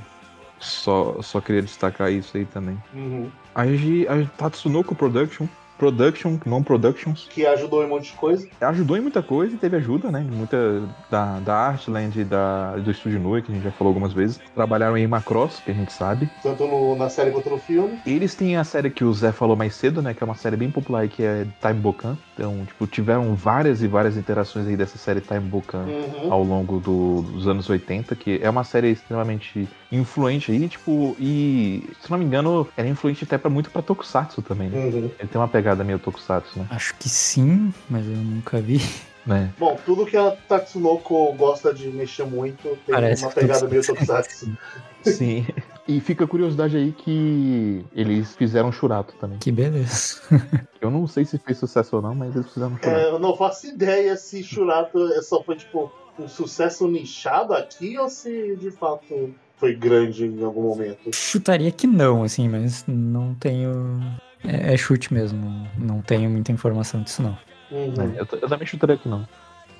[0.59, 2.77] Só, só queria destacar isso aí também.
[2.93, 3.29] Uhum.
[3.55, 8.45] A, a Tatsunoko Production, Production, não Productions, Que ajudou em um monte de coisa.
[8.59, 10.27] ajudou em muita coisa e teve ajuda, né?
[10.29, 14.41] Muita da, da Artland, da, do Estúdio Nui, que a gente já falou algumas vezes.
[14.53, 16.29] Trabalharam em Macross, que a gente sabe.
[16.43, 17.97] Tanto no- na série quanto no filme.
[18.05, 20.13] Eles têm a série que o Zé falou mais cedo, né?
[20.13, 22.17] Que é uma série bem popular aí, que é Time Bokan.
[22.33, 26.33] Então, tipo, tiveram várias e várias interações aí dessa série Time Bokan Uhum.
[26.33, 31.83] ao longo do- dos anos 80, que é uma série extremamente influente aí, tipo, e
[32.01, 34.77] se não me engano, ela é influente até pra muito pra Tokusatsu também, né?
[34.77, 35.11] Uhum.
[35.19, 36.67] Ele tem uma pegada meio Tokusatsu, né?
[36.69, 38.81] Acho que sim, mas eu nunca vi.
[39.25, 39.51] né?
[39.57, 44.55] Bom, tudo que a Tatsunoko gosta de mexer muito tem Parece uma pegada meio Tokusatsu.
[45.01, 45.47] Sim.
[45.87, 49.37] E fica a curiosidade aí que eles fizeram Churato também.
[49.39, 50.19] Que beleza.
[50.81, 52.99] Eu não sei se fez sucesso ou não, mas eles fizeram Churato.
[52.99, 57.97] É, eu não faço ideia se Shurato é só foi tipo um sucesso nichado aqui
[57.97, 61.13] ou se de fato foi grande em algum momento.
[61.13, 63.99] Chutaria que não, assim, mas não tenho.
[64.43, 65.67] É, é chute mesmo.
[65.77, 67.37] Não tenho muita informação disso, não.
[67.69, 67.93] Uhum.
[68.15, 69.27] É, eu, eu também chutaria que não.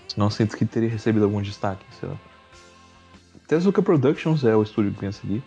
[0.08, 2.16] Senão sinto que teria recebido algum destaque, sei lá.
[3.48, 5.44] Tezuka Productions é o estúdio que vem a seguir.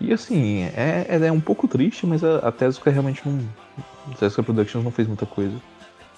[0.00, 3.38] E assim, é, é, é um pouco triste, mas a, a Tezuka realmente não.
[4.10, 5.54] A Tezuka Productions não fez muita coisa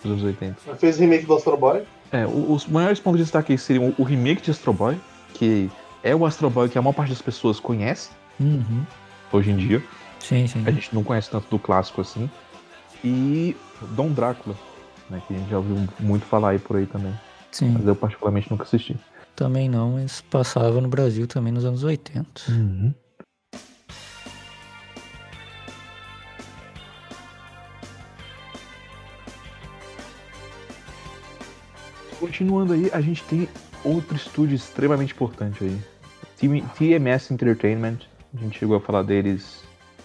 [0.05, 0.57] nos anos 80.
[0.67, 1.83] Ela Fez remake do Astro Boy.
[2.13, 4.97] É, os maiores pontos de destaque seriam o remake de Astro Boy,
[5.35, 5.71] que
[6.03, 8.11] é o Astro Boy que a maior parte das pessoas conhece
[8.41, 8.85] Uhum.
[9.33, 9.83] hoje em dia.
[10.19, 10.63] Sim, sim.
[10.67, 12.31] A gente não conhece tanto do clássico assim.
[13.05, 13.57] E
[13.91, 14.57] Dom Drácula,
[15.11, 17.13] né, que a gente já ouviu muito falar aí por aí também.
[17.51, 17.71] Sim.
[17.71, 18.97] Mas eu particularmente nunca assisti.
[19.37, 22.43] Também não, mas passava no Brasil também nos anos 80.
[32.19, 33.49] Continuando aí, a gente tem
[33.85, 35.81] outro estúdio extremamente importante aí.
[36.49, 37.99] TMS Entertainment.
[38.35, 39.63] A gente chegou a falar deles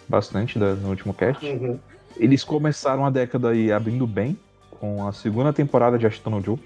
[0.07, 1.45] bastante da- no último cast.
[1.45, 1.80] Uhum.
[2.15, 4.38] Eles começaram a década aí abrindo bem,
[4.72, 6.57] com a segunda temporada de Ashton Joe,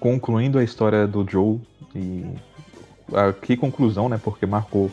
[0.00, 1.60] concluindo a história do Joe
[1.94, 2.24] e
[3.12, 4.20] a, que conclusão, né?
[4.22, 4.90] Porque marcou,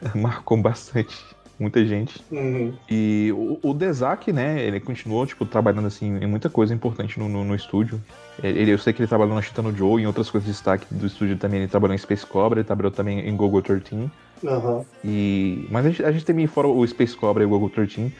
[0.14, 1.16] marcou bastante
[1.58, 2.20] muita gente.
[2.30, 2.72] Uhum.
[2.90, 7.28] E o, o Dezak, né, ele continuou, tipo, trabalhando, assim, em muita coisa importante no,
[7.28, 8.00] no, no estúdio.
[8.42, 10.86] Ele, eu sei que ele trabalhou na Chitano Joe e em outras coisas de destaque
[10.90, 11.60] do estúdio também.
[11.60, 14.10] Ele trabalhou em Space Cobra, ele trabalhou também em Gogo 13.
[14.44, 14.84] Aham.
[15.04, 15.66] E...
[15.70, 18.12] Mas a gente, a gente tem fora o Space Cobra e o Gogo 13,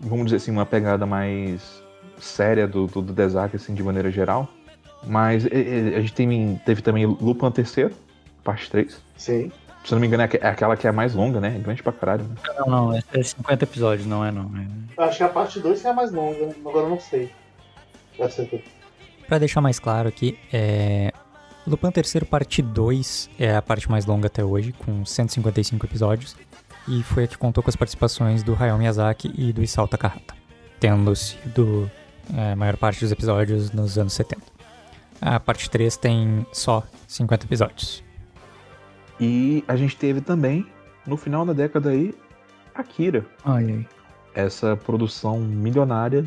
[0.00, 1.82] vamos dizer assim, uma pegada mais
[2.18, 4.48] séria do, do, do Dezak, assim, de maneira geral.
[5.06, 7.90] Mas e- e- a gente tem, teve também Lupin III,
[8.44, 9.00] parte 3.
[9.16, 9.50] Sim.
[9.84, 11.54] Se eu não me engano, é é aquela que é a mais longa, né?
[11.56, 12.34] É grande pra caralho, né?
[12.58, 14.50] Não, não, é é 50 episódios, não é não.
[14.56, 15.02] É...
[15.02, 17.32] Acho que a parte 2 que é a mais longa, agora eu não sei.
[19.26, 21.12] Pra deixar mais claro aqui, é...
[21.66, 26.36] Lupin III parte 2 é a parte mais longa até hoje, com 155 episódios.
[26.88, 30.34] E foi a que contou com as participações do Hayao Miyazaki e do Isao Takahata,
[30.80, 31.88] tendo sido
[32.36, 34.42] é, a maior parte dos episódios nos anos 70.
[35.20, 38.02] A parte 3 tem só 50 episódios.
[39.24, 40.66] E a gente teve também,
[41.06, 42.12] no final da década aí,
[42.74, 43.24] Akira.
[43.44, 43.86] Olha aí.
[44.34, 46.24] Essa produção milionária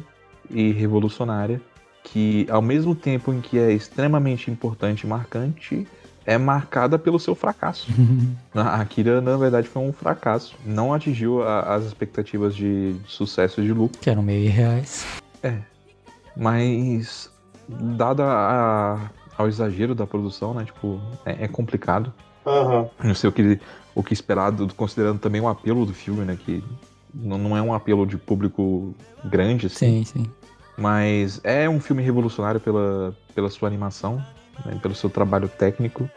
[0.49, 1.59] e revolucionária
[2.05, 5.85] que, ao mesmo tempo em que é extremamente importante e marcante,
[6.25, 7.91] é marcada pelo seu fracasso.
[8.55, 10.55] A Akira, na verdade, foi um fracasso.
[10.65, 13.99] Não atingiu a- as expectativas de, sucesso e de lucro.
[13.99, 15.05] que eram meio irreais.
[16.33, 17.29] Mas,
[17.67, 20.63] dada a- ao exagero da produção, né?
[20.63, 22.13] Tipo, é, é complicado.
[22.45, 22.89] Aham.
[23.03, 23.59] Não sei o que,
[23.93, 26.37] o que esperar, do- considerando também o apelo do filme, né?
[26.39, 26.63] Que
[27.13, 28.93] não, não é um apelo de público
[29.23, 30.03] grande, assim.
[30.03, 30.31] Sim, sim.
[30.77, 34.23] Mas é um filme revolucionário pela, pela sua animação,
[34.65, 36.09] né, pelo seu trabalho técnico.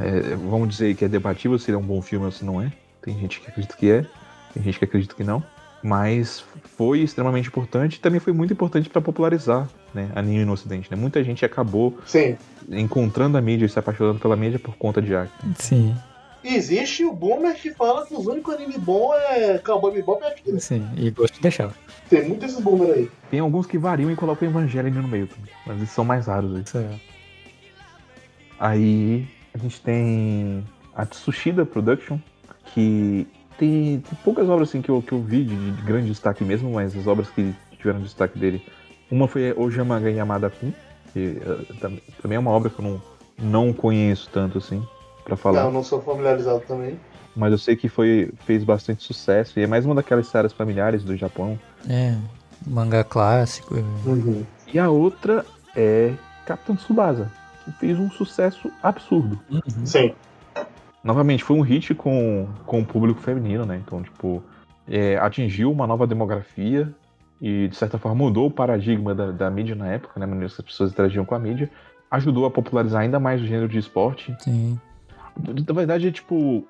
[0.00, 2.60] É, vamos dizer que é debatível se ele é um bom filme ou se não
[2.60, 2.72] é.
[3.02, 4.06] Tem gente que acredita que é,
[4.54, 5.42] tem gente que acredita que não.
[5.82, 6.42] Mas
[6.76, 10.90] foi extremamente importante e também foi muito importante para popularizar né, anime no ocidente.
[10.90, 10.96] Né?
[10.96, 12.36] Muita gente acabou Sim.
[12.68, 15.54] encontrando a mídia e se apaixonando pela mídia por conta de Akira.
[15.56, 15.94] Sim,
[16.42, 20.26] E existe o boomer que fala que os únicos anime bom é Cowboy Bebop e
[20.26, 20.58] Akira.
[20.60, 20.84] sim.
[20.96, 21.72] E gosto de deixar.
[22.10, 23.10] Tem muito desses boomer aí.
[23.30, 26.26] Tem alguns que variam e colocam o Evangelho no meio também, mas eles são mais
[26.26, 26.54] raros.
[26.56, 26.62] Aí.
[26.62, 27.00] Isso é-
[28.58, 30.64] Aí a gente tem
[30.94, 32.18] a Tsushida Production,
[32.74, 33.26] que
[33.58, 36.72] tem, tem poucas obras assim, que, eu, que eu vi de, de grande destaque mesmo,
[36.72, 38.62] mas as obras que tiveram destaque dele.
[39.10, 40.72] Uma foi Ojamaga Yamada Kun,
[41.12, 41.40] que
[41.80, 43.02] tam- também é uma obra que eu não,
[43.38, 44.82] não conheço tanto assim,
[45.24, 45.64] pra falar.
[45.64, 46.98] Não, não sou familiarizado também.
[47.36, 51.04] Mas eu sei que foi, fez bastante sucesso e é mais uma daquelas séries familiares
[51.04, 51.58] do Japão.
[51.88, 52.14] É,
[52.66, 53.76] mangá clássico.
[54.04, 54.44] Uhum.
[54.72, 55.44] E a outra
[55.76, 56.12] é
[56.44, 57.30] Capitão Tsubasa,
[57.64, 59.38] que fez um sucesso absurdo.
[59.50, 59.86] Uhum.
[59.86, 60.12] Sim.
[61.02, 63.80] Novamente, foi um hit com, com o público feminino, né?
[63.84, 64.42] Então, tipo,
[64.88, 66.92] é, atingiu uma nova demografia
[67.40, 70.24] e, de certa forma, mudou o paradigma da, da mídia na época, né?
[70.24, 71.70] A maneira que as pessoas interagiam com a mídia.
[72.10, 74.34] Ajudou a popularizar ainda mais o gênero de esporte.
[74.40, 74.78] Sim.
[75.36, 76.66] Na verdade, é tipo,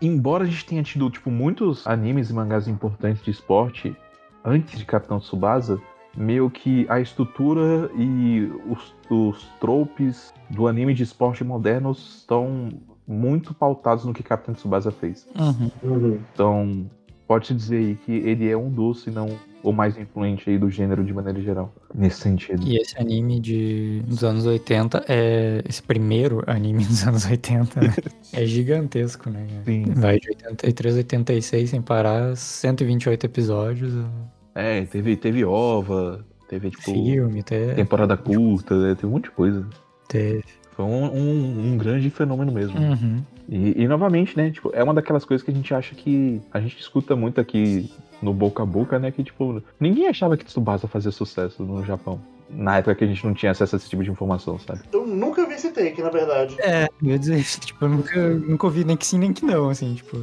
[0.00, 3.96] embora a gente tenha tido, tipo, muitos animes e mangás importantes de esporte
[4.44, 5.80] antes de Capitão Tsubasa,
[6.16, 12.70] meio que a estrutura e os, os tropes do anime de esporte moderno estão
[13.10, 15.26] muito pautados no que Capitão Tsubasa fez.
[15.36, 15.70] Uhum.
[15.82, 16.20] Uhum.
[16.32, 16.90] Então,
[17.26, 19.28] pode-se dizer aí que ele é um dos, se não
[19.62, 22.66] o mais influente aí do gênero de maneira geral, nesse sentido.
[22.66, 25.62] E esse anime de, dos anos 80 é.
[25.68, 27.94] Esse primeiro anime dos anos 80 né?
[28.32, 29.46] é gigantesco, né?
[29.64, 29.84] Sim.
[29.96, 33.92] Vai de 83 a 86 sem parar, 128 episódios,
[34.54, 37.74] É, teve, teve OVA, teve, tipo, filme, até.
[37.74, 38.94] temporada curta, né?
[38.94, 39.66] teve um monte de coisa.
[40.08, 40.59] Teve.
[40.80, 42.80] Foi um, um, um grande fenômeno mesmo.
[42.80, 43.22] Uhum.
[43.46, 44.50] E, e, novamente, né?
[44.50, 46.40] Tipo, é uma daquelas coisas que a gente acha que.
[46.50, 47.92] A gente escuta muito aqui
[48.22, 49.10] no boca a boca, né?
[49.10, 52.18] Que, tipo, ninguém achava que Tsubasa fazia sucesso no Japão.
[52.48, 54.80] Na época que a gente não tinha acesso a esse tipo de informação, sabe?
[54.90, 56.56] Eu nunca vi esse take, na verdade.
[56.60, 59.44] É, eu ia dizer isso, tipo, eu nunca, nunca ouvi nem que sim, nem que
[59.44, 60.16] não, assim, tipo.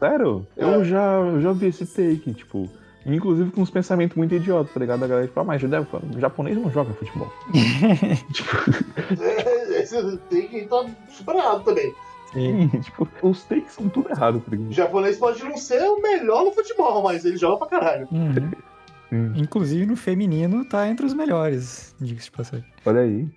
[0.00, 0.46] Sério?
[0.56, 0.64] É.
[0.64, 2.70] Eu já, eu já vi esse take, tipo.
[3.06, 5.04] Inclusive com uns pensamentos muito idiotas, tá ligado?
[5.04, 7.30] A galera, tipo, ah, mas o japonês não joga futebol.
[8.32, 11.94] tipo, É, Esse take aí tá super errado também.
[12.32, 12.68] Sim.
[12.80, 16.52] tipo, os takes são tudo errado, tá O japonês pode não ser o melhor no
[16.52, 18.08] futebol, mas ele joga pra caralho.
[18.10, 18.50] Uhum.
[19.12, 22.66] Hum, Inclusive no feminino tá entre os melhores, diga-se de passagem.
[22.84, 23.28] olha aí.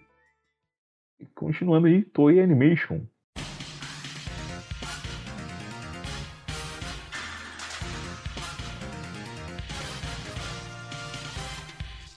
[1.19, 3.01] E Continuando aí, Toei Animation.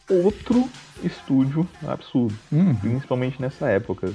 [0.09, 0.69] Outro
[1.05, 2.75] estúdio absurdo, Uhum.
[2.75, 4.13] principalmente nessa época.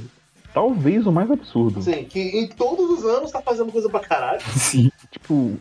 [0.53, 1.79] Talvez o mais absurdo.
[1.79, 4.39] Assim, que em todos os anos tá fazendo coisa pra caralho.
[4.55, 4.89] Sim.
[5.11, 5.57] Tipo,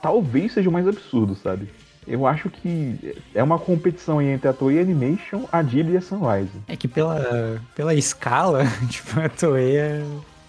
[0.00, 1.68] talvez seja o mais absurdo, sabe?
[2.06, 6.00] Eu acho que é uma competição aí entre a Toei Animation, a Ghibli e a
[6.00, 6.52] Sunrise.
[6.68, 10.04] É que pela, pela escala, tipo, a Toei é,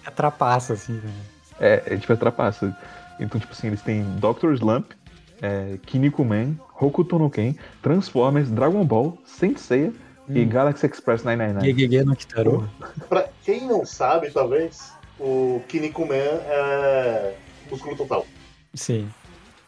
[0.06, 1.10] é trapaça, assim, né?
[1.58, 2.76] É, é tipo, atrapassa.
[3.18, 4.92] Então, tipo assim, eles têm Doctor Slump,
[5.42, 9.92] é, Kinnikuman, Hokuto no Ken, Transformers, Dragon Ball, Saint Seiya
[10.28, 11.80] e Galaxy Express 999.
[11.80, 12.70] Gegege no Kitaro.
[13.08, 17.34] Pra quem não sabe, talvez, o Kinnikuman é
[17.70, 18.26] músculo total.
[18.74, 19.08] Sim.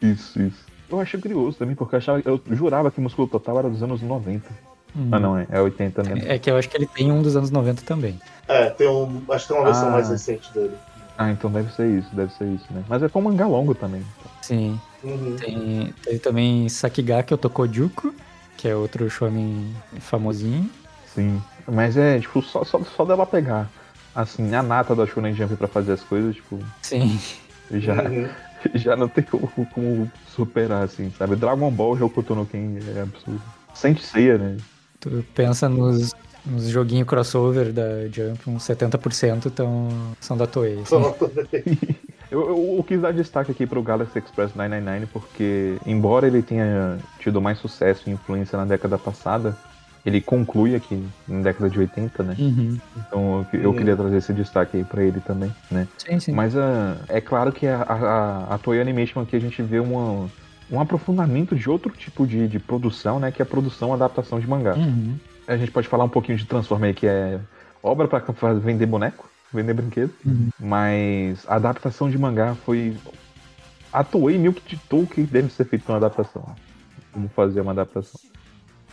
[0.01, 0.65] Isso, isso.
[0.89, 4.01] Eu achei curioso também, porque eu, achava, eu jurava que Músculo Total era dos anos
[4.01, 4.49] 90.
[4.93, 5.09] Uhum.
[5.11, 6.29] Ah, não, é, é 80 mesmo.
[6.29, 8.19] É que eu acho que ele tem um dos anos 90 também.
[8.47, 9.23] É, tem um.
[9.29, 9.91] Acho que tem uma versão Ah.
[9.91, 10.73] mais recente dele.
[11.17, 12.83] Ah, então deve ser isso, deve ser isso, né?
[12.89, 14.03] Mas é com mangá longo também.
[14.41, 14.77] Sim.
[15.03, 15.35] Uhum.
[15.37, 18.13] Tem, tem também Sakigaki Otokojuku,
[18.57, 20.69] que é outro shonen famosinho.
[21.13, 21.41] Sim.
[21.67, 23.69] Mas é, tipo, só, só, só dela pegar,
[24.15, 27.19] assim, a nata da Shonen Jump pra fazer as coisas, tipo, Sim.
[27.71, 28.29] já, Uhum.
[28.75, 31.35] já não tem como, como superar, assim, sabe?
[31.35, 33.41] Dragon Ball, Hokuto no Ken é absurdo.
[33.73, 34.57] Saint Seiya, né?
[34.99, 36.13] Tu pensa nos,
[36.45, 40.79] nos joguinhos crossover da Jump, uns 70% tão, são da Toei.
[40.81, 40.95] assim.
[42.31, 46.97] Eu, eu, eu quis dar destaque aqui pro Galaxy Express 999 porque, embora ele tenha
[47.19, 49.53] tido mais sucesso e influência na década passada,
[50.05, 52.35] ele conclui aqui na década de 80, né?
[52.39, 52.77] Uhum.
[52.95, 55.87] Então eu, eu queria trazer esse destaque aí pra ele também, né?
[55.97, 56.31] Sim, sim.
[56.31, 60.29] Mas ah, é claro que a, a, a Toei Animation aqui a gente vê uma,
[60.71, 63.29] um aprofundamento de outro tipo de, de produção, né?
[63.29, 64.75] Que é a produção adaptação de mangá.
[64.75, 65.15] Uhum.
[65.47, 67.39] A gente pode falar um pouquinho de Transformer aí, que é
[67.83, 70.13] obra pra fa- vender boneco, vender brinquedo.
[70.25, 70.49] Uhum.
[70.59, 72.95] Mas a adaptação de mangá foi.
[73.91, 76.55] A Toei meio que ditou o que deve ser feito uma adaptação.
[77.11, 78.19] Como fazer uma adaptação.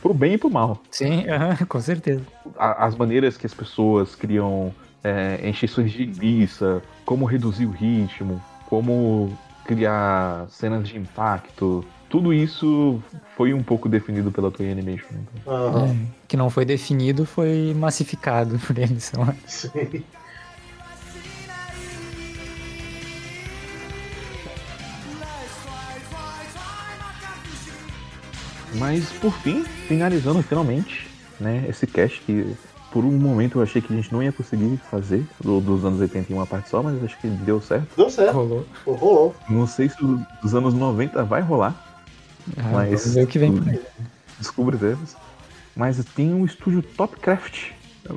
[0.03, 0.83] Pro bem e pro mal.
[0.91, 2.23] Sim, aham, com certeza.
[2.59, 9.37] As maneiras que as pessoas criam é, encheções de linguiça, como reduzir o ritmo, como
[9.65, 11.85] criar cenas de impacto.
[12.09, 13.03] Tudo isso
[13.37, 15.09] foi um pouco definido pela Toei Animation.
[15.13, 15.87] Então, Aham.
[15.89, 19.13] É, que não foi definido foi massificado por eles.
[19.13, 19.35] lá.
[19.47, 20.03] Sim.
[28.75, 31.09] Mas por fim, finalizando finalmente,
[31.41, 32.55] né, esse cast que
[32.93, 36.01] por um momento eu achei que a gente não ia conseguir fazer do- dos anos
[36.01, 37.89] 80 em uma parte só, mas acho que deu certo.
[37.97, 38.33] Deu certo.
[38.33, 38.67] Rolou.
[38.87, 39.37] Rolou.
[39.49, 39.97] Não sei se
[40.43, 41.85] dos anos 90 vai rolar,
[42.57, 43.79] Ah, Mas- Vamos ver o que vem por aí.
[44.39, 45.15] descubra deles.
[45.77, 47.73] Mas tem um estúdio Topcraft.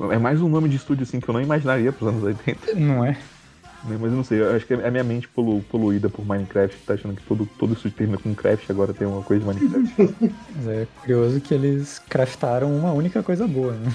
[0.10, 2.73] É mais um nome de estúdio assim que eu não imaginaria pros anos 80.
[2.76, 3.18] Não é?
[3.84, 3.98] Né?
[3.99, 6.78] Mas eu não sei, eu acho que é a minha mente polu- poluída por Minecraft,
[6.86, 10.16] tá achando que todo, todo estúdio termina com Craft, agora tem uma coisa de Minecraft.
[10.56, 13.91] Mas é curioso que eles craftaram uma única coisa boa, né?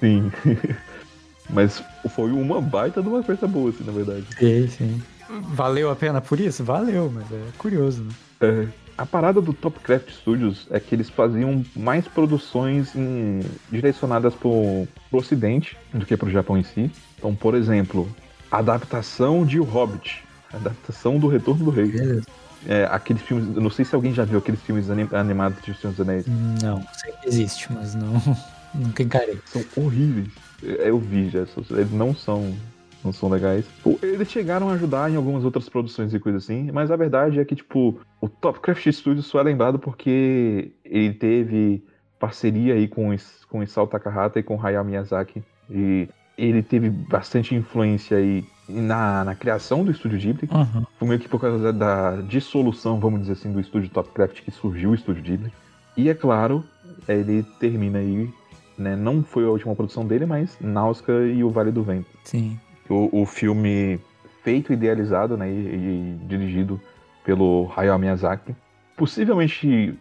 [0.00, 0.30] Sim.
[1.48, 4.24] Mas foi uma baita de uma coisa boa, assim, na verdade.
[4.38, 5.02] Sim, sim.
[5.28, 6.64] Valeu a pena por isso?
[6.64, 8.10] Valeu, mas é curioso, né?
[8.40, 8.66] É,
[8.98, 13.40] a parada do Topcraft Studios é que eles faziam mais produções em-
[13.70, 16.90] direcionadas pro, pro ocidente do que pro Japão em si.
[17.18, 18.08] Então, por exemplo,
[18.50, 21.86] adaptação de O Hobbit, adaptação do Retorno do Rei.
[21.86, 22.26] Beleza.
[22.66, 25.92] É, aqueles filmes, não sei se alguém já viu aqueles filmes anim- animados de Senhor
[25.92, 26.26] dos Anéis.
[26.62, 28.12] Não, sei que existe, mas não.
[28.74, 29.38] Nunca encarei.
[29.46, 30.28] São horríveis.
[30.62, 32.54] Eu vi já, eles não são
[33.02, 33.64] não são legais.
[34.02, 37.44] Eles chegaram a ajudar em algumas outras produções e coisas assim, mas a verdade é
[37.46, 41.82] que, tipo, o Topcraft Studios só é lembrado porque ele teve
[42.18, 43.16] parceria aí com, o
[43.48, 45.42] com o Isao Takahata e com o Hayao Miyazaki.
[45.70, 46.08] E
[46.48, 50.48] ele teve bastante influência aí na, na criação do estúdio Ghibli.
[50.52, 50.86] Uhum.
[50.98, 54.50] Foi meio que por causa da, da dissolução, vamos dizer assim, do estúdio Topcraft que
[54.50, 55.52] surgiu o estúdio Ghibli.
[55.96, 56.64] E é claro,
[57.08, 58.32] ele termina aí,
[58.78, 58.96] né?
[58.96, 62.08] Não foi a última produção dele, mas Nausicaa e o Vale do Vento.
[62.24, 62.58] Sim.
[62.88, 64.00] O, o filme
[64.42, 65.50] feito, idealizado, né?
[65.50, 66.80] E, e dirigido
[67.24, 68.54] pelo Hayao Miyazaki.
[68.96, 69.94] Possivelmente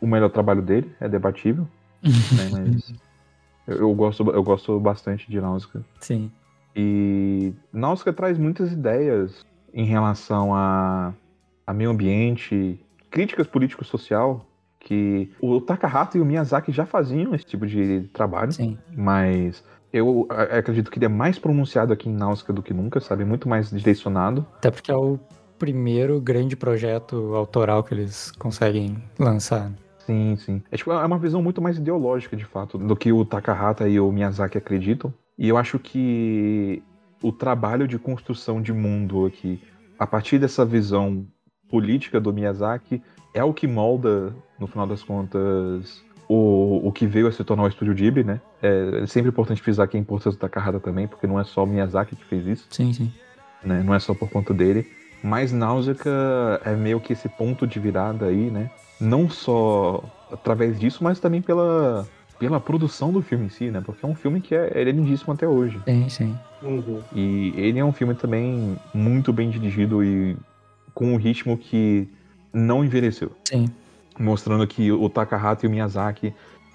[0.00, 1.66] o melhor trabalho dele, é debatível,
[2.02, 2.50] né?
[2.50, 2.92] Mas
[3.66, 5.82] eu, eu gosto, eu gosto bastante de Nausicaa.
[6.00, 6.30] Sim.
[6.74, 11.12] E Nausicaa traz muitas ideias em relação a,
[11.66, 12.78] a meio ambiente,
[13.10, 14.44] críticas político-social,
[14.80, 18.76] que o Takahata e o Miyazaki já faziam esse tipo de trabalho, Sim.
[18.94, 23.24] mas eu acredito que ele é mais pronunciado aqui em Nausicaa do que nunca, sabe?
[23.24, 24.46] Muito mais direcionado.
[24.56, 25.18] Até porque é o
[25.58, 29.70] primeiro grande projeto autoral que eles conseguem lançar.
[30.06, 30.62] Sim, sim.
[30.70, 33.98] É, tipo, é uma visão muito mais ideológica, de fato, do que o Takahata e
[33.98, 35.12] o Miyazaki acreditam.
[35.38, 36.82] E eu acho que
[37.22, 39.60] o trabalho de construção de mundo aqui,
[39.98, 41.26] a partir dessa visão
[41.68, 43.02] política do Miyazaki,
[43.32, 47.64] é o que molda, no final das contas, o, o que veio a se tornar
[47.64, 48.40] o Estúdio Ghibli, né?
[48.62, 51.64] É, é sempre importante frisar que a importância do Takahata também, porque não é só
[51.64, 53.12] o Miyazaki que fez isso Sim, sim.
[53.62, 53.82] né?
[53.82, 54.86] Não é só por conta dele.
[55.22, 55.96] Mas Náusea
[56.64, 58.70] é meio que esse ponto de virada aí, né?
[59.00, 62.06] Não só através disso, mas também pela,
[62.38, 63.82] pela produção do filme em si, né?
[63.84, 65.80] Porque é um filme que é, ele é lindíssimo até hoje.
[65.84, 66.38] Sim, sim.
[66.62, 67.02] Uhum.
[67.14, 70.36] E ele é um filme também muito bem dirigido e
[70.92, 72.08] com um ritmo que
[72.52, 73.32] não envelheceu.
[73.44, 73.66] Sim.
[74.18, 76.32] Mostrando que o Takahata e o Miyazaki,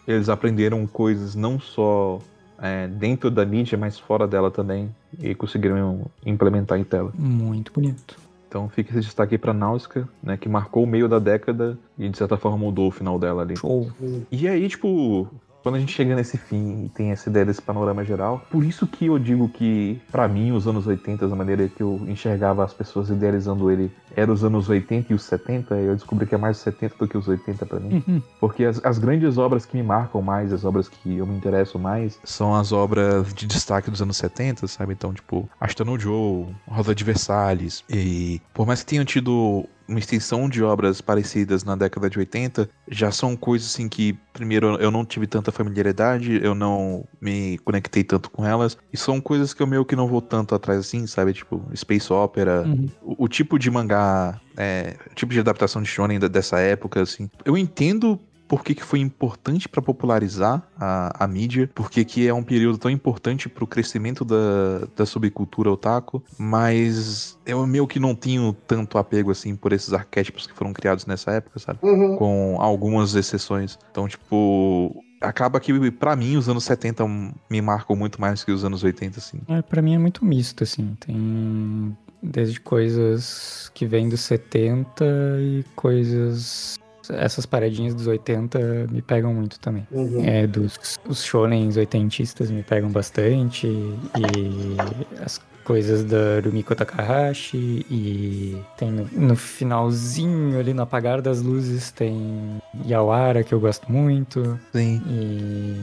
[0.07, 2.19] eles aprenderam coisas não só
[2.61, 4.93] é, dentro da mídia, mas fora dela também.
[5.19, 7.11] E conseguiram implementar em tela.
[7.17, 8.17] Muito bonito.
[8.49, 10.35] Então fica esse destaque aí pra Náusica, né?
[10.35, 13.55] Que marcou o meio da década e de certa forma mudou o final dela ali.
[13.55, 13.91] Show.
[14.31, 15.27] E aí, tipo,
[15.61, 18.87] quando a gente chega nesse fim e tem essa ideia desse panorama geral, por isso
[18.87, 22.73] que eu digo que, pra mim, os anos 80, a maneira que eu enxergava as
[22.73, 26.37] pessoas idealizando ele, era os anos 80 e os 70, e eu descobri que é
[26.37, 28.03] mais os 70 do que os 80 pra mim.
[28.07, 28.21] Uhum.
[28.39, 31.77] Porque as, as grandes obras que me marcam mais, as obras que eu me interesso
[31.77, 34.93] mais, são as obras de destaque dos anos 70, sabe?
[34.93, 37.83] Então, tipo, Asta no Joe, Rosa de Versalhes.
[37.89, 42.69] E por mais que tenham tido uma extensão de obras parecidas na década de 80,
[42.89, 48.03] já são coisas assim que, primeiro, eu não tive tanta familiaridade, eu não me conectei
[48.03, 51.07] tanto com elas, e são coisas que eu meio que não vou tanto atrás assim,
[51.07, 51.33] sabe?
[51.33, 52.87] Tipo, Space Opera, Uhum.
[53.01, 57.29] o, o tipo de mangá, é, o tipo de adaptação de shonen dessa época, assim.
[57.43, 58.19] Eu entendo
[58.49, 62.79] por que, que foi importante para popularizar a, a mídia, porque que é um período
[62.79, 68.97] tão importante pro crescimento da, da subcultura otaku, mas eu meio que não tenho tanto
[68.97, 71.77] apego assim por esses arquétipos que foram criados nessa época, sabe?
[71.83, 72.17] Uhum.
[72.17, 73.77] Com algumas exceções.
[73.91, 77.05] Então, tipo, acaba que pra mim os anos 70
[77.49, 79.39] me marcam muito mais que os anos 80, assim.
[79.47, 80.97] É, pra mim é muito misto, assim.
[80.99, 85.05] Tem desde coisas que vêm dos 70
[85.39, 86.79] e coisas.
[87.09, 89.87] Essas paradinhas dos 80 me pegam muito também.
[89.91, 90.23] Uhum.
[90.23, 93.67] É, dos os shonens oitentistas me pegam bastante.
[93.67, 97.85] E as coisas da Rumiko Takahashi.
[97.91, 103.91] E tem no, no finalzinho, ali no apagar das luzes, tem Yawara, que eu gosto
[103.91, 104.59] muito.
[104.73, 104.99] Sim.
[105.07, 105.75] E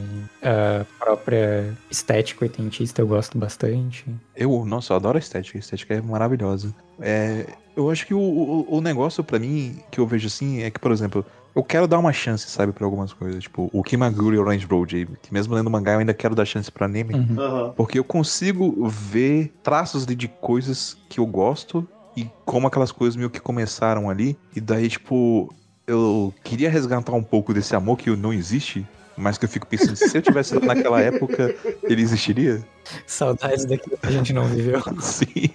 [0.42, 4.04] a própria estética oitentista eu gosto bastante.
[4.34, 5.56] Eu, nossa, eu adoro a estética.
[5.56, 6.74] A estética é maravilhosa.
[7.00, 7.46] É,
[7.76, 10.80] eu acho que o, o, o negócio pra mim que eu vejo assim é que,
[10.80, 11.24] por exemplo,
[11.56, 13.42] eu quero dar uma chance, sabe, pra algumas coisas.
[13.42, 16.84] Tipo, o Kimaguri Orange Road, que mesmo lendo mangá eu ainda quero dar chance pra
[16.84, 17.14] anime.
[17.14, 17.40] Uhum.
[17.40, 17.72] Aham.
[17.74, 23.16] Porque eu consigo ver traços de, de coisas que eu gosto e como aquelas coisas
[23.16, 24.38] meio que começaram ali.
[24.54, 25.50] E daí, tipo,
[25.86, 29.96] eu queria resgatar um pouco desse amor que não existe, mas que eu fico pensando,
[29.96, 31.54] se eu tivesse lá naquela época,
[31.84, 32.62] ele existiria?
[33.06, 34.82] Saudades daquilo que a gente não viveu.
[35.00, 35.48] Sim,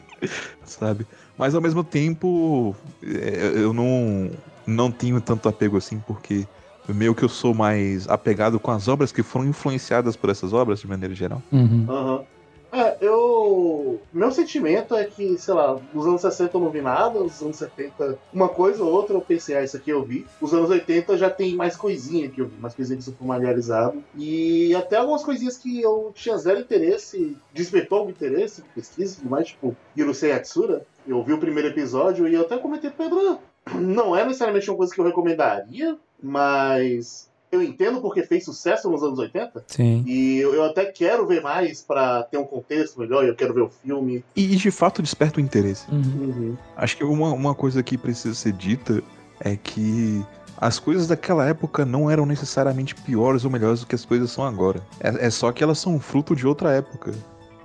[0.65, 1.06] sabe?
[1.38, 4.32] Mas ao mesmo tempo, é, eu não,
[4.66, 6.46] não tenho tanto apego assim, porque
[6.90, 10.80] meio que eu sou mais apegado com as obras que foram influenciadas por essas obras,
[10.80, 11.42] de maneira geral.
[11.52, 11.86] Uhum.
[11.88, 12.24] Aham.
[12.74, 14.00] É, eu.
[14.14, 17.58] Meu sentimento é que, sei lá, nos anos 60 eu não vi nada, nos anos
[17.58, 20.26] 70, uma coisa ou outra eu pensei, ah, isso aqui eu vi.
[20.40, 24.02] Os anos 80 já tem mais coisinha que eu vi, mais coisinha que sou familiarizado.
[24.16, 29.30] E até algumas coisinhas que eu tinha zero interesse, despertou algum interesse, pesquisa e tudo
[29.30, 30.86] mais, tipo, Yurusei Yatsura.
[31.06, 33.38] Eu vi o primeiro episódio e eu até comentei pro Pedro, "Ah,
[33.76, 39.04] não é necessariamente uma coisa que eu recomendaria, mas eu entendo porque fez sucesso nos
[39.04, 39.64] anos 80.
[39.68, 40.04] Sim.
[40.08, 43.62] E eu, eu até quero ver mais pra ter um contexto melhor, eu quero ver
[43.62, 44.24] o filme.
[44.36, 45.86] E, e, de fato desperta o interesse.
[45.92, 46.56] Uhum.
[46.78, 49.04] Acho que uma, uma coisa que precisa ser dita
[49.40, 50.24] é que
[50.58, 54.46] as coisas daquela época não eram necessariamente piores ou melhores do que as coisas são
[54.46, 54.82] agora.
[55.00, 57.14] É, é só que elas são fruto de outra época.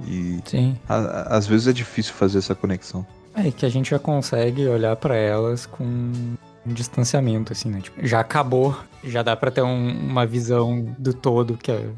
[0.06, 0.76] E Sim.
[0.88, 3.06] a- a- às vezes é difícil fazer essa conexão.
[3.36, 6.36] É que a gente já consegue olhar pra elas com um
[6.72, 7.80] distanciamento, assim, né?
[7.80, 11.90] Tipo, já acabou, já dá pra ter um- uma visão do todo que, a-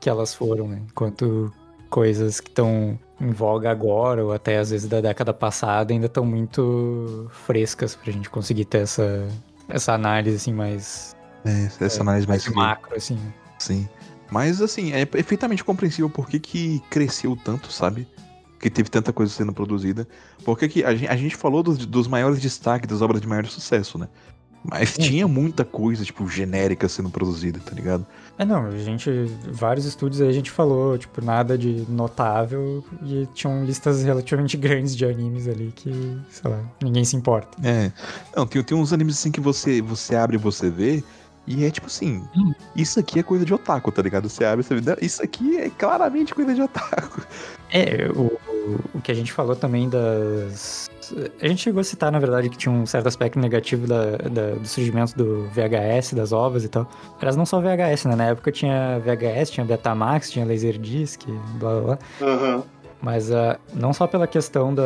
[0.00, 0.80] que elas foram, né?
[0.90, 1.52] Enquanto
[1.90, 6.24] coisas que estão em voga agora, ou até às vezes da década passada, ainda estão
[6.24, 9.28] muito frescas pra gente conseguir ter essa,
[9.68, 11.14] essa análise, assim, mais,
[11.44, 13.14] É, essa análise mais mais macro, assim.
[13.14, 13.32] né?
[13.58, 13.88] Sim.
[14.30, 18.08] Mas assim, é perfeitamente compreensível por que, que cresceu tanto, sabe?
[18.58, 20.08] Que teve tanta coisa sendo produzida.
[20.44, 23.46] Porque que a gente, a gente falou dos, dos maiores destaques, das obras de maior
[23.46, 24.08] sucesso, né?
[24.68, 28.04] Mas tinha muita coisa, tipo, genérica sendo produzida, tá ligado?
[28.36, 29.10] É, não, a gente,
[29.50, 34.96] vários estúdios aí a gente falou, tipo, nada de notável e tinham listas relativamente grandes
[34.96, 35.90] de animes ali que,
[36.30, 37.56] sei lá, ninguém se importa.
[37.66, 37.92] É.
[38.34, 41.02] Não, tem, tem uns animes assim que você, você abre e você vê.
[41.46, 42.52] E é tipo assim, Hum.
[42.74, 44.28] isso aqui é coisa de otaku, tá ligado?
[44.28, 47.22] Você abre e você vê, "Não, isso aqui é claramente coisa de otaku.
[47.70, 48.38] É, o,
[48.94, 50.88] o- que a gente falou também das.
[51.40, 54.50] A gente chegou a citar, na verdade, que tinha um certo aspecto negativo da, da-
[54.56, 56.88] do surgimento do VHS, das ovas e tal.
[57.18, 58.16] Aliás, não só VHS, né?
[58.16, 61.22] Na época tinha VHS, tinha Betamax, tinha Laserdisc,
[61.60, 61.98] blá blá blá.
[62.22, 62.62] Aham.
[63.02, 64.82] Mas ah, não só pela questão da,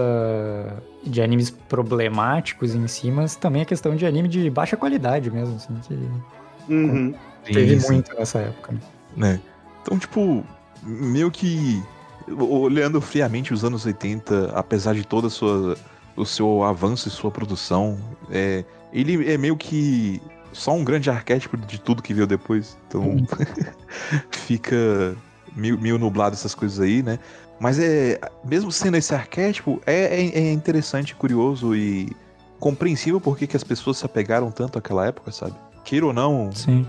[1.04, 5.56] de animes problemáticos em si, mas também a questão de anime de baixa qualidade mesmo,
[5.56, 5.94] assim, que
[6.70, 7.14] Uhum.
[7.44, 7.92] teve Isso.
[7.92, 8.74] muito nessa época.
[9.16, 9.40] né?
[9.82, 10.44] Então, tipo,
[10.82, 11.82] meio que
[12.28, 15.76] olhando friamente os anos 80, apesar de toda a sua
[16.16, 17.98] o seu avanço e sua produção,
[18.30, 20.20] é, ele é meio que
[20.52, 22.76] só um grande arquétipo de tudo que veio depois.
[22.86, 23.16] Então,
[24.30, 25.16] fica
[25.56, 27.18] meio, meio nublado essas coisas aí, né?
[27.58, 32.10] Mas é, mesmo sendo esse arquétipo, é, é, é interessante, curioso e
[32.58, 35.54] compreensível por que que as pessoas se apegaram tanto àquela época, sabe?
[35.84, 36.86] Queira ou não, Sim.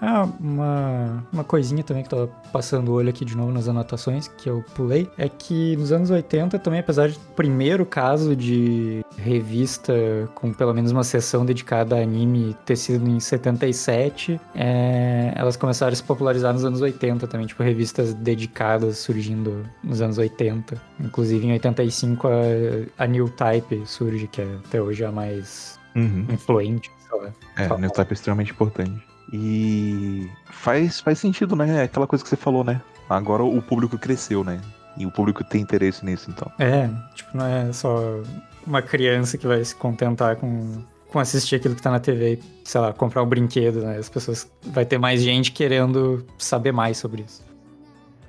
[0.00, 4.28] Ah, uma, uma coisinha também que tava passando o olho aqui de novo nas anotações,
[4.28, 9.92] que eu pulei, é que nos anos 80 também, apesar de primeiro caso de revista
[10.34, 15.92] com pelo menos uma seção dedicada a anime ter sido em 77, é, elas começaram
[15.92, 20.80] a se popularizar nos anos 80 também, tipo revistas dedicadas surgindo nos anos 80.
[21.00, 26.26] Inclusive em 85 a, a New Type surge, que é até hoje a mais Uhum.
[26.30, 27.30] influente, lá.
[27.56, 29.06] É, o Newtype é extremamente importante.
[29.32, 31.82] E faz, faz sentido, né?
[31.82, 32.80] Aquela coisa que você falou, né?
[33.08, 34.60] Agora o público cresceu, né?
[34.96, 36.50] E o público tem interesse nisso, então.
[36.58, 38.20] É, tipo, não é só
[38.66, 42.68] uma criança que vai se contentar com, com assistir aquilo que tá na TV e,
[42.68, 43.98] sei lá, comprar um brinquedo, né?
[43.98, 44.50] As pessoas.
[44.62, 47.44] Vai ter mais gente querendo saber mais sobre isso.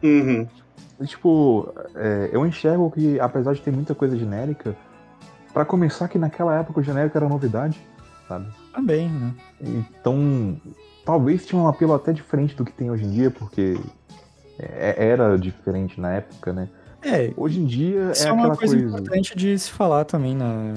[0.03, 0.47] Uhum.
[0.99, 4.75] E, tipo, é, eu enxergo que, apesar de ter muita coisa genérica,
[5.53, 7.79] pra começar que naquela época o genérico era novidade,
[8.27, 8.47] sabe?
[8.77, 9.33] Também, né?
[9.59, 10.55] Então,
[11.03, 13.75] talvez tinha um apelo até diferente do que tem hoje em dia, porque
[14.59, 16.69] é- era diferente na época, né?
[17.01, 18.87] É, Hoje em dia Isso é é uma coisa, coisa.
[18.87, 20.73] importante de se falar também na,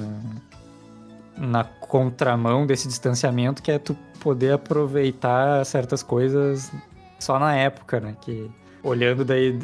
[1.36, 6.72] na contramão desse distanciamento, que é tu poder aproveitar certas coisas
[7.18, 8.16] só na época, né?
[8.20, 8.50] Que
[8.82, 9.58] olhando daí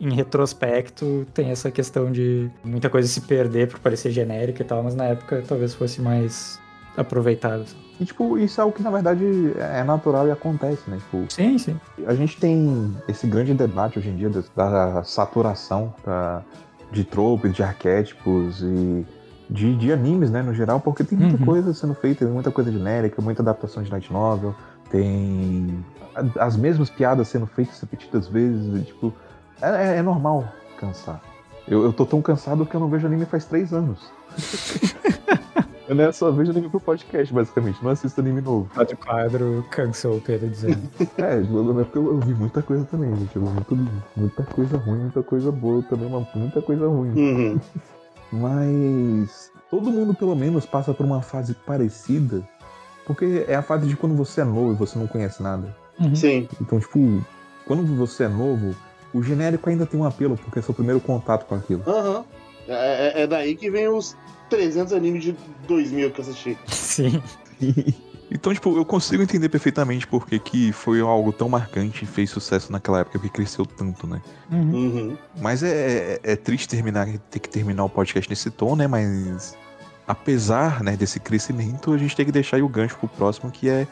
[0.00, 4.82] em retrospecto tem essa questão de muita coisa se perder por parecer genérica e tal,
[4.82, 6.58] mas na época talvez fosse mais
[6.96, 7.64] aproveitado.
[8.00, 9.24] E, tipo, isso é algo que na verdade
[9.56, 10.96] é natural e acontece, né?
[10.98, 11.80] Tipo, Sim, sim.
[12.06, 16.42] a gente tem esse grande debate hoje em dia da, saturação da-
[16.90, 19.06] de tropes, de arquétipos e
[19.48, 21.44] de, de animes, né, no geral, porque tem muita Uhum.
[21.44, 24.54] coisa sendo feita, muita coisa genérica, muita adaptação de light novel,
[24.90, 25.84] tem
[26.38, 29.12] as mesmas piadas sendo feitas repetidas vezes, e, tipo,
[29.60, 30.44] é, é- é normal
[30.78, 31.20] cansar.
[31.68, 34.10] Eu, eu tô tão cansado que eu não vejo anime faz três anos.
[35.92, 38.68] eu né, só vejo anime pro podcast, basicamente, não assisto anime novo.
[38.74, 40.78] Quadro quadro cansou o Pedro dizendo.
[41.18, 43.36] É, é porque eu, eu vi muita coisa também, gente.
[43.36, 43.78] Eu vi muito-
[44.16, 47.10] muita coisa ruim, muita coisa boa também, mas muita coisa ruim.
[47.10, 47.60] Uhum.
[48.34, 52.42] Mas todo mundo, pelo menos, passa por uma fase parecida.
[53.06, 55.76] Porque é a fase de quando você é novo e você não conhece nada.
[56.00, 56.14] Uhum.
[56.16, 56.48] Sim.
[56.58, 57.22] Então, tipo,
[57.66, 58.74] quando você é novo,
[59.12, 61.82] o genérico ainda tem um apelo, porque é seu primeiro contato com aquilo.
[61.86, 62.20] Aham.
[62.20, 64.16] É, é- é daí que vem os
[64.50, 65.36] 300 animes de
[65.66, 66.58] 2000 que eu assisti.
[66.68, 67.22] Sim.
[68.34, 72.72] Então, tipo, eu consigo entender perfeitamente porque que foi algo tão marcante e fez sucesso
[72.72, 74.22] naquela época, porque cresceu tanto, né?
[74.50, 74.70] Uhum.
[74.72, 75.18] Uhum.
[75.38, 78.86] Mas é, é- é triste terminar, ter que terminar o podcast nesse tom, né?
[78.86, 79.54] Mas
[80.06, 83.68] apesar né, desse crescimento, a gente tem que deixar aí o gancho pro próximo, que
[83.68, 83.86] é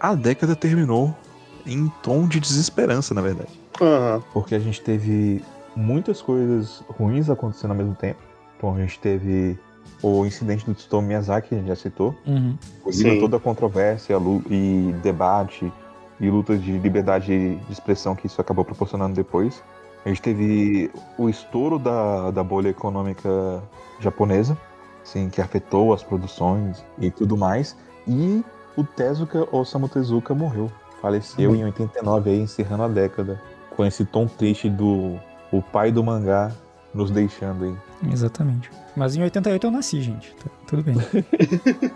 [0.00, 1.16] a década terminou
[1.64, 3.48] em tom de desesperança, na verdade.
[3.80, 4.20] Aham.
[4.32, 5.40] Porque a gente teve
[5.76, 8.20] muitas coisas ruins acontecendo ao mesmo tempo.
[8.56, 9.58] Então a gente teve
[10.02, 12.14] o incidente do Tsutomu Miyazaki, que a gente já citou.
[12.26, 12.56] Uhum.
[12.90, 13.20] Sim.
[13.20, 14.16] Toda a controvérsia
[14.50, 15.72] e debate
[16.20, 19.62] e luta de liberdade de expressão que isso acabou proporcionando depois.
[20.04, 23.62] A gente teve o estouro da, da bolha econômica
[24.00, 24.56] japonesa,
[25.02, 27.74] assim, que afetou as produções e tudo mais.
[28.06, 28.44] E
[28.76, 30.70] o Tezuka Osamu Tezuka morreu.
[31.00, 33.40] Faleceu em 89, aí, encerrando a década.
[33.74, 35.18] Com esse tom triste do
[35.58, 36.50] o pai do mangá
[36.92, 37.74] nos deixando aí.
[38.12, 38.70] Exatamente.
[38.96, 40.34] Mas em 88 eu nasci, gente.
[40.36, 40.94] Tá tudo bem.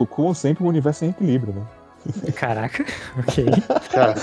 [0.00, 2.32] É, como sempre, o universo é em equilíbrio, né?
[2.32, 2.84] Caraca,
[3.18, 3.44] ok.
[3.92, 4.14] Cara,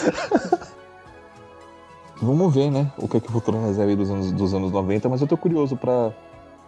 [2.22, 2.92] Vamos ver, né?
[2.98, 5.28] O que, é que o futuro reserva aí dos anos, dos anos 90, mas eu
[5.28, 6.12] tô curioso pra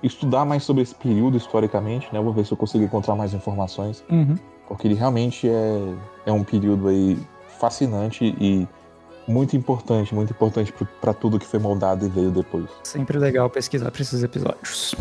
[0.04, 2.20] estudar mais sobre esse período historicamente, né?
[2.20, 4.36] Eu vou ver se eu consigo encontrar mais informações, Uhum.
[4.68, 5.94] porque ele realmente é,
[6.26, 7.18] é um período aí
[7.60, 8.68] fascinante e
[9.28, 12.66] muito importante, muito importante pra tudo que foi moldado e veio depois.
[12.84, 14.96] Sempre legal pesquisar pra esses episódios.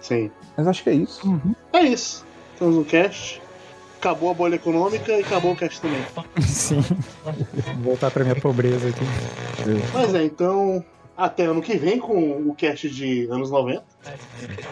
[0.00, 0.30] sim.
[0.56, 1.40] Mas acho que é isso.
[1.72, 2.24] É isso.
[2.58, 3.42] Temos um cast.
[3.98, 6.00] Acabou a bolha econômica e acabou o cast também.
[6.40, 6.80] Sim.
[7.82, 9.04] Voltar pra minha pobreza aqui.
[9.92, 10.84] Mas é, então.
[11.16, 13.82] Até ano que vem com o cast de anos 90.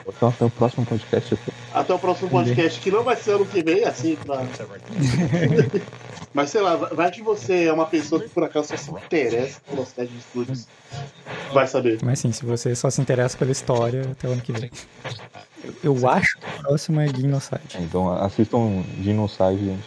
[0.06, 1.38] Então até o próximo podcast.
[1.72, 4.44] Até o próximo podcast, que não vai ser ano que vem, assim, pra.
[6.34, 9.60] Mas sei lá, vai que você é uma pessoa que por acaso só se interessa
[9.70, 10.66] pelos castes de estúdios.
[11.52, 12.00] Vai saber.
[12.02, 14.70] Mas sim, se você só se interessa pela história, até o ano que vem.
[15.62, 17.78] Eu, eu acho que o próximo é Gnoside.
[17.78, 19.84] Então assistam Genocide, gente.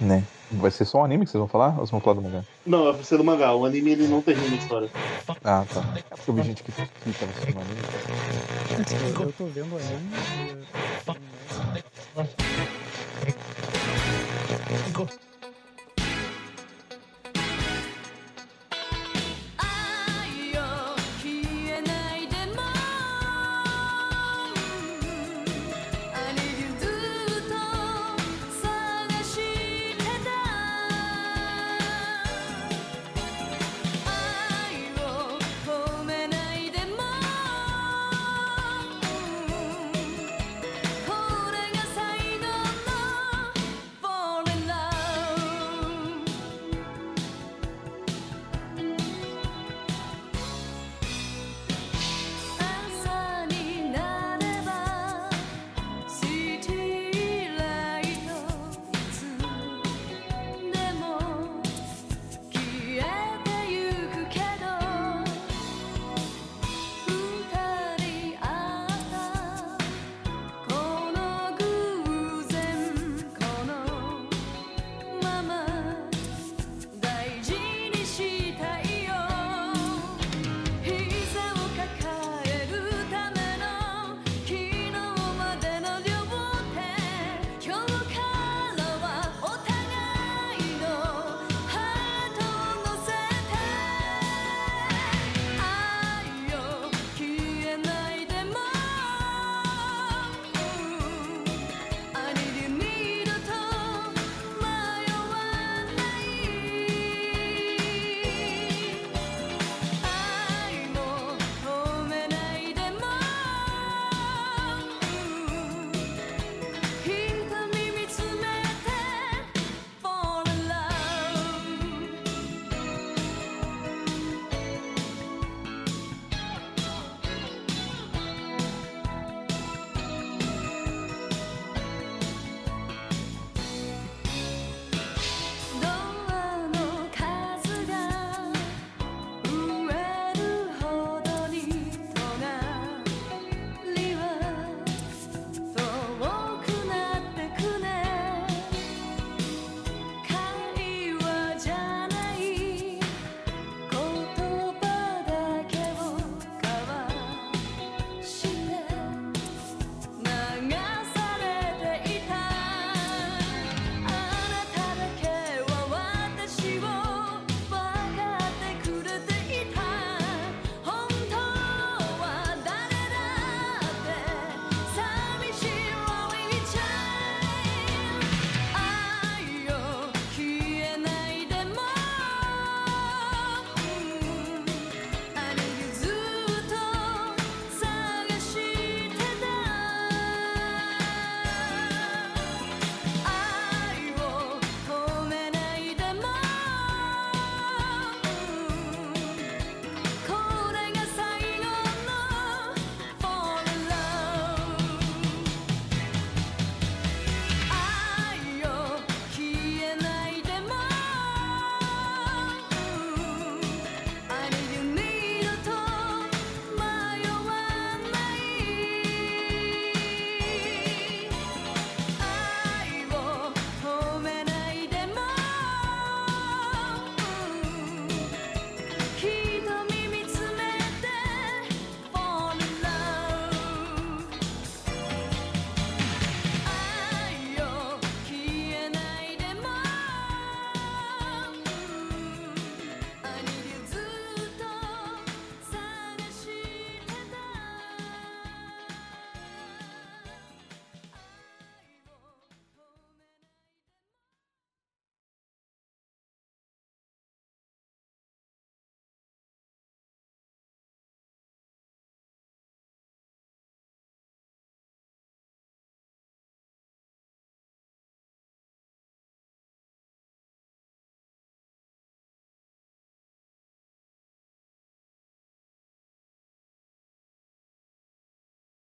[0.00, 0.24] Né?
[0.52, 1.68] Vai ser só um anime que vocês vão falar?
[1.70, 2.44] Ou vocês vão falar do mangá?
[2.66, 3.54] Não, vai ser do mangá.
[3.54, 4.90] O anime ele não termina a história.
[5.44, 5.80] Ah, tá.
[5.96, 6.90] É porque eu vi gente que, tava
[7.30, 7.80] assistindo anime.
[9.20, 10.10] Eu tô vendo o anime.